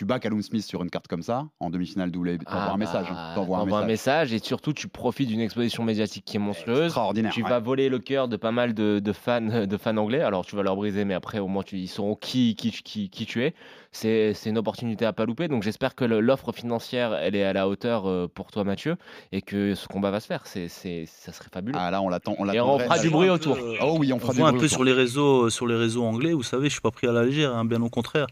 Tu 0.00 0.06
bats 0.06 0.18
Callum 0.18 0.40
Smith 0.40 0.64
sur 0.64 0.82
une 0.82 0.88
carte 0.88 1.08
comme 1.08 1.20
ça, 1.22 1.44
en 1.60 1.68
demi-finale 1.68 2.10
double, 2.10 2.38
t'envoies 2.38 2.62
Ah 2.62 2.72
un 2.72 2.78
message. 2.78 3.06
hein. 3.10 3.12
bah, 3.12 3.32
T'envoies 3.34 3.58
un 3.58 3.60
t'envoies 3.64 3.84
message. 3.84 4.32
et 4.32 4.38
surtout 4.38 4.72
tu 4.72 4.88
profites 4.88 5.28
d'une 5.28 5.40
exposition 5.42 5.84
médiatique 5.84 6.24
qui 6.24 6.38
est 6.38 6.40
monstrueuse. 6.40 6.84
Extraordinaire. 6.86 7.30
Tu 7.34 7.42
ouais. 7.42 7.50
vas 7.50 7.58
voler 7.58 7.90
le 7.90 7.98
cœur 7.98 8.26
de 8.26 8.38
pas 8.38 8.50
mal 8.50 8.72
de, 8.72 8.98
de 8.98 9.12
fans, 9.12 9.42
de 9.66 9.76
fans 9.76 9.98
anglais. 9.98 10.22
Alors 10.22 10.46
tu 10.46 10.56
vas 10.56 10.62
leur 10.62 10.74
briser, 10.74 11.04
mais 11.04 11.12
après 11.12 11.38
au 11.38 11.48
moins 11.48 11.62
tu, 11.62 11.76
ils 11.76 11.86
sauront 11.86 12.14
qui, 12.14 12.54
qui, 12.54 12.70
qui, 12.70 13.10
qui 13.10 13.26
tu 13.26 13.44
es. 13.44 13.52
C'est 13.92 14.32
c'est 14.32 14.48
une 14.48 14.56
opportunité 14.56 15.04
à 15.04 15.12
pas 15.12 15.26
louper. 15.26 15.48
Donc 15.48 15.64
j'espère 15.64 15.94
que 15.94 16.06
l'offre 16.06 16.50
financière 16.52 17.12
elle 17.12 17.36
est 17.36 17.44
à 17.44 17.52
la 17.52 17.68
hauteur 17.68 18.08
euh, 18.08 18.26
pour 18.26 18.50
toi 18.50 18.64
Mathieu 18.64 18.96
et 19.32 19.42
que 19.42 19.74
ce 19.74 19.86
combat 19.86 20.10
va 20.10 20.20
se 20.20 20.26
faire. 20.28 20.46
C'est 20.46 20.68
c'est 20.68 21.04
ça 21.04 21.34
serait 21.34 21.50
fabuleux. 21.52 21.76
Ah 21.78 21.90
là, 21.90 22.00
on 22.00 22.08
l'attend. 22.08 22.36
On 22.38 22.48
Et 22.50 22.58
on 22.58 22.78
fera 22.78 22.98
du 22.98 23.10
bruit 23.10 23.28
autour. 23.28 23.58
Oh 23.82 23.96
oui, 24.00 24.14
on 24.14 24.16
On 24.16 24.18
fera 24.18 24.32
du 24.32 24.38
voit 24.38 24.48
un 24.48 24.52
bruit 24.52 24.60
peu 24.60 24.64
autour. 24.64 24.76
sur 24.78 24.84
les 24.84 24.94
réseaux, 24.94 25.50
sur 25.50 25.66
les 25.66 25.76
réseaux 25.76 26.04
anglais, 26.06 26.32
vous 26.32 26.42
savez, 26.42 26.68
je 26.68 26.72
suis 26.72 26.80
pas 26.80 26.90
pris 26.90 27.06
à 27.06 27.12
la 27.12 27.22
légère, 27.22 27.54
hein, 27.54 27.66
bien 27.66 27.82
au 27.82 27.90
contraire. 27.90 28.28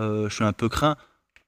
Euh, 0.00 0.28
je 0.28 0.34
suis 0.34 0.44
un 0.44 0.52
peu 0.52 0.68
craint. 0.68 0.96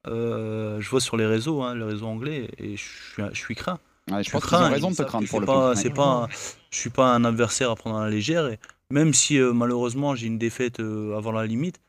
Euh, 0.06 0.80
je 0.80 0.88
vois 0.90 1.00
sur 1.00 1.16
les 1.16 1.26
réseaux, 1.26 1.62
hein, 1.62 1.74
les 1.74 1.84
réseaux 1.84 2.06
anglais, 2.06 2.48
et 2.58 2.76
je 2.76 2.82
suis, 2.82 3.22
je 3.32 3.38
suis 3.38 3.54
craint. 3.54 3.78
Ouais, 4.10 4.18
je 4.18 4.22
suis 4.24 4.32
pense 4.32 4.44
qu'ils 4.44 4.54
ont 4.54 4.58
craint, 4.58 4.68
raison 4.68 4.88
ils 4.88 4.90
de 4.90 4.96
te 4.96 4.98
savent 4.98 5.06
craindre 5.06 5.24
que 5.24 5.30
pour 5.30 5.40
le 5.40 5.46
c'est 5.46 5.52
pas, 5.52 5.70
coup. 5.74 5.80
c'est 5.80 5.90
pas, 5.94 6.28
je 6.70 6.76
suis 6.78 6.90
pas 6.90 7.06
un 7.14 7.24
adversaire 7.24 7.70
à 7.70 7.76
prendre 7.76 7.96
à 7.96 8.04
la 8.04 8.10
légère. 8.10 8.46
Et 8.48 8.58
même 8.90 9.14
si 9.14 9.38
euh, 9.38 9.52
malheureusement 9.54 10.14
j'ai 10.14 10.26
une 10.26 10.38
défaite 10.38 10.80
euh, 10.80 11.16
avant 11.16 11.32
la 11.32 11.46
limite, 11.46 11.80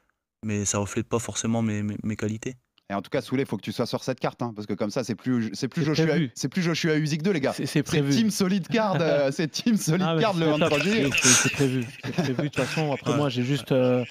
mais 0.45 0.63
ça 0.63 0.77
reflète 0.77 1.07
pas 1.07 1.19
forcément 1.19 1.61
mes, 1.61 1.83
mes, 1.83 1.97
mes 2.03 2.15
qualités. 2.15 2.55
Et 2.89 2.93
en 2.93 3.01
tout 3.01 3.09
cas, 3.09 3.19
Soulé, 3.21 3.41
il 3.41 3.45
faut 3.47 3.57
que 3.57 3.63
tu 3.63 3.71
sois 3.71 3.87
sur 3.87 4.03
cette 4.03 4.19
carte, 4.19 4.43
hein, 4.43 4.53
parce 4.55 4.67
que 4.67 4.73
comme 4.75 4.91
ça, 4.91 5.03
c'est 5.03 5.15
plus, 5.15 5.49
c'est 5.53 5.67
plus 5.67 5.81
C'est 5.81 5.87
Joshua, 5.95 6.15
c'est 6.35 6.47
plus 6.49 6.61
Joshua 6.61 6.95
Usyk 6.97 7.23
2, 7.23 7.31
les 7.31 7.39
gars. 7.41 7.51
C'est 7.51 7.65
c'est 7.65 7.79
C'est 7.79 7.83
prévu. 7.83 8.11
Team 8.13 8.29
Solid 8.29 8.67
Card, 8.67 8.97
euh, 9.01 9.31
c'est 9.33 9.47
Team 9.47 9.75
Solid 9.75 10.05
Ah, 10.07 10.15
Card 10.19 10.35
le 10.35 10.45
c'est 10.45 10.51
top. 10.51 10.59
23 10.59 10.79
juillet. 10.79 11.09
C'est- 11.11 11.49
prévu. 11.53 11.85
C'est 12.03 12.11
prévu. 12.13 12.33
De 12.35 12.41
toute 12.43 12.55
façon, 12.55 12.93
après 12.93 13.11
Ouais. 13.11 13.17
moi, 13.17 13.29
j'ai 13.29 13.43
juste. 13.43 13.71
euh, 13.71 14.05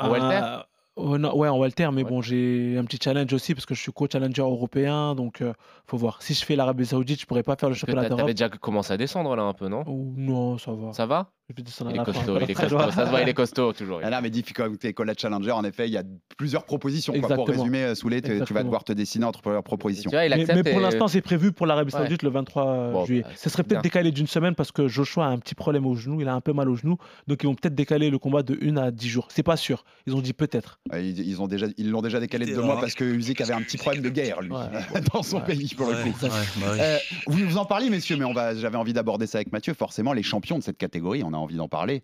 Walter 0.00 0.62
Oh, 1.00 1.16
non, 1.16 1.36
ouais, 1.36 1.48
en 1.48 1.56
Walter, 1.58 1.88
mais 1.92 2.02
bon, 2.02 2.20
j'ai 2.22 2.76
un 2.76 2.84
petit 2.84 2.98
challenge 3.02 3.32
aussi 3.32 3.54
parce 3.54 3.66
que 3.66 3.74
je 3.74 3.80
suis 3.80 3.92
co-challenger 3.92 4.42
européen, 4.42 5.14
donc 5.14 5.40
euh, 5.42 5.52
faut 5.86 5.96
voir. 5.96 6.20
Si 6.22 6.34
je 6.34 6.44
fais 6.44 6.56
l'Arabie 6.56 6.86
Saoudite, 6.86 7.20
je 7.20 7.26
pourrais 7.26 7.44
pas 7.44 7.54
faire 7.56 7.68
le 7.68 7.74
Parce 7.74 7.82
que 7.82 7.86
championnat 7.86 8.02
t'a- 8.02 8.08
d'Europe. 8.08 8.20
T'avais 8.22 8.34
déjà 8.34 8.48
commencé 8.48 8.92
à 8.92 8.96
descendre 8.96 9.34
là 9.36 9.44
un 9.44 9.52
peu, 9.54 9.68
non? 9.68 9.84
Ou- 9.86 10.12
Non, 10.16 10.58
ça 10.58 10.72
va. 10.72 10.92
Ça 10.92 11.06
va? 11.06 11.30
Je 11.50 11.54
vais 11.56 11.62
descendre 11.62 11.88
à 11.90 11.92
Il 11.92 11.96
est 11.96 11.98
la 12.00 12.04
fin, 12.04 12.12
costaud, 12.12 12.36
il 12.36 12.42
est 12.50 12.54
très 12.54 12.64
costaud. 12.64 12.76
loin. 12.76 12.90
Ça 12.92 13.06
se 13.06 13.10
voit, 13.10 13.22
il 13.22 13.28
est 13.28 13.32
costaud 13.32 13.72
toujours. 13.72 14.00
Ah 14.02 14.10
là, 14.10 14.20
mais 14.20 14.28
difficulté 14.28 14.92
collège 14.92 15.16
challenger, 15.18 15.52
en 15.52 15.64
effet, 15.64 15.86
il 15.88 15.92
y 15.92 15.96
a 15.96 16.02
plusieurs 16.36 16.64
propositions. 16.64 17.14
quoi. 17.14 17.22
Pour 17.22 17.30
Exactement. 17.30 17.58
résumer, 17.62 17.84
euh, 17.84 17.94
Souley, 17.94 18.16
tu- 18.20 18.22
tu 18.24 18.28
vas 18.28 18.34
Exactement. 18.40 18.64
devoir 18.64 18.84
te 18.84 18.92
dessiner 18.92 19.24
entre 19.24 19.40
plusieurs 19.40 19.62
propositions. 19.62 20.10
Tu 20.10 20.14
vois, 20.16 20.26
il 20.26 20.34
Mais, 20.34 20.42
accepte 20.42 20.62
mais 20.62 20.70
pour 20.72 20.80
et- 20.80 20.82
l'instant, 20.82 21.08
c'est 21.08 21.22
prévu 21.22 21.52
pour 21.52 21.64
l'Arabie 21.64 21.94
Ouais. 21.94 22.00
Saoudite 22.00 22.22
le 22.22 22.28
23 22.28 22.90
Bon, 22.90 23.04
juillet. 23.06 23.22
bah, 23.22 23.28
Ce 23.34 23.48
serait 23.48 23.62
peut-être 23.62 23.78
bien. 23.78 23.80
décalé 23.82 24.10
d'une 24.10 24.26
semaine 24.26 24.54
parce 24.54 24.72
que 24.72 24.88
Joshua 24.88 25.24
a 25.24 25.28
un 25.28 25.38
petit 25.38 25.54
problème 25.54 25.86
au 25.86 25.94
genou. 25.94 26.20
Il 26.20 26.28
a 26.28 26.34
un 26.34 26.42
peu 26.42 26.52
mal 26.52 26.68
au 26.68 26.76
genou. 26.76 26.98
Donc, 27.28 27.42
ils 27.42 27.46
vont 27.46 27.54
peut-être 27.54 27.74
décaler 27.74 28.10
le 28.10 28.18
combat 28.18 28.42
de 28.42 28.58
1 28.60 28.76
à 28.76 28.90
10 28.90 29.08
jours. 29.08 29.28
C'est 29.30 29.42
pas 29.42 29.56
sûr. 29.56 29.84
Ils 30.06 30.14
ont 30.14 30.20
dit 30.20 30.34
peut-être. 30.34 30.80
Ouais, 30.92 31.06
Ils 31.08 31.20
ils 31.20 31.40
ont 31.42 31.46
déjà, 31.46 31.66
ils 31.76 31.90
l'ont 31.90 32.02
déjà 32.02 32.20
décalé 32.20 32.46
de 32.46 32.54
deux 32.54 32.62
mois 32.62 32.80
parce 32.80 32.94
que 32.94 33.04
Usyk 33.04 33.40
avait 33.40 33.52
un 33.54 33.62
petit 33.62 33.76
problème 33.78 34.02
de 34.02 34.08
guerre 34.10 34.40
lui 34.40 34.50
Ouais. 34.50 34.66
dans 35.14 35.22
son 35.22 35.40
pays 35.40 35.74
pour 35.76 35.88
le 35.88 35.94
coup. 36.02 36.24
ouais, 36.24 36.28
bah. 36.60 36.66
Euh, 36.78 36.98
vous 37.26 37.38
vous 37.46 37.56
en 37.58 37.64
parlez, 37.64 37.90
messieurs, 37.90 38.16
mais 38.16 38.24
on 38.24 38.32
va, 38.32 38.54
j'avais 38.54 38.76
envie 38.76 38.92
d'aborder 38.92 39.26
ça 39.26 39.38
avec 39.38 39.52
Mathieu. 39.52 39.74
Forcément, 39.74 40.12
les 40.12 40.22
champions 40.22 40.58
de 40.58 40.62
cette 40.62 40.78
catégorie, 40.78 41.22
on 41.24 41.32
a 41.32 41.36
envie 41.36 41.56
d'en 41.56 41.68
parler. 41.68 42.02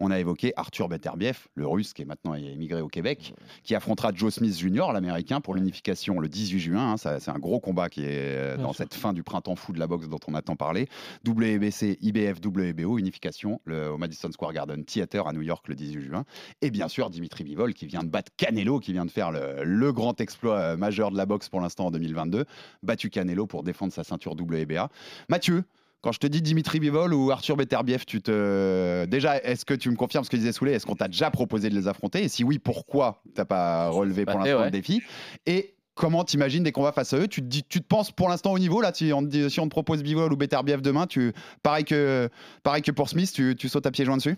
On 0.00 0.10
a 0.10 0.18
évoqué 0.18 0.52
Arthur 0.56 0.88
Beterbiev, 0.88 1.46
le 1.54 1.66
russe 1.68 1.92
qui 1.94 2.02
est 2.02 2.04
maintenant 2.04 2.34
émigré 2.34 2.80
au 2.80 2.88
Québec, 2.88 3.32
qui 3.62 3.74
affrontera 3.76 4.10
Joe 4.12 4.34
Smith 4.34 4.58
Jr., 4.58 4.92
l'américain, 4.92 5.40
pour 5.40 5.54
l'unification 5.54 6.18
le 6.18 6.28
18 6.28 6.58
juin. 6.58 6.92
hein. 6.92 6.96
C'est 6.96 7.28
un 7.30 7.38
gros 7.38 7.60
combat 7.60 7.88
qui 7.88 8.02
est 8.04 8.08
euh, 8.10 8.54
Bien 8.56 8.64
dans 8.64 8.72
sûr. 8.72 8.78
cette 8.84 8.94
fin 8.94 9.12
du 9.12 9.22
printemps 9.22 9.54
fou 9.54 9.72
de 9.72 9.78
la 9.78 9.86
boxe 9.86 10.08
dont 10.08 10.18
on 10.26 10.34
a 10.34 10.42
tant 10.42 10.56
parlé. 10.56 10.88
WBC, 11.26 11.98
IBF, 12.00 12.38
WBO, 12.44 12.98
unification 12.98 13.60
le- 13.64 13.90
au 13.92 13.98
Madison 13.98 14.30
Square 14.32 14.52
Garden 14.52 14.84
Theater 14.84 15.26
à 15.28 15.32
New 15.32 15.42
York 15.42 15.66
le 15.68 15.74
18 15.74 16.02
juin. 16.02 16.24
Et 16.60 16.70
bien 16.70 16.88
sûr, 16.88 17.08
Dimitri 17.10 17.44
Bivol 17.44 17.72
qui 17.72 17.86
vient 17.86 18.02
de 18.02 18.08
battre 18.08 18.32
Canelo, 18.36 18.80
qui 18.80 18.92
vient 18.92 19.04
de 19.06 19.10
faire 19.10 19.30
le, 19.30 19.62
le 19.64 19.92
grand 19.92 20.20
exploit 20.20 20.58
euh, 20.58 20.76
majeur 20.76 21.12
de 21.12 21.16
la 21.16 21.26
boxe 21.26 21.48
pour 21.48 21.60
l'instant 21.60 21.86
en 21.86 21.90
2022. 21.90 22.44
Battu 22.82 23.10
Canelo 23.10 23.46
pour 23.46 23.62
défendre 23.62 23.92
sa 23.92 24.04
ceinture 24.04 24.32
WBA. 24.32 24.88
Mathieu, 25.28 25.64
quand 26.04 26.12
je 26.12 26.18
te 26.18 26.26
dis 26.26 26.42
Dimitri 26.42 26.80
Bivol 26.80 27.14
ou 27.14 27.30
Arthur 27.30 27.56
Beterbiev, 27.56 28.04
tu 28.04 28.20
te. 28.20 29.06
Déjà, 29.06 29.38
est-ce 29.38 29.64
que 29.64 29.72
tu 29.72 29.88
me 29.88 29.96
confirmes 29.96 30.22
ce 30.22 30.28
que 30.28 30.36
disait 30.36 30.52
Souley? 30.52 30.72
Est-ce 30.72 30.84
qu'on 30.84 30.96
t'a 30.96 31.08
déjà 31.08 31.30
proposé 31.30 31.70
de 31.70 31.74
les 31.74 31.88
affronter? 31.88 32.22
Et 32.22 32.28
si 32.28 32.44
oui, 32.44 32.58
pourquoi 32.58 33.22
t'as 33.34 33.46
pas 33.46 33.88
relevé 33.88 34.26
pour 34.26 34.38
l'instant 34.38 34.58
ouais. 34.58 34.64
le 34.66 34.70
défi? 34.70 35.02
Et 35.46 35.74
comment 35.94 36.22
t'imagines 36.22 36.62
des 36.62 36.72
combats 36.72 36.92
face 36.92 37.14
à 37.14 37.18
eux? 37.20 37.26
Tu 37.26 37.40
te, 37.40 37.46
dis, 37.46 37.64
tu 37.64 37.80
te 37.80 37.86
penses 37.86 38.12
pour 38.12 38.28
l'instant 38.28 38.52
au 38.52 38.58
niveau 38.58 38.82
là 38.82 38.92
si 38.92 39.14
on, 39.14 39.22
te 39.22 39.28
dit- 39.28 39.50
si 39.50 39.60
on 39.60 39.64
te 39.64 39.70
propose 39.70 40.02
Bivol 40.02 40.30
ou 40.30 40.36
Beterbiev 40.36 40.82
demain, 40.82 41.06
tu, 41.06 41.32
pareil, 41.62 41.86
que, 41.86 42.28
pareil 42.62 42.82
que 42.82 42.90
pour 42.90 43.08
Smith, 43.08 43.32
tu, 43.32 43.56
tu 43.56 43.70
sautes 43.70 43.86
à 43.86 43.90
pieds 43.90 44.04
joints 44.04 44.18
dessus? 44.18 44.36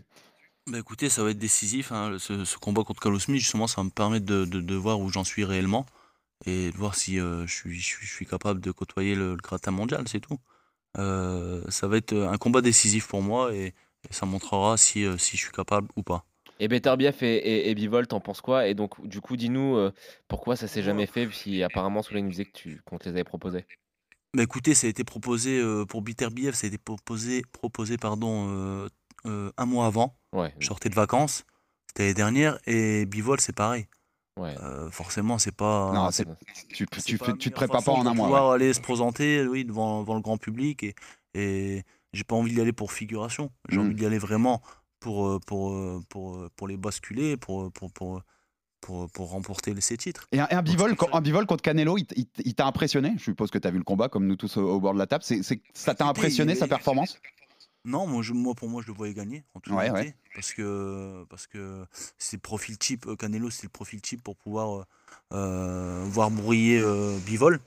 Bah 0.70 0.78
écoutez, 0.78 1.08
ça 1.08 1.24
va 1.24 1.30
être 1.30 1.38
décisif. 1.38 1.90
hein, 1.90 2.16
Ce, 2.20 2.44
ce 2.44 2.58
combat 2.58 2.84
contre 2.84 3.00
Carlos 3.00 3.18
Smith, 3.18 3.40
justement, 3.40 3.66
ça 3.66 3.80
va 3.80 3.84
me 3.86 3.90
permettre 3.90 4.24
de, 4.26 4.44
de- 4.44 4.60
de 4.60 4.74
voir 4.76 5.00
où 5.00 5.08
j'en 5.08 5.24
suis 5.24 5.44
réellement 5.44 5.84
et 6.44 6.70
de 6.70 6.76
voir 6.76 6.94
si 6.94 7.18
euh, 7.18 7.44
je, 7.48 7.52
suis, 7.52 7.74
je, 7.80 7.84
suis, 7.84 8.06
je 8.06 8.12
suis 8.12 8.26
capable 8.26 8.60
de 8.60 8.70
côtoyer 8.70 9.16
le, 9.16 9.30
le 9.30 9.36
gratin 9.42 9.72
mondial, 9.72 10.04
c'est 10.06 10.20
tout. 10.20 10.38
Euh, 10.98 11.62
ça 11.68 11.88
va 11.88 11.96
être 11.98 12.14
un 12.14 12.38
combat 12.38 12.62
décisif 12.62 13.06
pour 13.08 13.22
moi 13.22 13.54
et, 13.54 13.66
et 13.66 14.12
ça 14.12 14.24
montrera 14.24 14.76
si, 14.76 15.04
euh, 15.04 15.18
si 15.18 15.36
je 15.36 15.42
suis 15.42 15.52
capable 15.52 15.88
ou 15.96 16.02
pas. 16.02 16.24
Et 16.58 16.68
Beterbiev 16.68 17.22
et, 17.22 17.36
et, 17.36 17.70
et 17.70 17.74
Bivol, 17.74 18.06
t'en 18.06 18.20
penses 18.20 18.40
quoi? 18.40 18.66
Et 18.66 18.74
donc, 18.74 19.06
du 19.06 19.20
coup, 19.20 19.36
dis-nous 19.36 19.76
euh, 19.76 19.92
pourquoi 20.26 20.56
ça 20.56 20.66
s'est 20.68 20.82
jamais 20.82 21.06
fait, 21.06 21.26
puis 21.26 21.62
apparemment, 21.62 22.02
Souley 22.02 22.22
nous 22.22 22.30
disait 22.30 22.46
que 22.46 22.52
tu, 22.52 22.80
qu'on 22.86 22.96
te 22.96 23.04
les 23.04 23.10
avait 23.10 23.24
proposés? 23.24 23.66
Bah 24.34 24.42
écoutez, 24.42 24.74
ça 24.74 24.86
a 24.86 24.90
été 24.90 25.04
proposé 25.04 25.58
euh, 25.58 25.84
pour 25.84 26.00
Bitterbief, 26.00 26.54
ça 26.54 26.66
a 26.66 26.68
été 26.68 26.78
proposé, 26.78 27.42
proposé 27.52 27.98
pardon, 27.98 28.88
euh, 29.26 29.50
un 29.56 29.66
mois 29.66 29.86
avant. 29.86 30.18
Ouais. 30.32 30.54
Je 30.58 30.66
sortais 30.66 30.88
de 30.88 30.94
vacances, 30.94 31.44
c'était 31.88 32.04
l'année 32.04 32.14
dernière, 32.14 32.58
et 32.66 33.04
Bivol, 33.04 33.40
c'est 33.40 33.54
pareil. 33.54 33.86
Ouais. 34.38 34.54
Euh, 34.62 34.90
forcément, 34.90 35.38
c'est 35.38 35.54
pas. 35.54 35.92
Non, 35.94 36.10
c'est- 36.10 36.26
tu, 36.68 36.86
tu, 36.86 37.18
te 37.18 37.48
prépares 37.50 37.82
pas 37.82 37.92
en 37.92 38.06
un 38.06 38.12
mois. 38.14 38.26
pouvoir 38.26 38.48
ouais. 38.50 38.54
aller 38.56 38.72
se 38.74 38.80
présenter 38.80 39.46
oui, 39.46 39.64
devant, 39.64 40.00
devant 40.02 40.14
le 40.14 40.20
grand 40.20 40.36
public 40.36 40.82
et, 40.82 40.94
et 41.34 41.84
j'ai 42.12 42.24
pas 42.24 42.36
envie 42.36 42.52
d'y 42.52 42.60
aller 42.60 42.72
pour 42.74 42.92
figuration. 42.92 43.50
J'ai 43.70 43.78
Mm. 43.78 43.80
envie 43.80 43.94
d'y 43.94 44.04
aller 44.06 44.18
vraiment 44.18 44.60
pour, 45.00 45.26
euh, 45.26 45.38
pour, 45.46 45.72
euh, 45.72 46.00
pour, 46.10 46.48
pour 46.54 46.68
les 46.68 46.76
basculer, 46.76 47.36
pour, 47.38 47.72
pour, 47.72 47.90
pour, 47.92 48.20
pour, 48.82 49.10
pour 49.10 49.30
remporter 49.30 49.74
ces 49.80 49.96
titres. 49.96 50.28
Et 50.32 50.40
un, 50.40 50.46
et 50.48 50.54
un 50.54 50.62
bivol, 50.62 50.94
un 51.12 51.20
bivol 51.22 51.46
contre 51.46 51.62
Canelo, 51.62 51.96
il, 51.96 52.54
t'a 52.54 52.66
impressionné? 52.66 53.14
Je 53.16 53.24
suppose 53.24 53.50
que 53.50 53.58
tu 53.58 53.66
as 53.66 53.70
vu 53.70 53.78
le 53.78 53.84
combat 53.84 54.08
comme 54.10 54.26
nous 54.26 54.36
tous 54.36 54.58
au, 54.58 54.68
au 54.68 54.80
bord 54.80 54.92
de 54.92 54.98
la 54.98 55.06
table. 55.06 55.24
C'est, 55.24 55.42
c'est- 55.42 55.62
ça 55.72 55.94
t'a 55.94 56.06
impressionné 56.06 56.52
il- 56.52 56.58
sa 56.58 56.68
performance? 56.68 57.18
Non, 57.86 58.06
moi, 58.06 58.22
je, 58.22 58.32
moi 58.32 58.54
pour 58.54 58.68
moi 58.68 58.82
je 58.82 58.88
le 58.88 58.94
voyais 58.94 59.14
gagner 59.14 59.44
en 59.54 59.60
toute 59.60 59.72
Ouais, 59.72 59.90
parce 60.34 60.52
que 60.52 61.24
parce 61.30 61.46
que 61.46 61.84
c'est 62.18 62.36
le 62.36 62.40
profil 62.42 62.76
type 62.78 63.06
euh, 63.06 63.16
Canelo, 63.16 63.48
c'est 63.48 63.62
le 63.62 63.68
profil 63.70 64.02
type 64.02 64.22
pour 64.22 64.36
pouvoir 64.36 64.80
euh, 64.80 64.84
euh, 65.32 66.04
voir 66.08 66.30
briller 66.30 66.80
euh, 66.80 67.16
Bivol. 67.24 67.60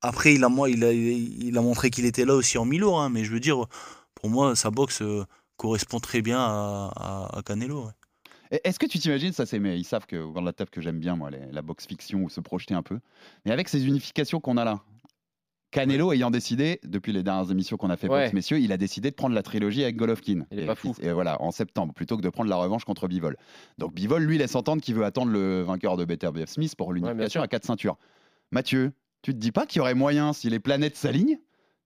Après 0.00 0.34
il 0.34 0.42
a 0.44 0.48
moi 0.48 0.68
il 0.68 0.82
a 0.84 0.92
il 0.92 1.56
a 1.56 1.60
montré 1.62 1.90
qu'il 1.90 2.04
était 2.04 2.24
là 2.24 2.34
aussi 2.34 2.58
en 2.58 2.64
mi-lourd, 2.64 3.00
hein, 3.00 3.08
mais 3.08 3.24
je 3.24 3.32
veux 3.32 3.40
dire 3.40 3.64
pour 4.14 4.28
moi 4.30 4.54
sa 4.56 4.70
boxe 4.70 5.00
euh, 5.02 5.24
correspond 5.56 6.00
très 6.00 6.22
bien 6.22 6.40
à, 6.40 6.90
à- 7.32 7.38
à 7.38 7.42
Canelo. 7.42 7.86
ouais. 7.86 7.92
Est-ce 8.64 8.78
que 8.78 8.84
tu 8.86 8.98
t'imagines, 8.98 9.32
ça 9.32 9.46
c'est, 9.46 9.58
mais 9.58 9.78
ils 9.78 9.84
savent 9.84 10.04
que 10.06 10.16
de 10.38 10.44
la 10.44 10.52
table 10.52 10.68
que 10.70 10.82
j'aime 10.82 10.98
bien 10.98 11.16
moi, 11.16 11.30
les- 11.30 11.50
la 11.52 11.62
boxe 11.62 11.86
fiction 11.86 12.22
ou 12.24 12.28
se 12.28 12.40
projeter 12.40 12.74
un 12.74 12.82
peu. 12.82 12.98
Mais 13.46 13.52
avec 13.52 13.68
ces 13.68 13.86
unifications 13.86 14.40
qu'on 14.40 14.58
a 14.58 14.64
là, 14.64 14.82
Canelo 15.72 16.12
ayant 16.12 16.30
décidé, 16.30 16.78
depuis 16.84 17.12
les 17.12 17.22
dernières 17.22 17.50
émissions 17.50 17.76
qu'on 17.76 17.90
a 17.90 17.96
fait 17.96 18.08
Ouais. 18.08 18.24
boxe 18.24 18.34
messieurs, 18.34 18.60
il 18.60 18.70
a 18.72 18.76
décidé 18.76 19.10
de 19.10 19.16
prendre 19.16 19.34
la 19.34 19.42
trilogie 19.42 19.82
avec 19.82 19.96
Golovkin. 19.96 20.42
Il 20.52 20.60
est 20.60 20.62
et, 20.62 20.66
pas 20.66 20.74
fou. 20.74 20.94
et 21.00 21.10
voilà, 21.10 21.40
en 21.42 21.50
septembre, 21.50 21.92
plutôt 21.94 22.16
que 22.16 22.22
de 22.22 22.28
prendre 22.28 22.50
la 22.50 22.56
revanche 22.56 22.84
contre 22.84 23.08
Bivol. 23.08 23.36
Donc 23.78 23.94
Bivol, 23.94 24.22
lui, 24.22 24.38
laisse 24.38 24.54
entendre 24.54 24.82
qu'il 24.82 24.94
veut 24.94 25.04
attendre 25.04 25.32
le 25.32 25.62
vainqueur 25.62 25.96
de 25.96 26.04
Beterbiev 26.04 26.46
Smith 26.48 26.76
pour 26.76 26.92
l'unification 26.92 27.42
à 27.42 27.48
quatre 27.48 27.64
ceintures. 27.64 27.96
Mathieu, 28.52 28.92
tu 29.22 29.32
te 29.32 29.38
dis 29.38 29.50
pas 29.50 29.66
qu'il 29.66 29.78
y 29.78 29.80
aurait 29.80 29.94
moyen, 29.94 30.32
si 30.32 30.50
les 30.50 30.60
planètes 30.60 30.96
s'alignent, 30.96 31.38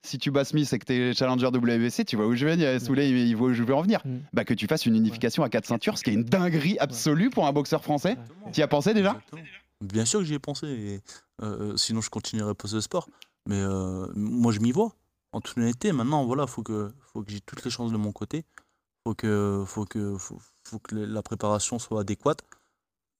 si 0.02 0.18
tu 0.18 0.30
bats 0.30 0.44
Smith 0.44 0.72
et 0.72 0.78
que 0.78 0.84
t'es 0.84 1.12
challenger 1.14 1.46
WBC, 1.46 2.04
tu 2.04 2.16
vois 2.16 2.26
où 2.26 2.34
je 2.34 2.44
vais 2.44 2.56
venir, 2.56 2.80
Souley, 2.80 3.08
il 3.10 3.16
il 3.18 3.36
voit 3.36 3.48
où 3.48 3.52
je 3.52 3.62
veux 3.62 3.74
en 3.74 3.82
venir. 3.82 4.00
Mm. 4.04 4.16
Bah 4.32 4.44
que 4.44 4.54
tu 4.54 4.66
fasses 4.66 4.86
une 4.86 4.96
unification 4.96 5.42
à 5.42 5.48
quatre 5.48 5.66
ceintures, 5.66 5.96
ce 5.98 6.04
qui 6.04 6.10
est 6.10 6.14
une 6.14 6.24
dinguerie 6.24 6.76
absolue 6.80 7.30
pour 7.30 7.46
un 7.46 7.52
boxeur 7.52 7.82
français. 7.82 8.16
Tu 8.52 8.60
y 8.60 8.62
as 8.62 8.68
pensé 8.68 8.94
déjà? 8.94 9.10
Exactement. 9.10 9.42
Bien 9.82 10.04
sûr 10.06 10.20
que 10.20 10.24
j'y 10.24 10.34
ai 10.34 10.38
pensé, 10.38 10.66
et, 10.66 11.00
euh, 11.42 11.76
sinon 11.76 12.00
je 12.00 12.08
continuerais 12.08 12.54
pas 12.54 12.66
ce 12.66 12.80
sport. 12.80 13.08
Mais 13.46 13.60
euh, 13.60 14.06
moi 14.14 14.52
je 14.52 14.60
m'y 14.60 14.72
vois, 14.72 14.92
en 15.32 15.40
toute 15.40 15.58
honnêteté. 15.58 15.92
Maintenant, 15.92 16.24
voilà, 16.24 16.46
faut 16.46 16.62
que, 16.62 16.92
faut 17.00 17.22
que 17.22 17.30
j'ai 17.30 17.40
toutes 17.40 17.64
les 17.64 17.70
chances 17.70 17.92
de 17.92 17.96
mon 17.96 18.12
côté. 18.12 18.44
Faut 19.06 19.14
que, 19.14 19.64
faut 19.66 19.84
que, 19.84 20.18
faut, 20.18 20.38
faut 20.64 20.78
que 20.80 20.96
la 20.96 21.22
préparation 21.22 21.78
soit 21.78 22.00
adéquate 22.00 22.42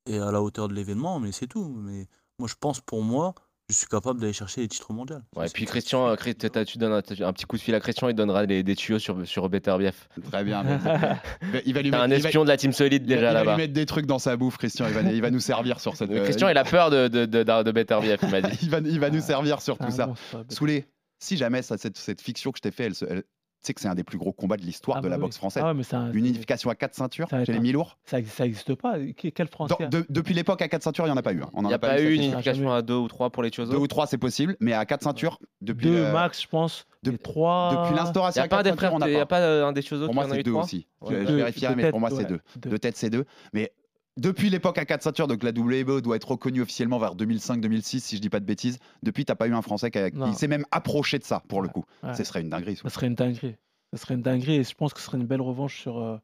et 0.07 0.19
à 0.19 0.33
la 0.33 0.43
hauteur 0.43 0.69
de 0.69 0.75
l'événement, 0.75 1.21
mais 1.21 1.33
c'est 1.33 1.47
tout. 1.47 1.69
Mais 1.79 2.09
moi 2.39 2.49
je 2.49 2.55
pense 2.59 2.81
pour 2.81 3.03
moi, 3.03 3.35
je 3.69 3.75
suis 3.75 3.87
capable 3.87 4.21
d'aller 4.21 4.33
chercher 4.33 4.61
les 4.61 4.69
titres 4.69 4.93
mondiaux. 4.93 5.17
Ouais, 5.35 5.47
et 5.47 5.51
puis 5.51 5.65
Christian, 5.65 6.07
euh, 6.09 6.15
Chris- 6.15 6.35
t'as- 6.37 6.65
tu 6.65 6.79
donnes 6.79 6.93
un, 6.93 7.03
t'as 7.03 7.27
un 7.27 7.33
petit 7.33 7.47
coup 7.47 7.57
de 7.57 7.63
fil 7.63 7.75
à 7.75 7.81
Christian, 7.81 8.09
il 8.09 8.15
donnera 8.15 8.47
des, 8.47 8.63
des 8.63 8.77
tuyaux 8.77 8.99
sur, 9.01 9.27
sur 9.27 9.49
Beterbiev. 9.49 9.95
Très 10.31 10.45
bien. 10.45 10.63
mais- 10.63 11.63
il 11.67 11.75
va 11.75 11.83
lui 11.83 11.91
T'as 11.91 11.99
mettre, 11.99 12.13
un 12.13 12.17
il 12.17 12.23
va- 12.23 12.29
espion 12.29 12.45
de 12.45 12.49
la 12.49 12.57
team 12.57 12.73
solide 12.73 13.03
il 13.05 13.09
va- 13.09 13.15
déjà 13.17 13.31
il 13.31 13.33
va 13.35 13.39
là-bas. 13.41 13.51
lui 13.57 13.63
mettre 13.63 13.73
des 13.73 13.87
trucs 13.87 14.07
dans 14.07 14.19
sa 14.21 14.37
bouffe, 14.37 14.57
Christian. 14.59 14.87
Il 14.87 14.95
va, 14.95 15.03
il 15.03 15.21
va 15.21 15.31
nous 15.31 15.41
servir 15.41 15.81
sur 15.81 15.97
cette. 15.97 16.11
Mais 16.11 16.21
euh, 16.21 16.25
Christian, 16.25 16.49
il 16.49 16.57
a 16.57 16.65
peur 16.65 16.91
de, 16.91 17.09
de, 17.09 17.27
de, 17.27 17.43
de, 17.43 17.63
de 17.65 17.73
Beterbiev, 17.73 18.19
il 18.23 18.29
m'a 18.31 18.41
dit. 18.43 18.59
il 18.63 18.71
va, 18.71 18.79
il 18.79 19.01
va 19.01 19.11
nous 19.11 19.21
servir 19.21 19.61
sur 19.61 19.77
tout 19.79 19.85
Ah 19.89 19.91
ça. 19.91 20.15
Souley, 20.49 20.87
si 21.19 21.37
jamais 21.37 21.63
ça, 21.63 21.77
cette, 21.77 21.97
cette 21.97 22.21
fiction 22.21 22.53
que 22.53 22.59
je 22.59 22.63
t'ai 22.63 22.71
fait, 22.71 22.85
elle, 22.85 22.95
se- 22.95 23.05
elle- 23.05 23.25
sais 23.67 23.75
que 23.75 23.81
c'est 23.81 23.89
un 23.89 23.95
des 23.95 24.05
plus 24.05 24.19
gros 24.19 24.33
combats 24.33 24.57
de 24.57 24.63
l'histoire 24.63 24.97
Ah 24.99 25.01
de 25.01 25.05
bah 25.05 25.11
la 25.11 25.17
oui. 25.17 25.23
boxe 25.23 25.37
française. 25.37 25.63
Ah 25.65 25.69
ouais, 25.69 25.75
mais 25.75 25.83
c'est 25.83 25.97
un- 25.97 26.13
Une 26.13 26.27
unification 26.27 26.71
à 26.71 26.75
quatre 26.75 26.95
ceintures 26.95 27.29
chez 27.29 27.53
les 27.53 27.61
mi-lourds. 27.61 27.99
Ça 28.05 28.19
n'existe 28.19 28.75
pas. 28.75 28.97
Quel 29.35 29.49
Français 29.49 29.75
Dans- 29.81 29.89
de- 29.89 30.07
Depuis 30.09 30.35
l'époque 30.35 30.63
à 30.63 30.69
quatre 30.69 30.83
ceintures, 30.83 31.05
il 31.05 31.09
n'y 31.09 31.15
en 31.15 31.17
a 31.17 31.23
pas 31.23 31.33
eu. 31.33 31.43
hein. 31.43 31.51
On 31.55 31.63
Il 31.63 31.69
n'y 31.69 31.75
a 31.75 31.79
pas 31.79 32.01
eu 32.01 32.15
une 32.15 32.23
unification 32.23 32.73
à 32.73 32.83
deux 32.83 32.95
ou 32.95 33.09
trois 33.09 33.31
pour 33.31 33.43
les 33.43 33.51
Chiosos 33.51 33.73
Deux 33.73 33.79
ou 33.79 33.87
trois, 33.87 34.07
c'est 34.07 34.19
possible, 34.19 34.57
mais 34.61 34.73
à 34.73 34.85
quatre 34.87 35.03
ceintures, 35.03 35.39
depuis, 35.61 35.87
Deux 35.87 36.05
le- 36.07 36.13
max, 36.13 36.43
je 36.43 36.49
pense. 36.49 36.87
de- 37.03 37.11
trois. 37.17 37.71
depuis 37.73 37.93
Il 37.95 37.97
l'instauration 37.97 38.41
n'y 38.41 38.43
à 38.43 38.45
a 38.47 38.49
pas 38.49 38.57
quatre 38.57 38.65
des 38.65 38.71
ceintures, 38.71 38.79
frères, 38.81 38.95
on 38.95 38.99
n'a 38.99 39.09
il 39.09 39.15
n'y 39.15 39.21
a 39.21 39.27
pas. 39.27 39.41
pas 39.41 39.65
un 39.67 39.73
des 39.73 39.83
Chiosos 39.83 40.07
Pour 40.07 40.11
qui 40.13 40.15
moi, 40.17 40.25
a 40.25 40.29
c'est 40.29 40.41
eu 40.41 40.43
deux 40.43 40.53
aussi. 40.53 40.87
Je, 41.09 41.15
vérifierai, 41.15 41.75
mais 41.77 41.91
pour 41.91 42.01
moi, 42.01 42.11
c'est 42.11 42.25
deux. 42.25 42.41
De 42.61 42.77
tête, 42.77 42.97
c'est 42.97 43.11
deux. 43.11 43.25
Mais 43.53 43.73
depuis 44.17 44.49
l'époque 44.51 44.79
à 44.79 44.85
quatre 44.85 45.03
ceintures, 45.03 45.27
donc 45.27 45.43
la 45.43 45.51
WBO 45.51 46.01
doit 46.01 46.17
être 46.17 46.31
reconnue 46.31 46.63
officiellement 46.63 46.99
vers 46.99 47.15
2005-2006, 47.15 48.01
si 48.01 48.17
je 48.17 48.21
dis 48.23 48.31
pas 48.31 48.41
de 48.41 48.45
bêtises. 48.47 48.79
Depuis, 49.03 49.25
t'as 49.25 49.35
pas 49.35 49.47
eu 49.47 49.55
un 49.55 49.63
Français 49.63 49.91
qui, 49.91 49.99
a- 49.99 50.11
qui 50.11 50.17
Non. 50.17 50.33
s'est 50.33 50.49
même 50.49 50.65
approché 50.71 51.19
de 51.19 51.25
ça, 51.25 51.43
pour 51.49 51.61
le 51.63 51.69
coup. 51.69 51.85
Ouais. 52.03 52.15
Ce 52.15 52.25
serait 52.25 52.41
une 52.41 52.49
dinguerie. 52.49 52.77
Ça 52.77 52.89
serait 52.89 53.07
une 53.09 53.15
dinguerie. 53.15 53.57
Ça 53.93 53.99
serait 53.99 54.15
une 54.15 54.23
dinguerie 54.23 54.57
et 54.57 54.65
je 54.65 54.75
pense 54.75 54.93
que 54.95 55.01
ce 55.01 55.07
serait 55.07 55.19
une 55.19 55.27
belle 55.27 55.41
revanche 55.43 55.81
sur, 55.81 55.99
euh, 55.99 56.17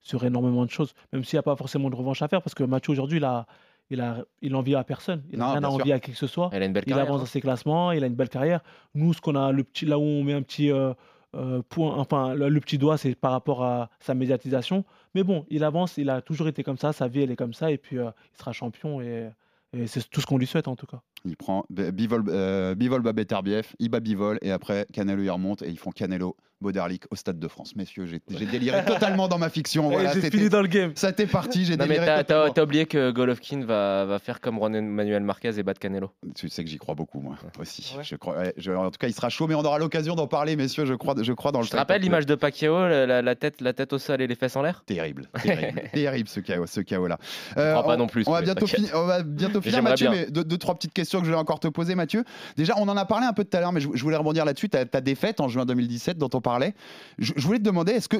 sur 0.00 0.24
énormément 0.24 0.64
de 0.64 0.70
choses. 0.70 0.92
Même 1.12 1.24
s'il 1.24 1.36
n'y 1.36 1.40
a 1.40 1.42
pas 1.42 1.56
forcément 1.56 1.90
de 1.90 1.96
revanche 1.96 2.22
à 2.22 2.28
faire 2.28 2.42
parce 2.42 2.54
que 2.54 2.64
Mathieu 2.64 2.92
aujourd'hui, 2.92 3.18
il 3.18 3.24
a, 3.24 3.46
il 3.90 4.00
a, 4.00 4.24
il 4.42 4.54
envie 4.54 4.74
à 4.74 4.84
personne. 4.84 5.22
Il 5.32 5.38
n'a 5.38 5.52
rien 5.52 5.64
à 5.64 5.68
envier 5.68 5.94
à 5.94 6.00
qui 6.00 6.12
que 6.12 6.16
ce 6.18 6.26
soit. 6.26 6.50
Elle 6.52 6.62
a 6.62 6.66
une 6.66 6.72
belle 6.74 6.84
Il 6.86 6.90
carrière. 6.90 7.06
avance 7.06 7.16
hein. 7.20 7.22
dans 7.24 7.26
ses 7.26 7.40
classements, 7.40 7.92
il 7.92 8.04
a 8.04 8.06
une 8.06 8.14
belle 8.14 8.28
carrière. 8.28 8.60
Nous, 8.94 9.14
ce 9.14 9.20
qu'on 9.20 9.34
a, 9.34 9.50
le 9.52 9.64
petit, 9.64 9.86
là 9.86 9.98
où 9.98 10.02
on 10.02 10.22
met 10.22 10.34
un 10.34 10.42
petit 10.42 10.70
euh, 10.70 10.92
euh, 11.34 11.60
point, 11.68 11.94
enfin, 11.96 12.34
le, 12.34 12.48
le 12.50 12.60
petit 12.60 12.78
doigt, 12.78 12.96
c'est 12.98 13.14
par 13.14 13.32
rapport 13.32 13.64
à 13.64 13.90
sa 14.00 14.14
médiatisation. 14.14 14.84
Mais 15.14 15.24
bon, 15.24 15.44
il 15.48 15.64
avance, 15.64 15.96
il 15.98 16.10
a 16.10 16.22
toujours 16.22 16.48
été 16.48 16.62
comme 16.62 16.78
ça, 16.78 16.92
sa 16.92 17.08
vie, 17.08 17.22
elle 17.22 17.30
est 17.30 17.36
comme 17.36 17.54
ça, 17.54 17.70
et 17.70 17.78
puis 17.78 17.98
euh, 17.98 18.10
il 18.34 18.38
sera 18.38 18.52
champion 18.52 19.00
et 19.00 19.30
Et 19.74 19.86
c'est 19.86 20.08
tout 20.08 20.20
ce 20.22 20.26
qu'on 20.26 20.38
lui 20.38 20.46
souhaite 20.46 20.68
en 20.68 20.76
tout 20.76 20.86
cas. 20.86 21.02
Il 21.24 21.36
prend 21.36 21.64
Bivol, 21.70 22.24
euh, 22.28 22.74
Bivol 22.74 23.02
Babet 23.02 23.26
Herbiev, 23.30 23.66
Iba 23.78 24.00
Bivol, 24.00 24.38
et 24.42 24.50
après 24.52 24.86
Canelo 24.92 25.22
y 25.22 25.30
remonte 25.30 25.62
et 25.62 25.68
ils 25.68 25.78
font 25.78 25.90
Canelo 25.90 26.36
Boderlic 26.60 27.04
au 27.12 27.16
Stade 27.16 27.38
de 27.38 27.46
France. 27.46 27.76
Messieurs, 27.76 28.06
j'ai 28.06 28.46
déliré 28.46 28.84
totalement 28.84 29.28
dans 29.28 29.38
ma 29.38 29.48
fiction. 29.48 29.88
Voilà, 29.98 30.12
j'ai 30.12 30.28
fini 30.30 30.48
dans 30.48 30.60
le 30.62 30.66
game. 30.66 30.90
Ça 30.96 31.12
t'est 31.12 31.26
parti, 31.28 31.64
j'ai 31.64 31.76
déliré. 31.76 32.04
t'as- 32.04 32.24
totalement. 32.24 32.46
t'as 32.48 32.52
t'as 32.54 32.62
oublié 32.64 32.86
que 32.86 33.10
Golovkin 33.12 33.64
va, 33.64 34.04
va 34.06 34.18
faire 34.18 34.40
comme 34.40 34.56
Juan 34.58 34.80
Manuel 34.88 35.22
Marquez 35.22 35.56
et 35.56 35.62
battre 35.62 35.78
Canelo. 35.78 36.10
Tu 36.34 36.48
sais 36.48 36.64
que 36.64 36.70
j'y 36.70 36.78
crois 36.78 36.94
beaucoup, 36.96 37.20
moi 37.20 37.36
aussi. 37.60 37.94
Je 38.02 38.16
crois, 38.16 38.38
ouais, 38.38 38.54
je- 38.56 38.72
en 38.72 38.90
tout 38.90 38.98
cas, 38.98 39.06
il 39.06 39.14
sera 39.14 39.28
chaud, 39.28 39.46
mais 39.46 39.54
on 39.54 39.62
aura 39.62 39.78
l'occasion 39.78 40.16
d'en 40.16 40.26
parler, 40.26 40.56
messieurs. 40.56 40.84
Je 40.84 40.94
crois, 40.94 41.14
je 41.20 41.32
crois 41.32 41.52
dans 41.52 41.60
le. 41.60 41.64
Tu 41.66 41.70
te 41.70 41.76
rappelles 41.76 42.02
l'image 42.02 42.26
de 42.26 42.34
Pacquiao, 42.34 42.88
la, 42.88 43.34
tête, 43.36 43.60
la 43.60 43.72
tête 43.72 43.92
au 43.92 43.98
sol 43.98 44.20
et 44.20 44.26
les 44.26 44.34
fesses 44.34 44.56
en 44.56 44.62
l'air? 44.62 44.82
Terrible, 44.84 45.28
terrible, 45.42 45.82
terrible 45.92 46.28
ce 46.28 46.40
chaos, 46.40 46.66
ce 46.66 46.80
chaos 46.80 47.06
là. 47.06 47.18
crois 47.52 47.84
pas 47.84 47.96
non 47.96 48.08
plus, 48.08 48.24
On 48.26 48.32
va 48.32 48.42
bientôt 48.42 48.66
finir, 48.66 48.90
on 48.94 49.06
va 49.06 49.22
bientôt 49.22 49.60
finir, 49.60 49.76
J'aimerais 49.76 49.90
Mathieu. 49.92 50.10
bien. 50.10 50.20
Mais 50.26 50.30
deux, 50.30 50.42
deux, 50.44 50.58
trois 50.58 50.74
petites 50.74 50.92
questions 50.92 51.07
que 51.20 51.26
je 51.26 51.30
vais 51.30 51.36
encore 51.36 51.60
te 51.60 51.68
poser, 51.68 51.94
Mathieu. 51.94 52.24
Déjà, 52.56 52.74
on 52.78 52.88
en 52.88 52.96
a 52.96 53.04
parlé 53.04 53.26
un 53.26 53.32
peu 53.32 53.44
tout 53.44 53.56
à 53.56 53.60
l'heure, 53.60 53.72
mais 53.72 53.80
je, 53.80 53.88
je 53.94 54.02
voulais 54.02 54.16
rebondir 54.16 54.44
là-dessus. 54.44 54.68
Ta, 54.68 54.84
ta 54.86 55.00
défaite 55.00 55.40
en 55.40 55.48
juin 55.48 55.64
2017 55.66 56.18
dont 56.18 56.30
on 56.34 56.40
parlait. 56.40 56.74
Je, 57.18 57.32
je 57.36 57.46
voulais 57.46 57.58
te 57.58 57.64
demander, 57.64 57.92
est-ce 57.92 58.08
que 58.08 58.18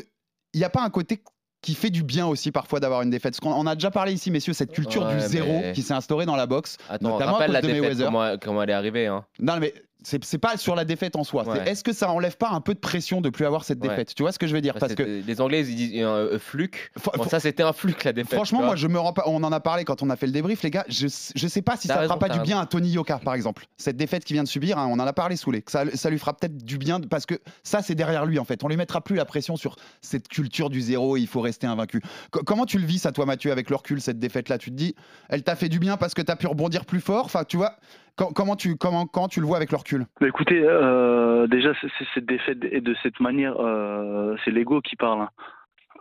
il 0.54 0.58
n'y 0.58 0.64
a 0.64 0.70
pas 0.70 0.82
un 0.82 0.90
côté 0.90 1.22
qui 1.60 1.74
fait 1.74 1.90
du 1.90 2.02
bien 2.04 2.26
aussi 2.26 2.52
parfois 2.52 2.80
d'avoir 2.80 3.02
une 3.02 3.10
défaite 3.10 3.32
Parce 3.38 3.40
qu'on 3.40 3.52
on 3.52 3.66
a 3.66 3.74
déjà 3.74 3.90
parlé 3.90 4.12
ici, 4.12 4.30
messieurs, 4.30 4.52
cette 4.52 4.72
culture 4.72 5.02
Ouais, 5.04 5.14
du 5.14 5.20
zéro 5.20 5.60
mais- 5.60 5.72
qui 5.72 5.82
s'est 5.82 5.92
instaurée 5.94 6.24
dans 6.24 6.36
la 6.36 6.46
boxe, 6.46 6.76
Attends, 6.88 7.10
notamment 7.10 7.30
à 7.30 7.38
rappelle 7.38 7.46
cause 7.48 7.54
la 7.54 7.60
de 7.62 7.66
défaite, 7.80 7.98
comment, 8.04 8.36
comment 8.40 8.62
elle 8.62 8.70
est 8.70 8.74
arrivée. 8.74 9.06
Hein. 9.08 9.24
Non, 9.40 9.58
mais 9.60 9.74
c'est 10.02 10.38
pas 10.38 10.56
sur 10.56 10.74
la 10.74 10.84
défaite 10.84 11.16
en 11.16 11.24
soi. 11.24 11.46
Ouais. 11.46 11.68
Est-ce 11.68 11.82
que 11.82 11.92
ça 11.92 12.10
enlève 12.10 12.36
pas 12.36 12.50
un 12.50 12.60
peu 12.60 12.72
de 12.74 12.78
pression 12.78 13.20
de 13.20 13.28
plus 13.30 13.44
avoir 13.44 13.64
cette 13.64 13.80
Ouais. 13.82 13.88
défaite? 13.88 14.14
Tu 14.14 14.22
vois 14.22 14.32
ce 14.32 14.38
que 14.38 14.46
je 14.46 14.54
veux 14.54 14.60
dire? 14.60 14.74
Bah, 14.74 14.80
Parce 14.80 14.94
que 14.94 15.02
Les 15.26 15.40
Anglais, 15.40 15.66
ils 15.66 15.74
disent 15.74 16.02
un 16.02 16.06
euh, 16.08 16.38
fluke. 16.38 16.92
Bon, 17.04 17.24
fr- 17.24 17.28
ça, 17.28 17.40
c'était 17.40 17.62
un 17.64 17.72
fluke, 17.72 18.04
la 18.04 18.12
défaite. 18.12 18.34
Franchement, 18.34 18.62
moi, 18.62 18.76
je 18.76 18.86
me 18.86 18.98
rends 18.98 19.12
pas. 19.12 19.24
On 19.26 19.42
en 19.42 19.52
a 19.52 19.60
parlé 19.60 19.84
quand 19.84 20.02
on 20.02 20.10
a 20.10 20.16
fait 20.16 20.26
le 20.26 20.32
débrief, 20.32 20.62
les 20.62 20.70
gars. 20.70 20.84
Je, 20.88 21.08
je 21.34 21.48
sais 21.48 21.62
pas 21.62 21.76
si 21.76 21.88
ça 21.88 21.96
raison, 21.96 22.14
fera 22.14 22.18
pas 22.18 22.28
du 22.28 22.40
bien 22.40 22.60
à 22.60 22.66
Tony 22.66 22.90
Yoka, 22.90 23.18
par 23.18 23.34
exemple. 23.34 23.66
Cette 23.76 23.96
défaite 23.96 24.24
qu'il 24.24 24.34
vient 24.34 24.44
de 24.44 24.48
subir, 24.48 24.78
hein, 24.78 24.86
on 24.90 24.94
en 25.00 25.06
a 25.06 25.12
parlé 25.12 25.36
sous 25.36 25.50
les. 25.50 25.64
Ça, 25.66 25.84
ça 25.94 26.10
lui 26.10 26.18
fera 26.18 26.34
peut-être 26.36 26.56
du 26.64 26.78
bien 26.78 27.00
parce 27.00 27.26
que 27.26 27.34
ça, 27.62 27.82
c'est 27.82 27.94
derrière 27.94 28.24
lui 28.24 28.38
en 28.38 28.44
fait. 28.44 28.62
On 28.64 28.68
lui 28.68 28.76
mettra 28.76 29.00
plus 29.00 29.16
la 29.16 29.24
pression 29.24 29.56
sur 29.56 29.76
cette 30.00 30.28
culture 30.28 30.70
du 30.70 30.80
zéro. 30.80 31.16
Il 31.16 31.26
faut 31.26 31.40
rester 31.40 31.66
invaincu. 31.66 32.00
Co- 32.30 32.42
comment 32.44 32.66
tu 32.66 32.78
le 32.78 32.86
vis, 32.86 32.98
ça, 33.00 33.12
toi, 33.12 33.26
Mathieu, 33.26 33.50
avec 33.52 33.68
le 33.70 33.76
recul, 33.76 34.00
cette 34.00 34.18
défaite-là? 34.18 34.58
Tu 34.58 34.70
te 34.70 34.76
dis, 34.76 34.94
elle 35.28 35.42
t'a 35.42 35.56
fait 35.56 35.68
du 35.68 35.78
bien 35.80 35.96
parce 35.96 36.14
que 36.14 36.22
t'as 36.22 36.36
pu 36.36 36.46
rebondir 36.46 36.84
plus 36.84 37.00
fort? 37.00 37.24
Enfin, 37.24 37.44
tu 37.44 37.56
vois. 37.56 37.76
Com- 38.18 38.32
Comment 38.34 38.56
tu, 38.56 38.76
comment, 38.76 39.06
quand 39.06 39.28
tu 39.28 39.40
le 39.40 39.46
vois 39.46 39.56
avec 39.56 39.70
le 39.70 39.78
recul? 39.78 40.04
Bah, 40.20 40.26
écoutez, 40.28 40.60
euh, 40.62 41.46
déjà, 41.46 41.72
c'est- 41.80 41.88
cette 42.14 42.26
défaite 42.26 42.58
et 42.70 42.80
de 42.80 42.94
cette 43.02 43.20
manière, 43.20 43.54
euh, 43.58 44.36
c'est 44.44 44.50
l'ego 44.50 44.80
qui 44.80 44.96
parle. 44.96 45.22
hein. 45.22 45.28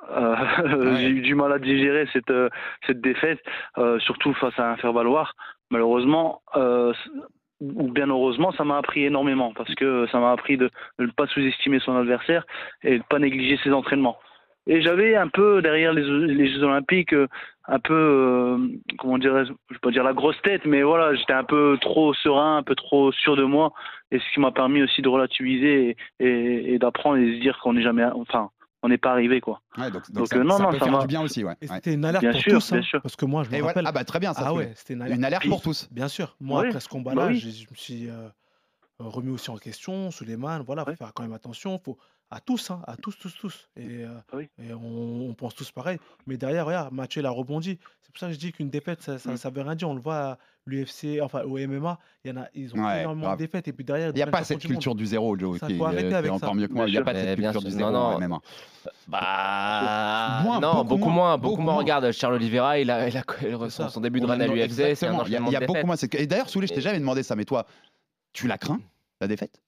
Euh, 0.10 0.36
J'ai 0.99 1.10
eu 1.10 1.21
du 1.21 1.36
mal 1.36 1.51
à 1.53 1.60
digérer 1.60 2.08
cette, 2.13 2.34
cette 2.86 3.01
défaite, 3.01 3.39
surtout 3.99 4.34
face 4.34 4.58
à 4.60 4.71
un 4.71 4.77
faire-valoir. 4.77 5.34
Malheureusement, 5.69 6.41
ou 7.60 7.91
bien 7.91 8.08
heureusement, 8.08 8.51
ça 8.53 8.63
m'a 8.63 8.77
appris 8.77 9.03
énormément 9.03 9.51
parce 9.53 9.73
que 9.75 10.06
ça 10.12 10.19
m'a 10.19 10.32
appris 10.32 10.58
de, 10.58 10.69
de 10.99 11.06
ne 11.06 11.12
pas 11.12 11.25
sous-estimer 11.27 11.80
son 11.80 11.95
adversaire 11.97 12.45
et 12.84 12.91
de 12.93 12.97
ne 12.99 13.03
pas 13.10 13.19
négliger 13.19 13.58
ses 13.63 13.71
entraînements. 13.73 14.17
Et 14.67 14.82
j'avais 14.82 15.15
un 15.15 15.27
peu 15.30 15.62
derrière 15.62 15.93
les, 15.93 16.03
les 16.03 16.51
Jeux 16.51 16.63
Olympiques, 16.63 17.13
euh, 17.13 17.27
un 17.67 17.80
peu, 17.80 17.93
euh, 17.93 18.58
comment 18.97 19.17
dirais-je, 19.17 19.51
je 19.69 19.73
vais 19.75 19.80
pas 19.82 19.91
dire 19.91 20.03
la 20.03 20.13
grosse 20.13 20.39
tête, 20.43 20.65
mais 20.65 20.84
voilà, 20.84 21.15
j'étais 21.15 21.34
un 21.34 21.43
peu 21.45 21.77
trop 21.82 22.13
serein, 22.13 22.58
un 22.58 22.63
peu 22.63 22.75
trop 22.75 23.12
sûr 23.12 23.36
de 23.36 23.43
moi, 23.43 23.73
et 24.12 24.19
ce 24.19 24.23
qui 24.34 24.39
m'a 24.39 24.51
permis 24.51 24.84
aussi 24.84 25.01
de 25.01 25.10
relativiser 25.10 25.97
et, 26.19 26.25
et- 26.25 26.73
et 26.73 26.80
d'apprendre 26.80 27.17
et 27.17 27.25
de 27.25 27.36
se 27.36 27.39
dire 27.41 27.58
qu'on 27.63 27.73
n'est 27.73 27.82
jamais, 27.82 28.03
enfin, 28.06 28.49
on 28.84 28.89
n'est 28.89 28.97
pas 28.97 29.12
arrivé 29.12 29.41
quoi. 29.41 29.62
Ouais, 29.77 29.89
donc, 29.89 30.03
donc 30.12 30.15
Donc, 30.17 30.27
ça, 30.27 30.36
euh, 30.38 30.43
non, 30.43 30.58
ça 30.58 30.63
non, 30.63 30.69
peut 30.71 30.80
ça 30.80 30.86
faire 30.86 30.99
du 30.99 31.08
bien 31.08 31.21
aussi, 31.21 31.43
ouais. 31.43 31.56
C'était 31.62 31.93
une 31.93 32.06
alerte 32.06 32.23
Bien 32.23 32.32
pour 32.32 32.41
sûr, 32.41 32.53
tous, 32.53 32.71
bien 32.71 32.80
hein, 32.80 32.84
sûr. 32.84 33.01
parce 33.01 33.15
que 33.15 33.25
moi 33.25 33.43
je 33.43 33.49
me 33.56 33.63
rappelle. 33.63 33.86
Ah 33.88 33.91
bah 33.91 34.03
très 34.03 34.19
bien, 34.19 34.34
ça. 34.34 34.43
Ah 34.47 34.53
ouais, 34.53 34.71
c'était 34.75 34.93
une 34.93 35.01
alerte. 35.01 35.17
Une 35.17 35.25
alerte 35.25 35.47
pour 35.49 35.62
tous. 35.62 35.89
Bien 35.91 36.08
sûr. 36.08 36.36
Moi, 36.39 36.62
Oui, 36.62 36.67
après 36.67 36.80
ce 36.80 36.88
combat-là, 36.89 37.21
bah 37.21 37.27
oui. 37.32 37.39
je 37.39 37.47
me 37.47 37.75
suis 37.75 38.10
euh, 38.10 38.27
remis 39.00 39.32
aussi 39.32 39.50
en 39.50 39.58
question. 39.58 40.12
Suleiman, 40.12 40.62
voilà, 40.66 40.86
faut 40.86 40.96
faire 40.96 41.14
quand 41.14 41.24
même 41.24 41.34
attention. 41.34 41.80
Faut, 41.84 41.98
à 42.30 42.40
tous, 42.42 42.72
hein, 42.72 42.82
à 42.88 42.98
tous, 42.98 43.18
tous, 43.18 43.34
tous. 43.40 43.70
Et, 43.78 44.04
euh, 44.04 44.08
Oui. 44.34 44.50
et 44.62 44.74
on, 44.74 45.30
on 45.30 45.34
pense 45.34 45.56
tous 45.56 45.72
pareil. 45.72 45.98
Mais 46.26 46.36
derrière, 46.38 46.66
regarde, 46.66 46.94
Mathieu, 46.94 47.22
il 47.22 47.26
a 47.26 47.30
rebondi. 47.30 47.80
C'est 48.02 48.12
pour 48.12 48.20
ça 48.20 48.28
que 48.28 48.34
je 48.34 48.40
dis 48.40 48.52
qu'une 48.52 48.70
défaite, 48.70 49.02
ça, 49.02 49.18
ça, 49.20 49.32
Mm. 49.34 49.38
ça 49.38 49.50
veut 49.50 49.62
rien 49.62 49.76
dire. 49.76 49.90
On 49.90 49.94
le 49.96 50.02
voit 50.02 50.16
à 50.32 50.38
l'UFC, 50.66 51.22
enfin 51.22 51.44
au 51.44 51.58
MMA, 51.58 51.98
il 52.26 52.32
y 52.32 52.34
en 52.34 52.42
a, 52.42 52.48
ils 52.54 52.74
ont 52.76 52.84
Ouais, 52.86 53.02
énormément 53.02 53.28
grave. 53.28 53.38
de 53.38 53.44
défaites. 53.46 53.68
Et 53.70 53.74
puis 53.74 53.86
derrière, 53.86 54.10
Il 54.10 54.16
n'y 54.16 54.22
a 54.22 54.28
pas 54.28 54.44
cette 54.44 54.60
du 54.60 54.68
monde. 54.68 54.74
culture 54.76 54.96
du 54.96 55.06
zéro, 55.06 55.38
Joe. 55.38 55.58
Ça, 55.60 55.68
qui 55.68 55.78
faut 55.78 55.86
est- 55.86 55.88
arrêter 55.88 56.14
avec 56.16 56.32
encore 56.32 56.50
ça. 56.50 56.56
mieux 56.56 56.68
que 56.68 56.74
moi. 56.74 56.88
Il 56.88 56.92
n'y 56.92 56.98
a 56.98 57.04
pas 57.04 57.14
cette 57.14 57.28
Eh, 57.30 57.36
bien 57.38 57.52
culture 57.54 57.62
du 57.62 57.70
sûr. 57.72 57.78
zéro 57.80 57.92
Non, 57.92 58.00
en. 58.00 58.20
MMA. 58.20 58.40
Bah, 59.08 60.40
Moins, 60.44 60.60
non, 60.60 60.72
beaucoup 60.84 60.84
beaucoup, 60.98 61.10
moins, 61.10 61.14
moins, 61.14 61.38
beaucoup 61.38 61.50
beaucoup 61.52 61.62
moins. 61.62 61.74
moins. 61.74 61.82
Regarde, 61.84 62.12
Charles 62.12 62.34
Oliveira, 62.36 62.80
il 62.80 62.90
a, 62.92 63.08
il 63.08 63.18
a 63.18 63.24
son, 63.70 63.90
son 63.90 64.02
début 64.02 64.20
de 64.20 64.26
On 64.26 64.30
run 64.30 64.40
à 64.40 64.48
l'UFC, 64.48 64.74
c'est 64.76 64.84
un 64.84 64.88
exactement. 64.90 65.24
Il 65.26 65.32
y 65.32 65.36
a, 65.36 65.40
enchaînement 65.42 65.48
il 65.50 65.52
y 65.52 65.52
de 65.52 65.58
a 65.58 65.60
beaucoup 65.62 65.74
défaites. 65.74 65.86
moins. 65.88 65.96
cette- 65.96 66.16
Et 66.16 66.28
d'ailleurs, 66.28 66.50
Souley, 66.50 66.68
je 66.68 66.74
t'ai 66.74 66.80
Et- 66.80 66.84
jamais 66.84 67.00
demandé 67.00 67.24
ça, 67.24 67.36
mais 67.36 67.46
toi, 67.46 67.66
tu 68.38 68.47
la 68.47 68.60
crains, 68.60 68.82
la 69.19 69.28
défaite? 69.28 69.63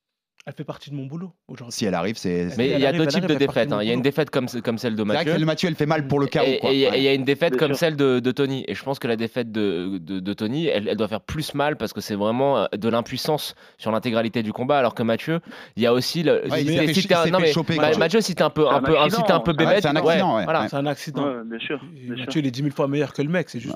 Elle 0.45 0.53
fait 0.53 0.63
partie 0.63 0.89
de 0.89 0.95
mon 0.95 1.05
boulot 1.05 1.31
aujourd'hui. 1.47 1.73
Si 1.77 1.85
elle 1.85 1.93
arrive, 1.93 2.17
c'est. 2.17 2.47
Mais 2.57 2.69
il 2.71 2.79
y 2.79 2.85
a 2.85 2.87
arrive, 2.89 3.01
deux 3.01 3.07
types 3.07 3.25
de 3.25 3.35
défaites. 3.35 3.71
hein. 3.71 3.79
Il 3.83 3.87
y 3.87 3.91
a 3.91 3.93
une 3.93 4.01
défaite 4.01 4.29
comme, 4.31 4.47
comme 4.63 4.77
celle 4.79 4.93
de 4.95 5.01
C'est 5.03 5.07
vrai 5.07 5.17
Mathieu. 5.17 5.33
que 5.33 5.39
le 5.39 5.45
Mathieu, 5.45 5.67
elle 5.69 5.75
fait 5.75 5.85
mal 5.85 6.07
pour 6.07 6.19
le 6.19 6.25
chaos. 6.27 6.45
Et 6.47 6.57
quoi. 6.59 6.71
et 6.71 6.73
il 6.75 6.79
y, 6.79 6.85
a- 6.87 6.89
Ouais. 6.89 6.95
et 6.97 7.01
il 7.01 7.03
y 7.03 7.07
a 7.07 7.13
une 7.13 7.25
défaite 7.25 7.55
comme 7.57 7.67
sûr. 7.73 7.77
celle 7.77 7.95
de, 7.97 8.19
de 8.19 8.31
Tony. 8.31 8.63
Et 8.67 8.73
je 8.73 8.83
pense 8.83 8.97
que 8.99 9.07
la 9.07 9.15
défaite 9.15 9.51
de, 9.51 9.99
de, 9.99 10.19
de 10.19 10.33
Tony, 10.33 10.65
elle, 10.67 10.87
elle 10.87 10.97
doit 10.97 11.07
faire 11.09 11.21
plus 11.21 11.53
mal 11.53 11.75
parce 11.75 11.93
que 11.93 12.01
c'est 12.01 12.15
vraiment 12.15 12.57
euh, 12.57 12.65
de 12.75 12.89
l'impuissance 12.89 13.53
sur 13.77 13.91
l'intégralité 13.91 14.41
du 14.41 14.51
combat. 14.53 14.79
Alors 14.79 14.95
que 14.95 15.03
Mathieu, 15.03 15.39
il 15.75 15.83
y 15.83 15.85
a 15.85 15.93
aussi 15.93 16.23
Mathieu. 16.23 17.97
Mathieu, 17.99 18.21
si 18.21 18.33
t'es 18.33 18.41
un 18.43 18.49
peu, 18.49 18.67
un 18.67 18.75
un 18.77 18.81
peu, 18.81 18.97
un- 18.97 19.09
si 19.09 19.21
t'es 19.21 19.31
un 19.31 19.41
peu 19.41 19.51
accident. 19.51 19.65
Ouais, 19.65 19.65
bébête, 19.75 19.81
c'est 19.83 19.89
un 19.89 19.95
accident, 19.97 20.35
ouais, 20.37 20.43
voilà. 20.45 20.61
ouais. 20.61 20.67
C'est 20.69 20.77
un 20.77 20.85
accident. 20.85 21.27
Bien 21.45 21.59
sûr. 21.59 21.79
Et 21.95 22.05
bien 22.05 22.15
sûr. 22.15 22.25
Mathieu, 22.25 22.41
il 22.41 22.47
est 22.47 22.51
10 22.51 22.61
000 22.63 22.73
fois 22.73 22.87
meilleur 22.87 23.13
que 23.13 23.21
le 23.21 23.29
mec. 23.29 23.49
C'est 23.49 23.59
juste. 23.59 23.75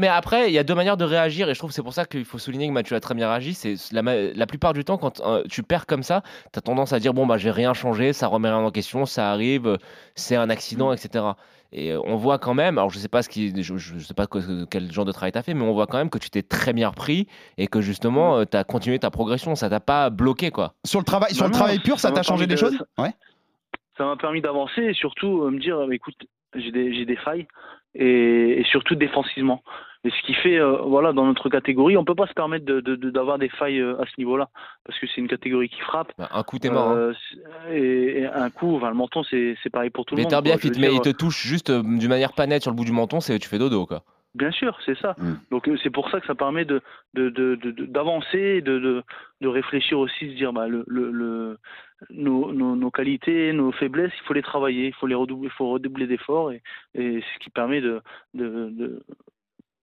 Mais 0.00 0.08
après, 0.08 0.48
il 0.48 0.54
y 0.54 0.58
a 0.58 0.64
deux 0.64 0.74
manières 0.74 0.96
de 0.96 1.04
réagir 1.04 1.48
et 1.48 1.54
je 1.54 1.58
trouve 1.58 1.70
que 1.70 1.74
c'est 1.74 1.82
pour 1.82 1.94
ça 1.94 2.06
qu'il 2.06 2.24
faut 2.24 2.38
souligner 2.38 2.66
que 2.66 2.72
Mathieu 2.72 2.96
a 2.96 3.00
très 3.00 3.14
bien 3.14 3.28
réagi. 3.28 3.54
C'est 3.54 3.74
la, 3.92 4.46
plupart 4.46 4.72
du 4.72 4.84
temps 4.84 4.98
quand 4.98 5.20
euh, 5.20 5.42
tu 5.48 5.62
perds 5.62 5.81
comme 5.86 6.02
ça, 6.02 6.22
tu 6.52 6.58
as 6.58 6.62
tendance 6.62 6.92
à 6.92 6.98
dire 6.98 7.14
bon 7.14 7.26
bah 7.26 7.38
j'ai 7.38 7.50
rien 7.50 7.74
changé, 7.74 8.12
ça 8.12 8.26
remet 8.26 8.48
rien 8.48 8.58
en 8.58 8.70
question, 8.70 9.06
ça 9.06 9.30
arrive, 9.30 9.66
euh, 9.66 9.76
c'est 10.14 10.36
un 10.36 10.50
accident, 10.50 10.92
etc. 10.92 11.24
Et 11.74 11.92
euh, 11.92 12.00
on 12.04 12.16
voit 12.16 12.38
quand 12.38 12.52
même, 12.54 12.76
alors 12.78 12.90
je 12.90 12.98
sais 12.98 13.08
pas 13.08 13.22
ce 13.22 13.28
qui, 13.28 13.52
je, 13.62 13.76
je 13.78 13.98
sais 13.98 14.12
pas 14.14 14.26
que- 14.26 14.64
quel 14.66 14.92
genre 14.92 15.04
de 15.06 15.12
travail 15.12 15.32
tu 15.32 15.38
as 15.38 15.42
fait, 15.42 15.54
mais 15.54 15.62
on 15.64 15.72
voit 15.72 15.86
quand 15.86 15.96
même 15.98 16.10
que 16.10 16.18
tu 16.18 16.28
t'es 16.28 16.42
très 16.42 16.72
bien 16.72 16.88
repris 16.88 17.26
et 17.56 17.66
que 17.66 17.80
justement 17.80 18.44
tu 18.44 18.56
as 18.56 18.64
continué 18.64 18.98
ta 18.98 19.10
progression, 19.10 19.54
ça 19.54 19.70
t'a 19.70 19.80
pas 19.80 20.10
bloqué 20.10 20.50
quoi. 20.50 20.74
Sur 20.84 20.98
le 21.00 21.04
travail, 21.06 21.32
sur 21.34 21.44
Non, 21.44 21.48
le 21.48 21.52
non, 21.52 21.58
travail 21.58 21.78
pur, 21.78 21.98
ça 21.98 22.08
ça 22.08 22.14
t'a 22.14 22.22
changé 22.22 22.46
des 22.46 22.54
de- 22.54 22.60
choses? 22.60 22.78
Ouais. 22.98 23.12
ça 23.96 24.04
m'a 24.04 24.16
permis 24.16 24.40
d'avancer 24.42 24.82
et 24.82 24.94
surtout 24.94 25.42
euh, 25.44 25.50
me 25.50 25.58
dire 25.58 25.78
euh, 25.78 25.90
écoute 25.90 26.16
j'ai 26.54 26.70
des 26.72 26.94
j'ai 26.94 27.06
des 27.06 27.16
failles 27.16 27.46
et, 27.94 28.60
et 28.60 28.64
surtout 28.64 28.94
défensivement 28.94 29.62
et 30.04 30.10
ce 30.10 30.22
qui 30.26 30.34
fait 30.34 30.58
euh, 30.58 30.78
voilà 30.82 31.12
dans 31.12 31.26
notre 31.26 31.48
catégorie 31.48 31.96
on 31.96 32.04
peut 32.04 32.14
pas 32.14 32.26
se 32.26 32.32
permettre 32.32 32.64
de 32.64 32.80
de- 32.80 32.96
de- 32.96 33.10
d'avoir 33.10 33.38
des 33.38 33.48
failles 33.48 33.80
euh, 33.80 34.00
à 34.00 34.06
ce 34.06 34.12
niveau 34.18 34.36
là 34.36 34.48
parce 34.84 34.98
que 34.98 35.06
c'est 35.06 35.20
une 35.20 35.28
catégorie 35.28 35.68
qui 35.68 35.80
frappe 35.80 36.12
Bah, 36.18 36.28
un 36.32 36.42
coup 36.42 36.58
t'es 36.58 36.70
mort. 36.70 36.88
hein. 36.90 36.96
Euh, 36.96 37.12
et, 37.70 38.20
et 38.22 38.26
un 38.26 38.50
coup 38.50 38.76
enfin, 38.76 38.88
le 38.88 38.96
menton 38.96 39.22
c'est 39.24 39.56
c'est 39.62 39.70
pareil 39.70 39.90
pour 39.90 40.04
tout 40.04 40.16
le 40.16 40.22
monde 40.22 40.30
Terbiev, 40.30 40.54
quoi. 40.60 40.60
Il 40.64 40.72
te, 40.72 40.78
dire, 40.78 40.90
il 40.92 41.00
te 41.00 41.10
touche 41.16 41.42
juste 41.46 41.70
d'une 41.70 42.08
manière 42.08 42.32
pas 42.32 42.46
nette 42.46 42.62
sur 42.62 42.70
le 42.72 42.76
bout 42.76 42.84
du 42.84 42.92
menton, 42.92 43.20
c'est 43.20 43.38
tu 43.38 43.48
fais 43.48 43.58
dodo 43.58 43.86
quoi. 43.86 44.02
Bien 44.34 44.50
sûr, 44.50 44.78
c'est 44.86 44.96
ça. 44.96 45.14
Mm. 45.18 45.32
Donc 45.50 45.68
c'est 45.82 45.90
pour 45.90 46.08
ça 46.10 46.18
que 46.18 46.26
ça 46.26 46.34
permet 46.34 46.64
de 46.64 46.80
de 47.12 47.28
de 47.28 47.54
de- 47.56 47.70
de- 47.70 47.84
d'avancer, 47.84 48.62
de, 48.62 48.78
de 48.78 49.02
de 49.42 49.48
réfléchir 49.48 49.98
aussi, 49.98 50.26
de 50.26 50.32
dire 50.32 50.54
bah 50.54 50.68
le 50.68 50.84
le, 50.86 51.10
le 51.12 51.58
nos, 52.10 52.50
nos 52.50 52.74
nos 52.74 52.90
qualités, 52.90 53.52
nos 53.52 53.72
faiblesses, 53.72 54.10
il 54.20 54.26
faut 54.26 54.32
les 54.32 54.40
travailler, 54.42 54.86
il 54.88 54.94
faut 54.94 55.06
les 55.06 55.14
redoubler, 55.14 55.48
il 55.48 55.52
faut 55.56 55.68
redoubler 55.70 56.06
d'efforts 56.06 56.50
et 56.50 56.62
et 56.94 57.20
c'est 57.20 57.34
ce 57.34 57.38
qui 57.44 57.50
permet 57.50 57.82
de 57.82 58.00
de 58.32 59.02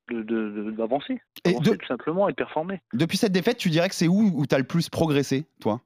de 0.10 0.22
de- 0.24 0.50
de- 0.50 0.64
de- 0.64 0.72
d'avancer, 0.72 1.22
Et 1.46 1.52
D'avancer 1.52 1.72
de- 1.72 1.76
tout 1.78 1.86
simplement 1.88 2.28
et 2.28 2.32
de 2.32 2.36
performer. 2.38 2.82
Depuis 2.94 3.18
cette 3.18 3.32
défaite, 3.32 3.58
tu 3.58 3.70
dirais 3.70 3.90
que 3.90 3.96
c'est 3.96 4.08
où 4.08 4.32
où 4.36 4.46
t'as 4.46 4.58
le 4.58 4.64
plus 4.66 4.90
progressé, 4.90 5.46
toi? 5.62 5.82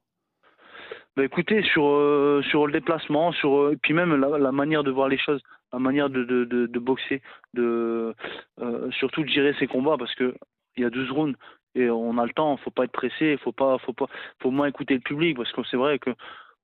Bah 1.16 1.24
écoutez, 1.24 1.62
sur 1.62 1.86
euh, 1.86 2.42
sur 2.50 2.66
le 2.66 2.72
déplacement, 2.72 3.30
sur 3.32 3.54
euh, 3.56 3.72
et 3.72 3.76
puis 3.76 3.94
même 3.94 4.16
la, 4.16 4.36
la 4.38 4.50
manière 4.52 4.82
de 4.82 4.90
voir 4.90 5.08
les 5.08 5.18
choses, 5.18 5.40
la 5.72 5.78
manière 5.78 6.10
de 6.10 6.24
de, 6.24 6.44
de, 6.44 6.66
de 6.66 6.78
boxer, 6.80 7.22
de 7.54 8.14
euh, 8.60 8.90
surtout 8.90 9.22
de 9.22 9.28
gérer 9.28 9.54
ses 9.60 9.68
combats 9.68 9.96
parce 9.96 10.14
que 10.16 10.34
il 10.76 10.82
y 10.82 10.86
a 10.86 10.90
12 10.90 11.10
rounds 11.12 11.36
et 11.76 11.88
on 11.88 12.18
a 12.18 12.26
le 12.26 12.32
temps, 12.32 12.56
faut 12.56 12.70
pas 12.72 12.84
être 12.84 12.92
pressé, 12.92 13.36
faut 13.44 13.52
pas 13.52 13.78
faut 13.78 13.92
pas 13.92 14.06
faut 14.42 14.50
moins 14.50 14.66
écouter 14.66 14.94
le 14.94 15.00
public 15.00 15.36
parce 15.36 15.52
que 15.52 15.60
c'est 15.70 15.76
vrai 15.76 16.00
que 16.00 16.10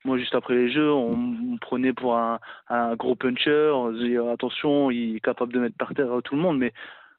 moi 0.05 0.19
juste 0.19 0.35
après 0.35 0.55
les 0.55 0.73
jeux, 0.73 0.91
on 0.93 1.15
me 1.17 1.59
prenait 1.59 1.93
pour 1.93 2.17
un, 2.17 2.41
un 2.69 2.97
gros 2.97 3.15
puncher, 3.15 3.71
on 3.73 3.93
dit 3.93 4.17
attention, 4.17 4.91
il 4.91 5.15
est 5.17 5.21
capable 5.21 5.53
de 5.53 5.61
mettre 5.61 5.77
par 5.77 5.95
terre 5.95 6.09
tout 6.25 6.35
le 6.35 6.41
monde 6.43 6.59
mais 6.59 6.73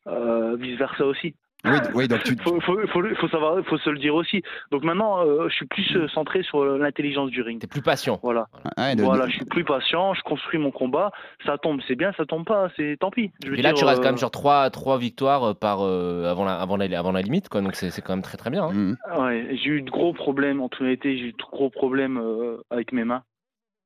vice 0.07 0.77
versa 0.77 1.05
aussi. 1.05 1.35
Oui, 1.63 1.77
oui, 1.93 2.07
donc 2.07 2.23
tu. 2.23 2.35
Faut, 2.41 2.59
faut, 2.59 2.75
faut, 2.87 3.03
faut 3.19 3.27
savoir, 3.27 3.63
faut 3.65 3.77
se 3.77 3.89
le 3.91 3.99
dire 3.99 4.15
aussi. 4.15 4.41
Donc 4.71 4.83
maintenant, 4.83 5.23
euh, 5.23 5.47
je 5.47 5.53
suis 5.53 5.67
plus 5.67 5.95
euh, 5.95 6.07
centré 6.07 6.41
sur 6.41 6.65
l'intelligence 6.65 7.29
du 7.29 7.43
ring. 7.43 7.61
T'es 7.61 7.67
plus 7.67 7.83
patient. 7.83 8.19
Voilà. 8.23 8.47
Ouais, 8.79 8.95
de- 8.95 9.03
Voilà, 9.03 9.25
de- 9.25 9.29
je 9.29 9.35
suis 9.35 9.45
plus 9.45 9.63
patient, 9.63 10.15
je 10.15 10.23
construis 10.23 10.57
mon 10.57 10.71
combat. 10.71 11.11
Ça 11.45 11.59
tombe, 11.59 11.79
c'est 11.87 11.93
bien, 11.95 12.13
ça 12.13 12.25
tombe 12.25 12.45
pas, 12.45 12.69
c'est 12.75 12.97
tant 12.99 13.11
pis. 13.11 13.29
Je 13.43 13.51
veux 13.51 13.59
Et 13.59 13.61
là, 13.61 13.69
dire, 13.73 13.77
tu 13.77 13.85
restes 13.85 13.99
quand 14.01 14.07
euh, 14.07 14.11
même 14.13 14.17
sur 14.17 14.31
trois, 14.31 14.71
trois 14.71 14.97
victoires 14.97 15.51
euh, 15.51 15.53
par, 15.53 15.81
euh, 15.85 16.23
avant, 16.31 16.45
la, 16.45 16.55
avant, 16.59 16.77
la, 16.77 16.97
avant 16.97 17.11
la 17.11 17.21
limite, 17.21 17.47
quoi. 17.47 17.61
Donc 17.61 17.75
c'est 17.75 17.91
c'est 17.91 18.01
quand 18.01 18.13
même 18.13 18.23
très 18.23 18.37
très 18.39 18.49
bien. 18.49 18.63
hein. 18.63 18.73
Mhm. 18.73 18.97
Ouais, 19.19 19.55
j'ai 19.61 19.69
eu 19.69 19.81
de 19.83 19.91
gros 19.91 20.13
problèmes 20.13 20.61
en 20.61 20.69
tout 20.69 20.83
été, 20.87 21.15
j'ai 21.15 21.25
eu 21.25 21.31
de 21.33 21.37
gros 21.37 21.69
problèmes 21.69 22.17
euh, 22.17 22.57
avec 22.71 22.91
mes 22.91 23.03
mains, 23.03 23.21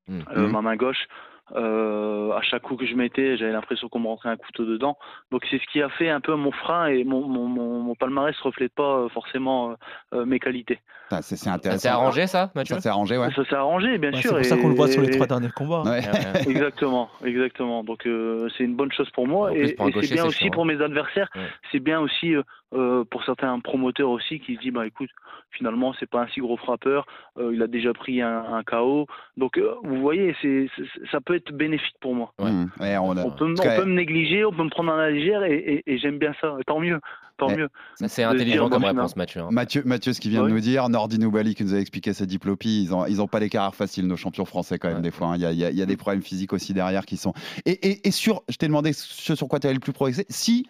Mm. 0.08 0.20
euh, 0.34 0.46
Mhm. 0.46 0.52
ma 0.52 0.62
main 0.62 0.76
gauche. 0.76 1.08
Euh, 1.54 2.32
à 2.32 2.42
chaque 2.42 2.62
coup 2.62 2.76
que 2.76 2.86
je 2.86 2.94
mettais, 2.94 3.36
j'avais 3.36 3.52
l'impression 3.52 3.88
qu'on 3.88 4.00
me 4.00 4.08
rentrait 4.08 4.30
un 4.30 4.36
couteau 4.36 4.64
dedans. 4.64 4.98
Donc 5.30 5.44
c'est 5.50 5.58
ce 5.58 5.66
qui 5.66 5.80
a 5.80 5.88
fait 5.88 6.08
un 6.08 6.20
peu 6.20 6.34
mon 6.34 6.50
frein 6.50 6.86
et 6.86 7.04
mon, 7.04 7.26
mon, 7.28 7.94
palmarès 7.94 8.36
ne 8.36 8.42
reflète 8.42 8.74
pas 8.74 8.98
euh, 8.98 9.08
forcément 9.08 9.76
euh, 10.12 10.24
mes 10.24 10.40
qualités. 10.40 10.80
C'est 11.22 11.48
intéressant. 11.48 11.78
Ça 11.78 11.78
s'est 11.78 11.88
arrangé 11.88 12.26
ça, 12.26 12.50
Mathieu 12.54 12.74
Ça 12.76 12.80
s'est 12.80 12.88
arrangé, 12.88 13.16
ouais. 13.18 13.30
Ça 13.34 13.44
s'est 13.44 13.54
arrangé, 13.54 13.98
bien 13.98 14.12
Ouais, 14.12 14.20
sûr. 14.20 14.30
c'est 14.30 14.36
pour 14.36 14.44
ça 14.44 14.56
qu'on 14.56 14.68
le 14.68 14.74
voit 14.74 14.88
sur 14.88 15.02
les 15.02 15.10
trois 15.10 15.26
derniers 15.26 15.50
combats. 15.50 15.82
Ouais. 15.82 16.00
exactement, 16.48 17.08
exactement. 17.24 17.84
Donc 17.84 18.06
euh, 18.06 18.48
c'est 18.56 18.64
une 18.64 18.74
bonne 18.74 18.92
chose 18.92 19.08
pour 19.10 19.26
moi 19.26 19.50
plus, 19.50 19.70
et, 19.70 19.76
c'est 20.02 20.12
bien 20.14 20.24
aussi 20.26 20.50
pour 20.50 20.64
hein. 20.64 20.66
mes 20.74 20.82
adversaires. 20.82 21.28
Ouais. 21.36 21.42
C'est 21.72 21.80
bien 21.80 22.00
aussi 22.00 22.34
euh, 22.74 23.04
pour 23.04 23.24
certains 23.24 23.58
promoteurs 23.60 24.10
aussi 24.10 24.40
qui 24.40 24.56
se 24.56 24.60
disent 24.60 24.72
bah 24.72 24.86
écoute, 24.86 25.10
finalement 25.52 25.94
c'est 26.00 26.10
pas 26.10 26.22
un 26.22 26.28
si 26.28 26.40
gros 26.40 26.56
frappeur, 26.56 27.06
euh, 27.38 27.50
il 27.54 27.62
a 27.62 27.66
déjà 27.68 27.92
pris 27.92 28.20
un, 28.20 28.44
un 28.54 28.62
KO. 28.64 29.06
Donc 29.36 29.58
euh, 29.58 29.74
vous 29.84 30.00
voyez, 30.00 30.34
c'est 30.42 30.66
ça 31.12 31.20
peut 31.20 31.36
être 31.36 31.52
bénéfique 31.52 31.96
pour 32.00 32.14
moi. 32.14 32.32
Mmh. 32.40 32.64
Ouais, 32.80 32.96
on, 32.98 33.16
a- 33.16 33.24
On 33.24 33.30
peut, 33.30 33.46
me- 33.46 33.60
on 33.60 33.76
peut 33.82 33.88
négliger, 33.88 34.44
on 34.44 34.52
peut 34.52 34.64
me 34.64 34.70
prendre 34.70 34.92
à 34.92 34.96
la 34.96 35.10
légère 35.10 35.44
et, 35.44 35.54
et- 35.54 35.82
et 35.92 35.98
j'aime 35.98 36.18
bien 36.18 36.32
ça. 36.40 36.56
Tant 36.66 36.80
mieux, 36.80 37.00
tant 37.36 37.48
Ouais. 37.48 37.56
mieux. 37.56 37.68
C'est 38.06 38.22
intelligent 38.24 38.68
dire, 38.68 38.70
comme 38.70 38.84
réponse, 38.84 39.16
Mathieu. 39.16 39.42
hein. 39.42 39.48
Mathieu, 39.50 39.82
Mathieu, 39.84 40.12
ce 40.12 40.20
qu'il 40.20 40.30
vient 40.30 40.40
Ah 40.40 40.44
de 40.44 40.48
oui. 40.48 40.54
nous 40.54 40.60
dire, 40.60 40.88
Nordi 40.88 41.18
Noubali 41.18 41.54
qui 41.54 41.64
nous 41.64 41.74
a 41.74 41.78
expliqué 41.78 42.12
sa 42.14 42.26
diplopie, 42.26 42.82
ils 42.82 42.94
ont, 42.94 43.06
ils 43.06 43.20
ont 43.20 43.28
pas 43.28 43.40
les 43.40 43.48
carrières 43.48 43.74
faciles, 43.74 44.06
nos 44.06 44.16
champions 44.16 44.44
français 44.44 44.78
quand 44.78 44.88
même 44.88 44.96
Ouais. 44.98 45.02
des 45.02 45.10
fois. 45.10 45.28
hein. 45.28 45.36
Il 45.36 45.42
y, 45.42 45.46
a, 45.46 45.52
il 45.52 45.58
y 45.58 45.64
a- 45.64 45.70
il 45.70 45.76
y 45.76 45.82
a 45.82 45.86
des 45.86 45.96
problèmes 45.96 46.22
physiques 46.22 46.52
aussi 46.52 46.72
derrière 46.74 47.04
qui 47.06 47.16
sont. 47.16 47.32
Et, 47.64 47.72
et, 47.72 48.08
et 48.08 48.10
sur, 48.10 48.42
je 48.48 48.56
t'ai 48.56 48.66
demandé 48.66 48.92
ce 48.92 49.34
sur 49.34 49.48
quoi 49.48 49.60
tu 49.60 49.66
avais 49.66 49.74
le 49.74 49.80
plus 49.80 49.92
progressé. 49.92 50.26
Si 50.28 50.66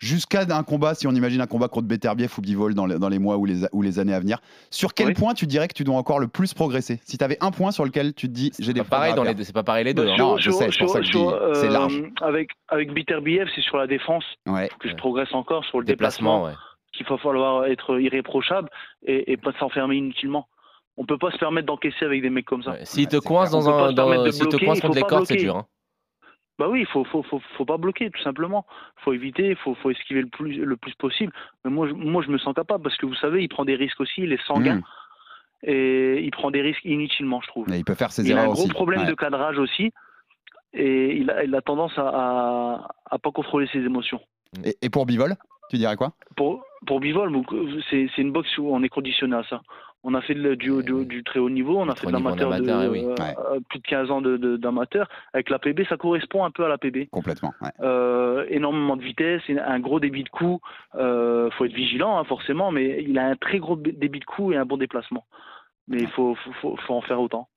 jusqu'à 0.00 0.40
un 0.50 0.62
combat, 0.64 0.94
si 0.94 1.06
on 1.06 1.12
imagine 1.12 1.40
un 1.40 1.46
combat 1.46 1.68
contre 1.68 1.86
Beterbiev 1.86 2.32
ou 2.36 2.40
Bivol 2.40 2.74
dans 2.74 2.86
les, 2.86 2.98
dans 2.98 3.08
les 3.08 3.18
mois 3.20 3.36
ou 3.36 3.44
les, 3.44 3.66
ou 3.72 3.82
les 3.82 3.98
années 4.00 4.14
à 4.14 4.18
venir, 4.18 4.38
sur 4.70 4.94
quel 4.94 5.08
Oui. 5.08 5.14
point 5.14 5.34
tu 5.34 5.46
dirais 5.46 5.68
que 5.68 5.74
tu 5.74 5.84
dois 5.84 5.94
encore 5.96 6.18
le 6.18 6.26
plus 6.26 6.54
progresser? 6.54 6.98
Si 7.04 7.18
tu 7.18 7.22
avais 7.24 7.36
un 7.40 7.52
point 7.52 7.70
sur 7.70 7.84
lequel 7.84 8.14
tu 8.14 8.26
te 8.26 8.32
dis 8.32 8.50
j'ai 8.58 8.64
C'est 8.64 8.72
des 8.72 8.80
pas 8.80 8.88
pareil 8.88 9.14
dans 9.14 9.22
les 9.22 9.34
deux. 9.34 9.44
C'est 9.44 9.52
pas 9.52 9.62
pareil 9.62 9.84
les 9.84 9.94
deux. 9.94 10.06
Bah, 10.06 10.12
hein. 10.14 10.16
Non, 10.18 10.38
je 10.38 10.50
sais, 10.50 10.68
c'est 10.72 10.78
pour 10.78 10.88
ça 10.90 10.98
que 11.00 11.04
je 11.06 11.12
dis, 11.12 11.24
c'est 11.54 11.68
euh, 11.68 11.70
large. 11.70 12.02
Avec, 12.22 12.50
avec 12.68 12.92
Biev, 12.92 13.48
c'est 13.54 13.60
sur 13.62 13.76
la 13.76 13.86
défense 13.86 14.24
Ouais. 14.48 14.68
que 14.80 14.88
je 14.88 14.96
progresse 14.96 15.32
encore, 15.34 15.64
sur 15.66 15.78
le 15.78 15.84
déplacement, 15.84 16.38
Déplacement, 16.38 16.44
ouais. 16.44 16.96
qu'il 16.96 17.06
va 17.06 17.18
falloir 17.18 17.66
être 17.66 18.00
irréprochable 18.00 18.68
et, 19.06 19.30
et 19.32 19.36
pas 19.36 19.52
s'enfermer 19.60 19.96
inutilement. 19.96 20.48
On 20.96 21.04
peut 21.06 21.18
pas 21.18 21.30
se 21.30 21.38
permettre 21.38 21.66
d'encaisser 21.66 22.04
avec 22.04 22.20
des 22.20 22.30
mecs 22.30 22.44
comme 22.46 22.62
ça. 22.62 22.72
Ouais. 22.72 22.84
S'il 22.84 23.06
te 23.06 23.16
Ouais, 23.16 23.22
coince 23.22 23.50
dans 23.50 23.68
un, 23.68 23.92
dans, 23.92 24.10
te 24.24 24.64
coince 24.64 24.80
contre 24.80 24.96
les 24.96 25.02
cordes, 25.02 25.26
c'est 25.26 25.36
dur. 25.36 25.56
hein. 25.56 25.66
Bah 26.60 26.68
oui, 26.68 26.80
il 26.80 26.86
faut, 26.86 27.04
faut, 27.04 27.22
faut, 27.22 27.40
faut 27.56 27.64
pas 27.64 27.78
bloquer, 27.78 28.10
tout 28.10 28.22
simplement. 28.22 28.66
faut 29.02 29.14
éviter, 29.14 29.48
il 29.48 29.56
faut, 29.56 29.74
faut 29.76 29.90
esquiver 29.90 30.20
le 30.20 30.28
plus, 30.28 30.52
le 30.58 30.76
plus 30.76 30.94
possible. 30.94 31.32
Mais 31.64 31.70
moi, 31.70 31.88
je, 31.88 31.94
moi, 31.94 32.22
je 32.22 32.30
me 32.30 32.38
sens 32.38 32.54
capable 32.54 32.84
parce 32.84 32.96
que 32.98 33.06
vous 33.06 33.14
savez, 33.14 33.42
il 33.42 33.48
prend 33.48 33.64
des 33.64 33.76
risques 33.76 34.00
aussi, 34.00 34.20
il 34.22 34.32
est 34.32 34.42
sanguin. 34.46 34.76
Mmh. 34.76 34.82
Et 35.62 36.20
il 36.22 36.30
prend 36.30 36.50
des 36.50 36.62
risques 36.62 36.84
inutilement, 36.84 37.40
je 37.40 37.48
trouve. 37.48 37.66
Mais 37.68 37.78
il 37.78 37.84
peut 37.84 37.94
faire 37.94 38.12
ses 38.12 38.28
Il 38.28 38.36
a 38.36 38.42
un 38.42 38.46
gros 38.46 38.64
aussi. 38.64 38.68
problème 38.68 39.00
Ouais. 39.00 39.06
de 39.08 39.14
cadrage 39.14 39.58
aussi. 39.58 39.92
Et 40.72 41.16
il 41.16 41.30
a, 41.30 41.44
il 41.44 41.54
a 41.54 41.62
tendance 41.62 41.96
à, 41.98 42.08
à, 42.08 42.88
à 43.10 43.18
pas 43.18 43.30
contrôler 43.30 43.66
ses 43.72 43.80
émotions. 43.80 44.20
Et, 44.64 44.76
et 44.82 44.90
pour 44.90 45.04
Bivol, 45.06 45.34
tu 45.70 45.76
dirais 45.78 45.96
quoi? 45.96 46.12
Pour, 46.36 46.62
pour 46.86 47.00
Bivol, 47.00 47.30
c'est 47.90 48.08
une 48.18 48.32
boxe 48.32 48.56
où 48.58 48.68
on 48.74 48.82
est 48.82 48.88
conditionné 48.88 49.36
à 49.36 49.44
ça. 49.44 49.60
On 50.02 50.14
a 50.14 50.22
fait 50.22 50.34
de- 50.34 50.54
du, 50.54 50.70
haut- 50.70 50.82
du, 50.82 51.04
du 51.04 51.22
très 51.24 51.38
haut 51.40 51.50
niveau, 51.50 51.78
on 51.78 51.88
a 51.88 51.94
fait 51.94 52.06
de 52.06 52.12
l'amateur 52.12 52.50
de 52.50 52.62
eh 52.66 52.88
oui. 52.88 53.04
euh, 53.04 53.14
Ouais. 53.18 53.34
euh, 53.52 53.60
plus 53.68 53.80
de 53.80 53.86
15 53.86 54.10
ans 54.10 54.22
d'amateur. 54.22 55.08
Avec 55.34 55.50
la 55.50 55.58
PB, 55.58 55.84
ça 55.88 55.96
correspond 55.98 56.42
un 56.44 56.50
peu 56.50 56.64
à 56.64 56.68
la 56.68 56.78
PB. 56.78 57.08
Complètement. 57.10 57.52
ouais. 57.60 57.68
Euh, 57.80 58.46
énormément 58.48 58.96
de 58.96 59.02
vitesse, 59.02 59.42
un 59.48 59.78
gros 59.80 60.00
débit 60.00 60.24
de 60.24 60.30
coup. 60.30 60.60
Euh, 60.94 61.50
faut 61.58 61.66
être 61.66 61.74
vigilant, 61.74 62.18
hein, 62.18 62.24
forcément, 62.24 62.70
mais 62.72 63.04
il 63.06 63.18
a 63.18 63.26
un 63.26 63.36
très 63.36 63.58
gros 63.58 63.76
débit 63.76 64.20
de 64.20 64.24
coup 64.24 64.52
et 64.52 64.56
un 64.56 64.64
bon 64.64 64.78
déplacement. 64.78 65.26
Mais 65.88 65.98
il 65.98 66.08
faut, 66.08 66.34
faut, 66.34 66.52
faut, 66.62 66.76
faut 66.86 66.94
en 66.94 67.02
faire 67.02 67.20
autant. 67.20 67.48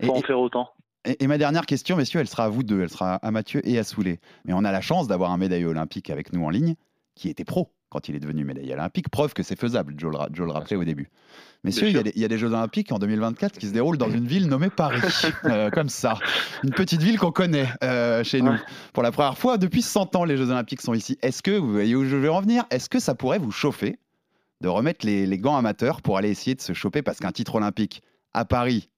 Et- 0.00 0.06
Faut 0.06 0.12
en 0.12 0.20
et- 0.20 0.22
faire 0.22 0.40
autant. 0.40 0.70
Et, 1.04 1.22
et 1.24 1.26
ma 1.26 1.36
dernière 1.38 1.66
question, 1.66 1.96
messieurs, 1.96 2.20
elle 2.20 2.28
sera 2.28 2.44
à 2.44 2.48
vous 2.48 2.62
deux, 2.62 2.80
elle 2.82 2.88
sera 2.90 3.14
à 3.16 3.30
Mathieu 3.30 3.60
et 3.68 3.78
à 3.78 3.84
Soulet. 3.84 4.20
Mais 4.44 4.52
on 4.54 4.64
a 4.64 4.72
la 4.72 4.80
chance 4.82 5.06
d'avoir 5.08 5.30
un 5.32 5.38
médaillé 5.38 5.64
olympique 5.66 6.08
avec 6.10 6.32
nous 6.32 6.44
en 6.44 6.50
ligne 6.50 6.74
qui 7.14 7.28
était 7.30 7.44
pro 7.44 7.70
quand 7.90 8.08
il 8.08 8.14
est 8.14 8.20
devenu 8.20 8.44
médaillé 8.44 8.72
olympique. 8.72 9.08
Preuve 9.10 9.34
que 9.34 9.42
c'est 9.42 9.58
faisable, 9.58 9.94
Joe 9.98 10.10
le, 10.12 10.16
ra- 10.16 10.28
Joe 10.32 10.46
le 10.46 10.52
rappelait 10.52 10.76
au 10.76 10.84
début. 10.84 11.10
Messieurs, 11.64 11.88
il 11.88 11.94
y, 11.94 11.98
a 11.98 12.02
des, 12.02 12.12
il 12.16 12.22
y 12.22 12.24
a 12.24 12.28
des 12.28 12.38
Jeux 12.38 12.46
olympiques 12.48 12.90
en 12.92 12.98
2024 12.98 13.58
qui 13.58 13.66
se 13.66 13.72
déroulent 13.72 13.98
dans 13.98 14.08
une 14.10 14.26
ville 14.26 14.46
nommée 14.48 14.70
Paris. 14.70 15.00
Euh, 15.44 15.68
comme 15.70 15.88
ça. 15.88 16.14
Une 16.64 16.70
petite 16.70 17.02
ville 17.02 17.18
qu'on 17.18 17.32
connaît 17.32 17.68
euh, 17.84 18.22
chez 18.24 18.40
nous. 18.42 18.52
Ouais. 18.52 18.58
Pour 18.92 19.02
la 19.02 19.10
première 19.12 19.36
fois 19.36 19.58
depuis 19.58 19.82
100 19.82 20.16
ans, 20.16 20.24
les 20.24 20.36
Jeux 20.36 20.50
olympiques 20.50 20.80
sont 20.80 20.94
ici. 20.94 21.18
Est-ce 21.22 21.42
que, 21.42 21.50
vous 21.50 21.72
voyez 21.72 21.94
où 21.96 22.04
je 22.04 22.16
veux 22.16 22.30
en 22.30 22.40
venir, 22.40 22.64
est-ce 22.70 22.88
que 22.88 22.98
ça 22.98 23.14
pourrait 23.14 23.38
vous 23.38 23.50
chauffer 23.50 23.98
de 24.60 24.68
remettre 24.68 25.04
les, 25.06 25.26
les 25.26 25.38
gants 25.38 25.56
amateurs 25.56 26.00
pour 26.02 26.16
aller 26.18 26.30
essayer 26.30 26.54
de 26.54 26.60
se 26.60 26.72
choper? 26.72 27.02
Parce 27.02 27.18
qu'un 27.18 27.32
titre 27.32 27.54
olympique 27.56 28.02
à 28.32 28.44
Paris, 28.44 28.88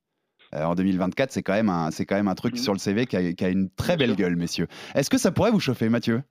euh, 0.55 0.65
en 0.65 0.75
2024, 0.75 1.33
c'est 1.33 1.43
quand 1.43 1.55
même 1.55 1.69
un, 1.71 1.91
c'est 1.91 2.05
quand 2.07 2.17
même 2.17 2.29
un 2.29 2.35
truc 2.35 2.55
Mhm. 2.55 2.61
sur 2.61 2.73
le 2.75 2.79
CV 2.79 3.07
qui 3.07 3.17
a, 3.17 3.33
qui 3.33 3.45
a 3.45 3.49
une 3.49 3.71
très 3.71 3.97
Bien 3.97 4.07
belle 4.09 4.17
sûr. 4.17 4.25
gueule, 4.27 4.37
messieurs. 4.37 4.69
Est-ce 4.95 5.09
que 5.11 5.19
ça 5.19 5.31
pourrait 5.33 5.51
vous 5.51 5.61
chauffer, 5.61 5.89
Mathieu? 5.89 6.23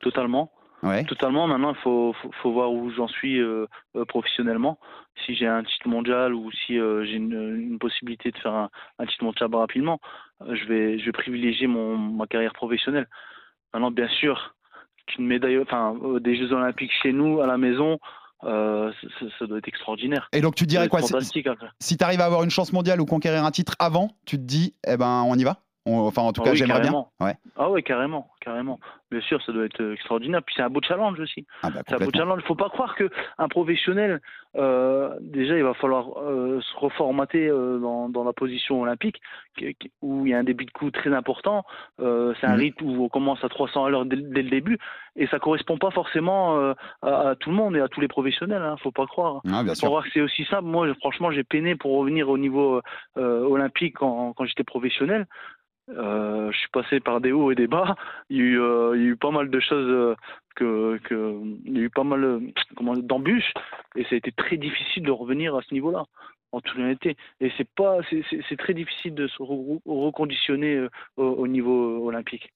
Totalement. 0.00 0.50
Ouais. 0.84 1.04
Totalement. 1.04 1.46
Maintenant, 1.46 1.72
il 1.72 1.80
faut, 1.80 2.14
faut, 2.20 2.30
faut 2.42 2.52
voir 2.52 2.70
où 2.70 2.90
j'en 2.90 3.08
suis 3.08 3.40
euh, 3.40 3.66
euh, 3.96 4.04
professionnellement. 4.04 4.78
Si 5.24 5.34
j'ai 5.34 5.46
un 5.46 5.64
titre 5.64 5.88
mondial 5.88 6.34
ou 6.34 6.50
si 6.52 6.78
euh, 6.78 7.04
j'ai 7.04 7.14
une, 7.14 7.32
une 7.32 7.78
possibilité 7.78 8.30
de 8.30 8.38
faire 8.38 8.52
un, 8.52 8.70
un 8.98 9.06
titre 9.06 9.24
mondial 9.24 9.48
rapidement, 9.54 9.98
euh, 10.42 10.54
je 10.54 10.64
vais, 10.66 10.98
je 10.98 11.06
vais 11.06 11.12
privilégier 11.12 11.66
mon, 11.66 11.96
ma 11.96 12.26
carrière 12.26 12.52
professionnelle. 12.52 13.08
Maintenant, 13.72 13.90
bien 13.90 14.08
sûr, 14.08 14.54
qu'une 15.06 15.26
médaille, 15.26 15.58
enfin, 15.58 15.96
des 16.20 16.36
Jeux 16.36 16.52
Olympiques 16.52 16.92
chez 17.02 17.12
nous, 17.12 17.40
à 17.40 17.46
la 17.46 17.56
maison, 17.56 17.98
euh, 18.44 18.92
ça, 19.38 19.46
doit 19.46 19.58
être 19.58 19.68
extraordinaire. 19.68 20.28
Et 20.32 20.42
donc 20.42 20.54
tu 20.54 20.66
dirais 20.66 20.88
quoi 20.88 21.00
si-. 21.00 21.42
Si 21.80 21.96
tu 21.96 22.04
arrives 22.04 22.20
à 22.20 22.26
avoir 22.26 22.44
une 22.44 22.50
chance 22.50 22.72
mondiale 22.72 23.00
ou 23.00 23.06
conquérir 23.06 23.44
un 23.44 23.50
titre 23.50 23.74
avant, 23.78 24.10
tu 24.26 24.36
te 24.36 24.42
dis, 24.42 24.74
eh 24.86 24.96
ben, 24.96 25.24
on 25.26 25.34
y 25.36 25.44
va? 25.44 25.60
On- 25.86 26.06
Enfin, 26.06 26.22
en 26.22 26.32
tout 26.32 26.40
Ah 26.42 26.46
cas, 26.46 26.50
oui, 26.52 26.56
j'aimerais 26.56 26.80
bien. 26.80 26.90
carrément. 26.92 27.12
Ouais. 27.20 27.34
Ah 27.56 27.70
ouais, 27.70 27.82
carrément, 27.82 28.30
carrément. 28.40 28.80
Bien 29.10 29.20
sûr, 29.20 29.40
ça 29.44 29.52
doit 29.52 29.66
être 29.66 29.80
euh, 29.82 29.92
extraordinaire. 29.92 30.42
Puis 30.42 30.54
c'est 30.56 30.62
un 30.62 30.70
beau 30.70 30.80
challenge 30.82 31.20
aussi. 31.20 31.46
Ah 31.62 31.68
bah, 31.70 31.80
C'est 31.86 31.94
un 31.94 32.04
beau 32.04 32.10
challenge. 32.12 32.40
Il 32.42 32.46
faut 32.46 32.54
pas 32.54 32.70
croire 32.70 32.94
que 32.96 33.10
un 33.38 33.48
professionnel, 33.48 34.20
euh, 34.56 35.14
déjà, 35.20 35.56
il 35.56 35.62
va 35.62 35.74
falloir 35.74 36.06
euh, 36.22 36.60
se 36.62 36.76
reformater 36.78 37.48
euh, 37.48 37.78
dans, 37.78 38.08
dans 38.08 38.24
la 38.24 38.32
position 38.32 38.80
olympique, 38.80 39.20
où 40.00 40.24
il 40.26 40.30
y 40.30 40.34
a 40.34 40.38
un 40.38 40.42
débit 40.44 40.64
de 40.64 40.70
coup 40.70 40.90
très 40.90 41.12
important. 41.14 41.64
C'est 41.98 42.46
un 42.46 42.54
Mhm. 42.54 42.60
rythme 42.60 42.84
où 42.86 43.04
on 43.04 43.08
commence 43.10 43.44
à 43.44 43.48
300 43.50 43.84
à 43.84 43.90
l'heure 43.90 44.06
dès, 44.06 44.16
dès 44.16 44.42
le 44.42 44.50
début, 44.50 44.78
et 45.16 45.26
ça 45.28 45.38
correspond 45.38 45.76
pas 45.76 45.90
forcément 45.90 46.56
à, 47.02 47.30
à 47.30 47.34
tout 47.36 47.50
le 47.50 47.56
monde 47.56 47.76
et 47.76 47.80
à 47.80 47.88
tous 47.88 48.00
les 48.00 48.08
professionnels. 48.08 48.62
Hein, 48.62 48.76
faut 48.82 48.90
pas 48.90 49.06
croire. 49.06 49.42
Ah, 49.52 49.62
bien 49.62 49.74
sûr. 49.74 49.90
voir 49.90 50.04
que 50.04 50.10
c'est 50.14 50.22
aussi 50.22 50.44
simple. 50.46 50.64
Moi, 50.64 50.92
franchement, 50.94 51.30
j'ai 51.30 51.44
peiné 51.44 51.76
pour 51.76 51.96
revenir 51.98 52.28
au 52.30 52.38
niveau 52.38 52.80
olympique 53.16 53.96
quand, 53.98 54.32
quand 54.32 54.44
j'étais 54.46 54.64
professionnel. 54.64 55.26
Euh, 55.90 56.50
je 56.50 56.58
suis 56.58 56.68
passé 56.70 57.00
par 57.00 57.20
des 57.20 57.32
hauts 57.32 57.50
et 57.52 57.54
des 57.54 57.66
bas. 57.66 57.94
Il 58.30 58.36
y 58.38 58.40
a 58.40 58.42
eu, 58.44 58.60
euh, 58.60 58.92
il 58.96 59.02
y 59.02 59.04
a 59.04 59.08
eu 59.08 59.16
pas 59.16 59.30
mal 59.30 59.50
de 59.50 59.60
choses 59.60 59.88
euh, 59.88 60.14
que, 60.56 60.98
que 61.04 61.40
il 61.66 61.76
y 61.76 61.80
a 61.80 61.82
eu 61.84 61.90
pas 61.90 62.04
mal 62.04 62.40
comment 62.76 62.94
d'embûches 62.96 63.52
et 63.96 64.02
ça 64.04 64.10
a 64.12 64.16
été 64.16 64.32
très 64.32 64.56
difficile 64.56 65.02
de 65.02 65.10
revenir 65.10 65.54
à 65.54 65.62
ce 65.62 65.74
niveau-là. 65.74 66.04
En 66.52 66.60
toute 66.60 66.78
honnêteté, 66.78 67.16
et 67.40 67.50
c'est 67.56 67.68
pas, 67.74 67.98
c'est- 68.08 68.56
très 68.56 68.74
difficile 68.74 69.12
de 69.16 69.26
se 69.26 69.38
re- 69.42 69.80
reconditionner 69.84 70.86
au, 71.16 71.24
au 71.24 71.48
niveau 71.48 72.06
olympique. 72.06 72.52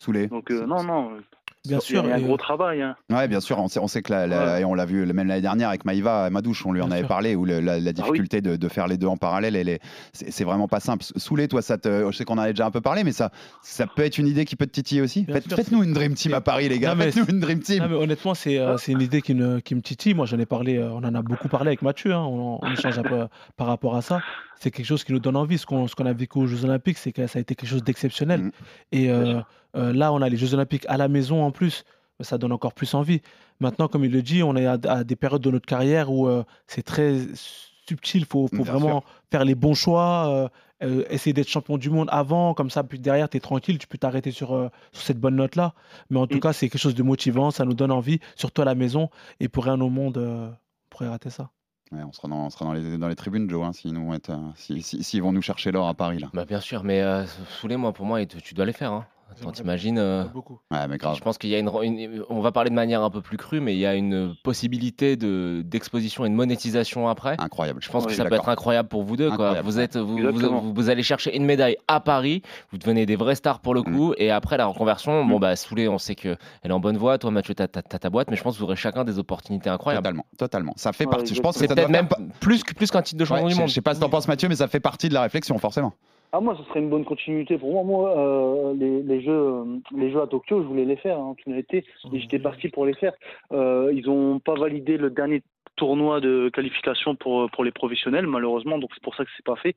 Soulé. 0.00 0.26
Donc 0.26 0.50
euh, 0.50 0.66
non, 0.66 0.82
non, 0.82 1.20
Bien 1.66 1.78
il 1.78 1.82
y 1.82 1.84
sûr. 1.84 2.04
a 2.04 2.08
un 2.14 2.20
gros 2.20 2.34
euh, 2.34 2.36
travail. 2.36 2.82
Hein. 2.82 2.96
Ouais, 3.10 3.26
bien 3.28 3.40
sûr, 3.40 3.58
on 3.58 3.68
sait, 3.68 3.80
on 3.80 3.88
sait 3.88 4.00
que 4.02 4.12
la, 4.12 4.26
la- 4.26 4.44
Ouais. 4.54 4.60
et 4.62 4.64
on 4.64 4.74
l'a 4.74 4.86
vu 4.86 5.04
même 5.12 5.26
l'année 5.28 5.40
dernière 5.42 5.68
avec 5.68 5.84
Maïva 5.84 6.30
Madouche, 6.30 6.64
on 6.64 6.72
lui 6.72 6.80
en 6.80 6.90
avait 6.90 7.00
sûr. 7.00 7.08
parlé, 7.08 7.34
où 7.34 7.44
le- 7.44 7.60
la, 7.60 7.78
la 7.80 7.86
oui. 7.88 7.92
difficulté 7.92 8.40
de, 8.40 8.56
de 8.56 8.68
faire 8.68 8.86
les 8.86 8.96
deux 8.96 9.06
en 9.08 9.16
parallèle, 9.16 9.56
elle 9.56 9.68
est, 9.68 9.80
c'est, 10.12 10.30
c'est 10.30 10.44
vraiment 10.44 10.68
pas 10.68 10.80
simple. 10.80 11.04
Soulé, 11.16 11.48
toi, 11.48 11.60
ça 11.62 11.76
te, 11.78 12.06
je 12.10 12.16
sais 12.16 12.24
qu'on 12.24 12.34
en 12.34 12.38
avait 12.38 12.52
déjà 12.52 12.66
un 12.66 12.70
peu 12.70 12.80
parlé, 12.80 13.04
mais 13.04 13.12
ça, 13.12 13.30
ça 13.62 13.86
peut 13.86 14.02
être 14.04 14.18
une 14.18 14.26
idée 14.28 14.44
qui 14.44 14.56
peut 14.56 14.66
te 14.66 14.72
titiller 14.72 15.00
aussi. 15.02 15.24
Faites, 15.24 15.48
sûr. 15.48 15.56
faites-nous 15.56 15.82
une 15.82 15.92
dream 15.92 16.14
team 16.14 16.32
à 16.34 16.40
Paris, 16.40 16.68
les 16.68 16.78
gars. 16.78 16.90
Non, 16.90 16.96
mais 16.96 17.10
Faites-nous 17.10 17.34
une 17.34 17.40
dream 17.40 17.60
team. 17.60 17.82
Non, 17.82 17.88
mais 17.88 17.96
honnêtement, 17.96 18.34
c'est 18.34 18.58
euh, 18.58 18.76
c'est 18.78 18.92
une 18.92 19.02
idée 19.02 19.20
qui 19.20 19.34
me, 19.34 19.60
qui 19.60 19.74
me 19.74 19.80
titille. 19.82 20.14
Moi, 20.14 20.26
j'en 20.26 20.38
ai 20.38 20.46
parlé, 20.46 20.76
euh, 20.78 20.90
on 20.92 20.98
en 21.04 21.14
a 21.14 21.22
beaucoup 21.22 21.48
parlé 21.48 21.68
avec 21.68 21.82
Mathieu. 21.82 22.12
hein. 22.14 22.22
On, 22.24 22.58
on 22.62 22.72
échange 22.72 22.98
un 22.98 23.02
peu 23.02 23.26
par 23.56 23.66
rapport 23.66 23.96
à 23.96 24.02
ça. 24.02 24.20
C'est 24.60 24.70
quelque 24.70 24.86
chose 24.86 25.04
qui 25.04 25.12
nous 25.12 25.20
donne 25.20 25.36
envie. 25.36 25.58
Ce 25.58 25.66
qu'on 25.66 25.86
ce 25.86 25.94
qu'on 25.94 26.06
a 26.06 26.12
vécu 26.12 26.38
aux 26.38 26.46
Jeux 26.46 26.64
Olympiques, 26.64 26.98
c'est 26.98 27.12
que 27.12 27.26
ça 27.26 27.38
a 27.38 27.42
été 27.42 27.54
quelque 27.54 27.68
chose 27.70 27.82
d'exceptionnel. 27.84 28.40
Mhm. 28.42 28.50
Et 28.92 29.10
euh, 29.10 29.40
euh, 29.76 29.92
là, 29.92 30.12
on 30.12 30.22
a 30.22 30.28
les 30.28 30.36
Jeux 30.36 30.54
Olympiques 30.54 30.84
à 30.88 30.96
la 30.96 31.08
maison 31.08 31.42
en 31.44 31.50
plus. 31.50 31.84
Ça 32.20 32.36
donne 32.38 32.50
encore 32.52 32.72
plus 32.74 32.94
envie. 32.94 33.20
Maintenant, 33.60 33.86
comme 33.88 34.04
il 34.04 34.10
le 34.10 34.22
dit, 34.22 34.42
on 34.42 34.56
est 34.56 34.66
à, 34.66 34.76
à 34.88 35.04
des 35.04 35.14
périodes 35.16 35.42
de 35.42 35.50
notre 35.50 35.66
carrière 35.66 36.10
où 36.10 36.26
euh, 36.26 36.42
c'est 36.66 36.82
très 36.82 37.16
subtil. 37.34 38.22
Il 38.22 38.26
faut, 38.26 38.48
vraiment 38.52 39.04
faire 39.30 39.44
les 39.44 39.54
bons 39.54 39.74
choix. 39.74 40.26
euh, 40.28 40.48
euh, 40.84 41.02
essayer 41.10 41.32
d'être 41.32 41.48
champion 41.48 41.76
du 41.76 41.90
monde 41.90 42.08
avant, 42.12 42.54
comme 42.54 42.70
ça, 42.70 42.84
puis 42.84 43.00
derrière, 43.00 43.28
tu 43.28 43.36
es 43.36 43.40
tranquille, 43.40 43.78
tu 43.78 43.88
peux 43.88 43.98
t'arrêter 43.98 44.30
sur, 44.30 44.54
euh, 44.54 44.68
sur 44.92 45.02
cette 45.02 45.18
bonne 45.18 45.34
note-là. 45.34 45.74
Mais 46.08 46.20
en 46.20 46.28
tout 46.28 46.36
Mm. 46.36 46.40
cas, 46.40 46.52
c'est 46.52 46.68
quelque 46.68 46.80
chose 46.80 46.94
de 46.94 47.02
motivant, 47.02 47.50
ça 47.50 47.64
nous 47.64 47.74
donne 47.74 47.90
envie, 47.90 48.20
surtout 48.36 48.62
à 48.62 48.64
la 48.64 48.76
maison. 48.76 49.10
Et 49.40 49.48
pour 49.48 49.64
rien 49.64 49.80
au 49.80 49.88
monde, 49.90 50.18
euh, 50.18 50.46
on 50.48 50.54
pourrait 50.88 51.08
rater 51.08 51.30
ça. 51.30 51.50
Ouais, 51.90 51.98
on 52.06 52.12
sera 52.12 52.28
dans, 52.28 52.44
on 52.46 52.50
sera 52.50 52.64
dans 52.64 52.74
les, 52.74 52.96
dans 52.96 53.08
les 53.08 53.16
tribunes, 53.16 53.50
Joe, 53.50 53.64
hein, 53.66 53.72
s'ils 53.72 53.96
euh, 53.96 54.34
si- 54.54 54.82
si- 54.82 55.02
s'ils 55.02 55.20
vont 55.22 55.32
nous 55.32 55.42
chercher 55.42 55.72
l'or 55.72 55.88
à 55.88 55.94
Paris. 55.94 56.20
Là. 56.20 56.28
Bah 56.32 56.44
bien 56.44 56.60
sûr, 56.60 56.84
mais 56.84 57.00
euh, 57.02 57.24
Soulé, 57.60 57.76
moi, 57.76 57.92
pour 57.92 58.06
moi, 58.06 58.24
tu, 58.24 58.40
tu 58.40 58.54
dois 58.54 58.64
les 58.66 58.72
faire. 58.72 58.92
hein. 58.92 59.04
Attends, 59.30 59.52
t'imagines 59.52 59.98
euh, 59.98 60.24
Beaucoup. 60.32 60.58
Ouais, 60.70 60.88
mais 60.88 60.96
grave. 60.98 61.14
Je 61.16 61.20
pense 61.20 61.38
qu'il 61.38 61.50
y 61.50 61.54
a 61.54 61.58
une, 61.58 61.70
une- 61.82 62.22
On 62.30 62.40
va 62.40 62.50
parler 62.50 62.70
de 62.70 62.74
manière 62.74 63.02
un 63.02 63.10
peu 63.10 63.20
plus 63.20 63.36
crue, 63.36 63.60
mais 63.60 63.74
il 63.74 63.78
y 63.78 63.86
a 63.86 63.94
une 63.94 64.34
possibilité 64.42 65.16
de 65.16 65.62
d'exposition 65.64 66.24
et 66.24 66.28
de 66.30 66.34
monétisation 66.34 67.08
après. 67.08 67.36
Incroyable. 67.38 67.80
Je 67.82 67.90
pense 67.90 68.06
que 68.06 68.12
ça 68.12 68.24
peut 68.24 68.34
être 68.34 68.48
incroyable 68.48 68.88
pour 68.88 69.02
vous 69.02 69.16
deux. 69.16 69.30
Quoi. 69.30 69.60
Vous, 69.62 69.78
êtes, 69.78 69.96
vous, 69.96 70.18
Exactement. 70.18 70.60
vous, 70.60 70.72
vous 70.72 70.90
allez 70.90 71.02
chercher 71.02 71.36
une 71.36 71.44
médaille 71.44 71.76
à 71.88 72.00
Paris, 72.00 72.42
vous 72.72 72.78
devenez 72.78 73.06
des 73.06 73.16
vrais 73.16 73.34
stars 73.34 73.60
pour 73.60 73.74
le 73.74 73.80
Mm. 73.82 73.94
coup, 73.96 74.14
et 74.16 74.30
après 74.30 74.56
la 74.56 74.66
reconversion, 74.66 75.24
bon 75.24 75.38
bah 75.38 75.54
Soulé, 75.56 75.88
on 75.88 75.98
sait 75.98 76.14
qu'elle 76.14 76.36
est 76.64 76.72
en 76.72 76.80
bonne 76.80 76.96
voie. 76.96 77.18
Toi, 77.18 77.30
Mathieu, 77.30 77.54
t'as 77.54 77.68
ta 77.68 78.10
boîte, 78.10 78.30
mais 78.30 78.36
je 78.36 78.42
pense 78.42 78.54
que 78.54 78.58
vous 78.58 78.64
aurez 78.64 78.76
chacun 78.76 79.04
des 79.04 79.18
opportunités 79.18 79.70
incroyables. 79.70 80.02
Totalement, 80.04 80.26
totalement. 80.38 80.72
Ça 80.76 80.92
fait 80.92 81.04
Ouais, 81.06 81.10
partie. 81.10 81.34
Je 81.34 81.40
pense 81.40 81.54
que 81.54 81.60
C'est 81.60 81.68
peut-être 81.74 81.88
même 81.90 82.08
faire 82.08 82.18
plus, 82.40 82.64
que- 82.64 82.74
plus 82.74 82.90
qu'un 82.90 83.02
titre 83.02 83.18
de 83.20 83.24
champion 83.24 83.44
Ouais, 83.44 83.48
du 83.50 83.54
je, 83.54 83.60
monde. 83.60 83.68
je 83.68 83.74
sais 83.74 83.80
pas 83.80 83.94
ce 83.94 84.00
que 84.00 84.04
t'en 84.04 84.10
penses 84.10 84.26
Mathieu, 84.28 84.48
mais 84.48 84.56
ça 84.56 84.68
fait 84.68 84.80
partie 84.80 85.08
de 85.08 85.14
la 85.14 85.22
réflexion 85.22 85.56
forcément. 85.58 85.92
Ah 86.32 86.40
moi, 86.40 86.56
ce 86.58 86.62
serait 86.64 86.80
une 86.80 86.90
bonne 86.90 87.04
continuité 87.04 87.56
pour 87.56 87.72
moi. 87.72 87.82
Moi, 87.84 88.18
euh, 88.18 88.74
les, 88.74 89.02
les 89.02 89.22
jeux, 89.22 89.32
euh, 89.32 89.64
les 89.96 90.10
jeux 90.10 90.20
à 90.20 90.26
Tokyo, 90.26 90.62
je 90.62 90.66
voulais 90.66 90.84
les 90.84 90.96
faire 90.96 91.18
en 91.18 91.34
toute 91.34 91.48
honnêteté, 91.48 91.84
et 92.12 92.20
j'étais 92.20 92.38
parti 92.38 92.68
pour 92.68 92.84
les 92.84 92.94
faire. 92.94 93.12
Euh, 93.52 93.90
ils 93.94 94.08
ont 94.10 94.38
pas 94.38 94.54
validé 94.54 94.98
le 94.98 95.10
dernier 95.10 95.42
tournoi 95.76 96.20
de 96.20 96.50
qualification 96.52 97.14
pour 97.14 97.48
pour 97.52 97.64
les 97.64 97.70
professionnels, 97.70 98.26
malheureusement, 98.26 98.78
donc 98.78 98.90
c'est 98.94 99.02
pour 99.02 99.14
ça 99.14 99.24
que 99.24 99.30
c'est 99.36 99.44
pas 99.46 99.56
fait. 99.56 99.74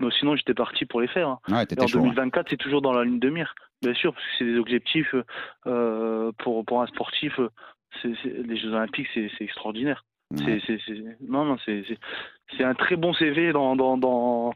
Mais 0.00 0.08
sinon, 0.18 0.36
j'étais 0.36 0.54
parti 0.54 0.84
pour 0.84 1.00
les 1.00 1.08
faire. 1.08 1.28
hein. 1.28 1.38
Ouais, 1.48 1.62
Et 1.62 1.66
t'étais 1.66 1.82
en 1.82 1.86
chaud. 1.86 1.98
hein. 2.00 2.02
2024, 2.02 2.48
c'est 2.50 2.56
toujours 2.58 2.82
dans 2.82 2.92
la 2.92 3.04
ligne 3.04 3.18
de 3.20 3.30
mire, 3.30 3.54
bien 3.80 3.94
sûr, 3.94 4.12
parce 4.12 4.24
que 4.26 4.32
c'est 4.38 4.44
des 4.44 4.58
objectifs 4.58 5.14
euh, 5.66 6.30
pour 6.38 6.64
pour 6.66 6.82
un 6.82 6.86
sportif. 6.88 7.40
les 8.04 8.56
Jeux 8.56 8.72
Olympiques, 8.74 9.08
c'est 9.14 9.30
extraordinaire. 9.40 10.04
Ouais. 10.32 10.60
C'est, 10.66 10.78
c'est, 10.84 10.94
non, 11.20 11.44
non, 11.44 11.56
c'est, 11.64 11.84
c'est, 12.56 12.64
un 12.64 12.74
très 12.74 12.96
bon 12.96 13.12
CV 13.12 13.52
dans, 13.52 13.76
dans, 13.76 13.96
dans 13.96 14.52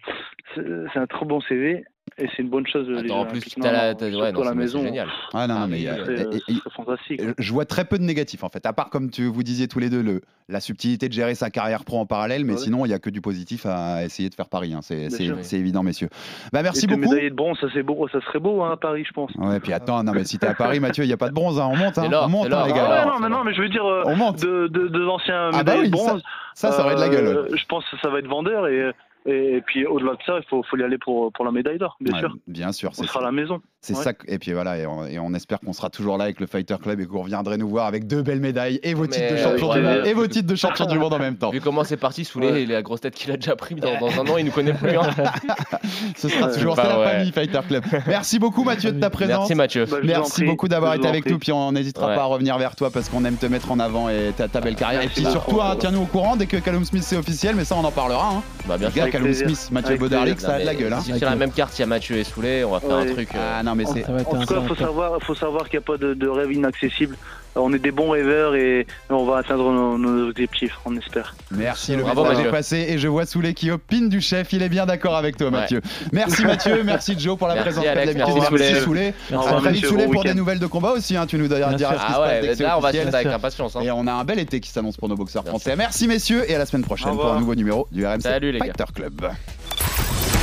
c'est, 0.54 0.62
c'est 0.92 0.98
un 0.98 1.06
très 1.06 1.24
bon 1.26 1.40
CV 1.42 1.84
et 2.18 2.28
c'est 2.36 2.42
une 2.42 2.48
bonne 2.48 2.66
chose. 2.66 2.88
les 2.88 2.98
Attends, 3.00 3.20
en 3.20 3.24
Jeux 3.24 3.40
plus, 3.40 3.40
t'as 3.60 3.66
Non, 3.66 3.72
la- 3.72 3.94
t'as- 3.94 4.06
ouais, 4.10 4.32
non, 4.32 4.42
la 4.44 4.54
maison. 4.54 4.82
génial. 4.82 5.08
Ah 5.32 5.46
non, 5.46 5.54
non, 5.54 5.60
Ah, 5.64 5.66
mais 5.66 5.80
y 5.80 5.88
a- 5.88 5.96
C'est, 6.04 6.70
fantastique. 6.74 7.20
je- 7.38 7.52
vois 7.52 7.64
très 7.64 7.84
peu 7.84 7.98
de 7.98 8.02
négatifs 8.04 8.44
en 8.44 8.48
fait, 8.48 8.64
à 8.66 8.72
part 8.72 8.90
comme 8.90 9.10
tu, 9.10 9.24
vous 9.26 9.42
disiez 9.42 9.68
tous 9.68 9.78
les 9.78 9.90
deux, 9.90 10.02
le, 10.02 10.20
la 10.48 10.60
subtilité 10.60 11.08
de 11.08 11.12
gérer 11.12 11.34
sa 11.34 11.50
carrière 11.50 11.84
pro 11.84 11.98
en 11.98 12.06
parallèle, 12.06 12.44
mais 12.44 12.52
Ouais. 12.54 12.58
sinon 12.58 12.84
il 12.86 12.90
y 12.90 12.94
a 12.94 12.98
que 12.98 13.10
du 13.10 13.20
positif 13.20 13.66
à 13.66 14.04
essayer 14.04 14.28
de 14.28 14.34
faire 14.34 14.48
Paris. 14.48 14.72
hein. 14.74 14.80
C'est 14.82 15.56
évident, 15.58 15.82
messieurs. 15.82 16.08
Bah, 16.52 16.62
merci 16.62 16.84
Et 16.84 16.88
beaucoup. 16.88 17.00
médaillé 17.00 17.30
de 17.30 17.34
bronze, 17.34 17.58
ça, 17.60 17.66
c'est 17.72 17.82
beau, 17.82 18.08
ça 18.08 18.20
serait 18.22 18.38
beau 18.40 18.62
hein, 18.62 18.72
à 18.72 18.76
Paris, 18.76 19.04
je 19.06 19.12
pense. 19.12 19.30
Ouais, 19.36 19.60
puis 19.60 19.72
attends, 19.72 20.02
non, 20.02 20.12
mais 20.12 20.24
si 20.24 20.38
t'es 20.38 20.46
à 20.46 20.54
Paris, 20.54 20.80
Mathieu, 20.80 21.04
il 21.04 21.08
n'y 21.08 21.12
a 21.12 21.16
pas 21.16 21.28
de 21.28 21.34
bronze, 21.34 21.58
hein. 21.60 21.68
on 21.70 21.76
monte, 21.76 21.98
hein. 21.98 22.08
On 22.12 22.28
monte, 22.28 22.52
hein, 22.52 22.64
les 22.66 22.72
Ah 22.72 22.76
gars. 22.76 22.88
ouais, 22.88 22.96
alors, 22.96 23.20
non, 23.20 23.28
mais 23.28 23.34
non, 23.34 23.44
mais 23.44 23.54
je 23.54 23.62
veux 23.62 23.68
dire, 23.68 23.84
euh, 23.86 24.02
On 24.06 24.16
monte. 24.16 24.40
de, 24.42 24.66
de, 24.68 24.88
de 24.88 25.06
anciens 25.06 25.50
Ah 25.52 25.62
bah 25.62 25.76
de 25.78 25.84
ça, 25.84 25.90
bronze. 25.90 26.22
ça, 26.54 26.72
ça 26.72 26.84
aurait 26.84 26.94
de 26.96 27.00
la 27.00 27.08
gueule. 27.08 27.26
euh, 27.26 27.48
Je 27.56 27.64
pense 27.66 27.84
que 27.90 27.96
ça 28.02 28.08
va 28.10 28.18
être 28.18 28.26
vendeur 28.28 28.66
et, 28.68 28.90
et, 29.26 29.56
et 29.56 29.60
puis 29.60 29.86
au-delà 29.86 30.12
de 30.12 30.18
ça, 30.26 30.38
il 30.38 30.48
faut, 30.48 30.62
faut 30.62 30.76
y 30.76 30.82
aller 30.82 30.98
pour, 30.98 31.32
pour 31.32 31.44
la 31.44 31.52
médaille 31.52 31.78
d'or, 31.78 31.96
bien 32.00 32.14
Ouais, 32.14 32.20
sûr. 32.20 32.36
bien 32.46 32.72
sûr, 32.72 32.90
On 32.90 33.02
c'est 33.02 33.06
sera 33.06 33.20
à 33.20 33.24
la 33.24 33.32
maison. 33.32 33.60
C'est 33.82 33.96
Ouais. 33.96 34.02
ça. 34.04 34.12
Et 34.28 34.38
puis 34.38 34.52
voilà, 34.52 34.76
et 34.76 34.86
on, 34.86 35.06
et 35.06 35.18
on 35.18 35.32
espère 35.32 35.58
qu'on 35.60 35.72
sera 35.72 35.88
toujours 35.88 36.18
là 36.18 36.24
avec 36.24 36.38
le 36.38 36.46
Fighter 36.46 36.76
Club 36.82 37.00
et 37.00 37.06
que 37.06 37.10
vous 37.10 37.20
reviendrez 37.22 37.56
nous 37.56 37.68
voir 37.68 37.86
avec 37.86 38.06
deux 38.06 38.20
belles 38.22 38.40
médailles 38.40 38.78
et 38.82 38.92
vos 38.92 39.02
Mais, 39.02 39.08
titres 39.08 39.32
de 39.32 39.36
champion 39.38 39.72
du 39.74 39.80
monde 39.80 40.02
et 40.06 40.12
vos 40.12 40.26
titres 40.26 40.46
de 40.48 40.54
champion 40.54 40.84
du 40.86 40.98
monde 40.98 41.14
en 41.14 41.18
même 41.18 41.36
temps. 41.36 41.50
Vu 41.50 41.60
comment 41.62 41.82
c'est 41.84 41.96
parti, 41.96 42.28
Ouais. 42.36 42.62
et 42.62 42.66
la 42.66 42.82
grosse 42.82 43.00
tête 43.00 43.14
qu'il 43.14 43.30
a 43.32 43.36
déjà 43.36 43.56
pris 43.56 43.74
dans, 43.76 43.98
dans 43.98 44.08
un 44.20 44.26
an, 44.26 44.36
il 44.36 44.44
nous 44.44 44.50
connaît 44.52 44.74
plus. 44.74 44.90
hein. 44.96 45.02
Ce 46.16 46.28
sera 46.28 46.48
Ouais. 46.48 46.54
toujours 46.54 46.76
Bah 46.76 46.82
c'est 46.84 46.88
la 46.90 46.98
ouais. 47.00 47.06
famille 47.12 47.32
Fighter 47.32 47.60
Club. 47.66 47.84
Merci 48.06 48.38
beaucoup 48.38 48.64
Mathieu 48.64 48.92
de 48.92 49.00
ta 49.00 49.10
présence. 49.10 49.38
Merci 49.48 49.54
Mathieu. 49.54 49.84
Bah, 49.86 49.96
vous 50.02 50.04
en 50.04 50.06
Merci 50.06 50.44
beaucoup 50.44 50.68
d'avoir 50.68 50.94
été 50.94 51.08
avec 51.08 51.28
nous, 51.28 51.38
puis 51.38 51.52
on 51.52 51.72
n'hésitera 51.72 52.08
Ouais. 52.08 52.14
pas 52.14 52.22
à 52.22 52.26
revenir 52.26 52.58
vers 52.58 52.76
toi 52.76 52.90
parce 52.90 53.08
qu'on 53.08 53.24
aime 53.24 53.36
te 53.36 53.46
mettre 53.46 53.70
en 53.72 53.78
avant 53.80 54.08
et 54.08 54.32
ta, 54.36 54.48
ta 54.48 54.60
belle 54.60 54.76
carrière. 54.76 55.00
Et 55.02 55.04
Merci 55.06 55.22
puis 55.22 55.32
beaucoup. 55.32 55.50
surtout, 55.50 55.62
hein, 55.62 55.76
tiens-nous 55.78 56.02
au 56.02 56.06
courant 56.06 56.36
dès 56.36 56.46
que 56.46 56.56
Callum 56.58 56.84
Smith 56.84 57.02
c'est 57.02 57.16
officiel, 57.16 57.54
mais 57.56 57.64
ça 57.64 57.76
on 57.76 57.84
en 57.84 57.90
parlera. 57.90 58.30
Hein. 58.36 58.42
Bah, 58.66 58.76
bien 58.78 58.88
Les 58.88 58.94
sûr. 58.94 59.09
Callum. 59.10 59.32
Smith, 59.34 59.68
Mathieu 59.72 59.96
plaisir. 59.96 60.40
ça 60.40 60.54
a 60.54 60.60
de 60.60 60.64
la 60.64 60.74
gueule. 60.74 60.92
Hein. 60.92 61.00
Si 61.00 61.16
sur 61.18 61.28
la 61.28 61.36
même 61.36 61.52
carte, 61.52 61.78
il 61.78 61.82
y 61.82 61.84
a 61.84 61.86
Mathieu 61.86 62.16
et 62.16 62.24
Soulé, 62.24 62.64
on 62.64 62.70
va 62.72 62.80
faire 62.80 62.94
un 62.96 63.06
truc. 63.06 63.34
euh, 63.34 63.58
Ah 63.58 63.62
non, 63.62 63.74
mais 63.74 63.84
c'est. 63.84 64.02
Va 64.02 64.20
être 64.20 64.28
En 64.34 64.40
tout 64.40 64.46
cas, 64.46 64.60
faut 64.62 64.74
savoir, 64.74 65.20
faut 65.22 65.34
savoir 65.34 65.68
qu'il 65.68 65.78
n'y 65.78 65.84
a 65.84 65.86
pas 65.86 65.96
de 65.98 66.28
rêve 66.28 66.52
inaccessible. 66.52 67.16
On 67.56 67.72
est 67.72 67.78
des 67.80 67.90
bons 67.90 68.10
rêveurs 68.10 68.54
et 68.54 68.86
on 69.10 69.24
va 69.24 69.38
atteindre 69.38 69.70
nos, 69.72 69.98
nos 69.98 70.28
objectifs, 70.28 70.78
on 70.84 70.96
espère. 70.96 71.34
Merci, 71.50 71.96
le 71.96 72.02
Bravo, 72.02 72.24
message 72.24 72.46
est 72.46 72.50
passé 72.50 72.86
et 72.90 72.98
je 72.98 73.08
vois 73.08 73.26
Soulé 73.26 73.54
qui 73.54 73.70
opine 73.72 74.08
du 74.08 74.20
chef. 74.20 74.52
Il 74.52 74.62
est 74.62 74.68
bien 74.68 74.86
d'accord 74.86 75.16
avec 75.16 75.36
toi, 75.36 75.48
Ouais. 75.48 75.52
Mathieu. 75.52 75.80
Merci 76.12 76.44
Mathieu, 76.44 76.82
merci 76.84 77.18
Joe 77.18 77.36
pour 77.36 77.48
la 77.48 77.54
Merci, 77.54 77.70
présence. 77.70 77.86
Alex, 77.86 78.14
merci, 78.16 78.32
merci 78.40 78.80
Soulé. 78.80 79.14
Merci. 79.30 79.80
Soulé 79.86 80.06
pour 80.06 80.22
des 80.24 80.34
nouvelles 80.34 80.60
de 80.60 80.66
combat 80.66 80.92
aussi. 80.92 81.16
hein. 81.16 81.26
Tu 81.26 81.38
nous 81.38 81.48
diras 81.48 81.70
ce 81.72 81.76
qui 81.76 81.80
se 81.82 81.86
Ah 81.88 81.96
passe 81.98 82.18
ouais, 82.20 82.52
c'est 82.54 82.62
là, 82.62 82.78
on 82.78 82.80
va 82.80 82.92
suivre 82.92 83.14
avec 83.14 83.26
impatience. 83.26 83.76
hein. 83.76 83.80
Et 83.82 83.90
on 83.90 84.06
a 84.06 84.12
un 84.12 84.24
bel 84.24 84.38
été 84.38 84.60
qui 84.60 84.70
s'annonce 84.70 84.96
pour 84.96 85.08
nos 85.08 85.16
boxeurs 85.16 85.42
Bien 85.42 85.50
français. 85.50 85.74
Merci 85.76 86.06
messieurs 86.06 86.48
et 86.50 86.54
à 86.54 86.58
la 86.58 86.66
semaine 86.66 86.84
prochaine 86.84 87.14
pour 87.16 87.32
un 87.32 87.40
nouveau 87.40 87.54
numéro 87.56 87.88
du 87.90 88.06
RMC 88.06 88.20
Salut. 88.22 88.56
Fighter 88.58 88.84
Club. 88.94 89.22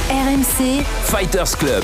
RMC 0.10 0.84
Fighters 1.06 1.58
Club. 1.58 1.84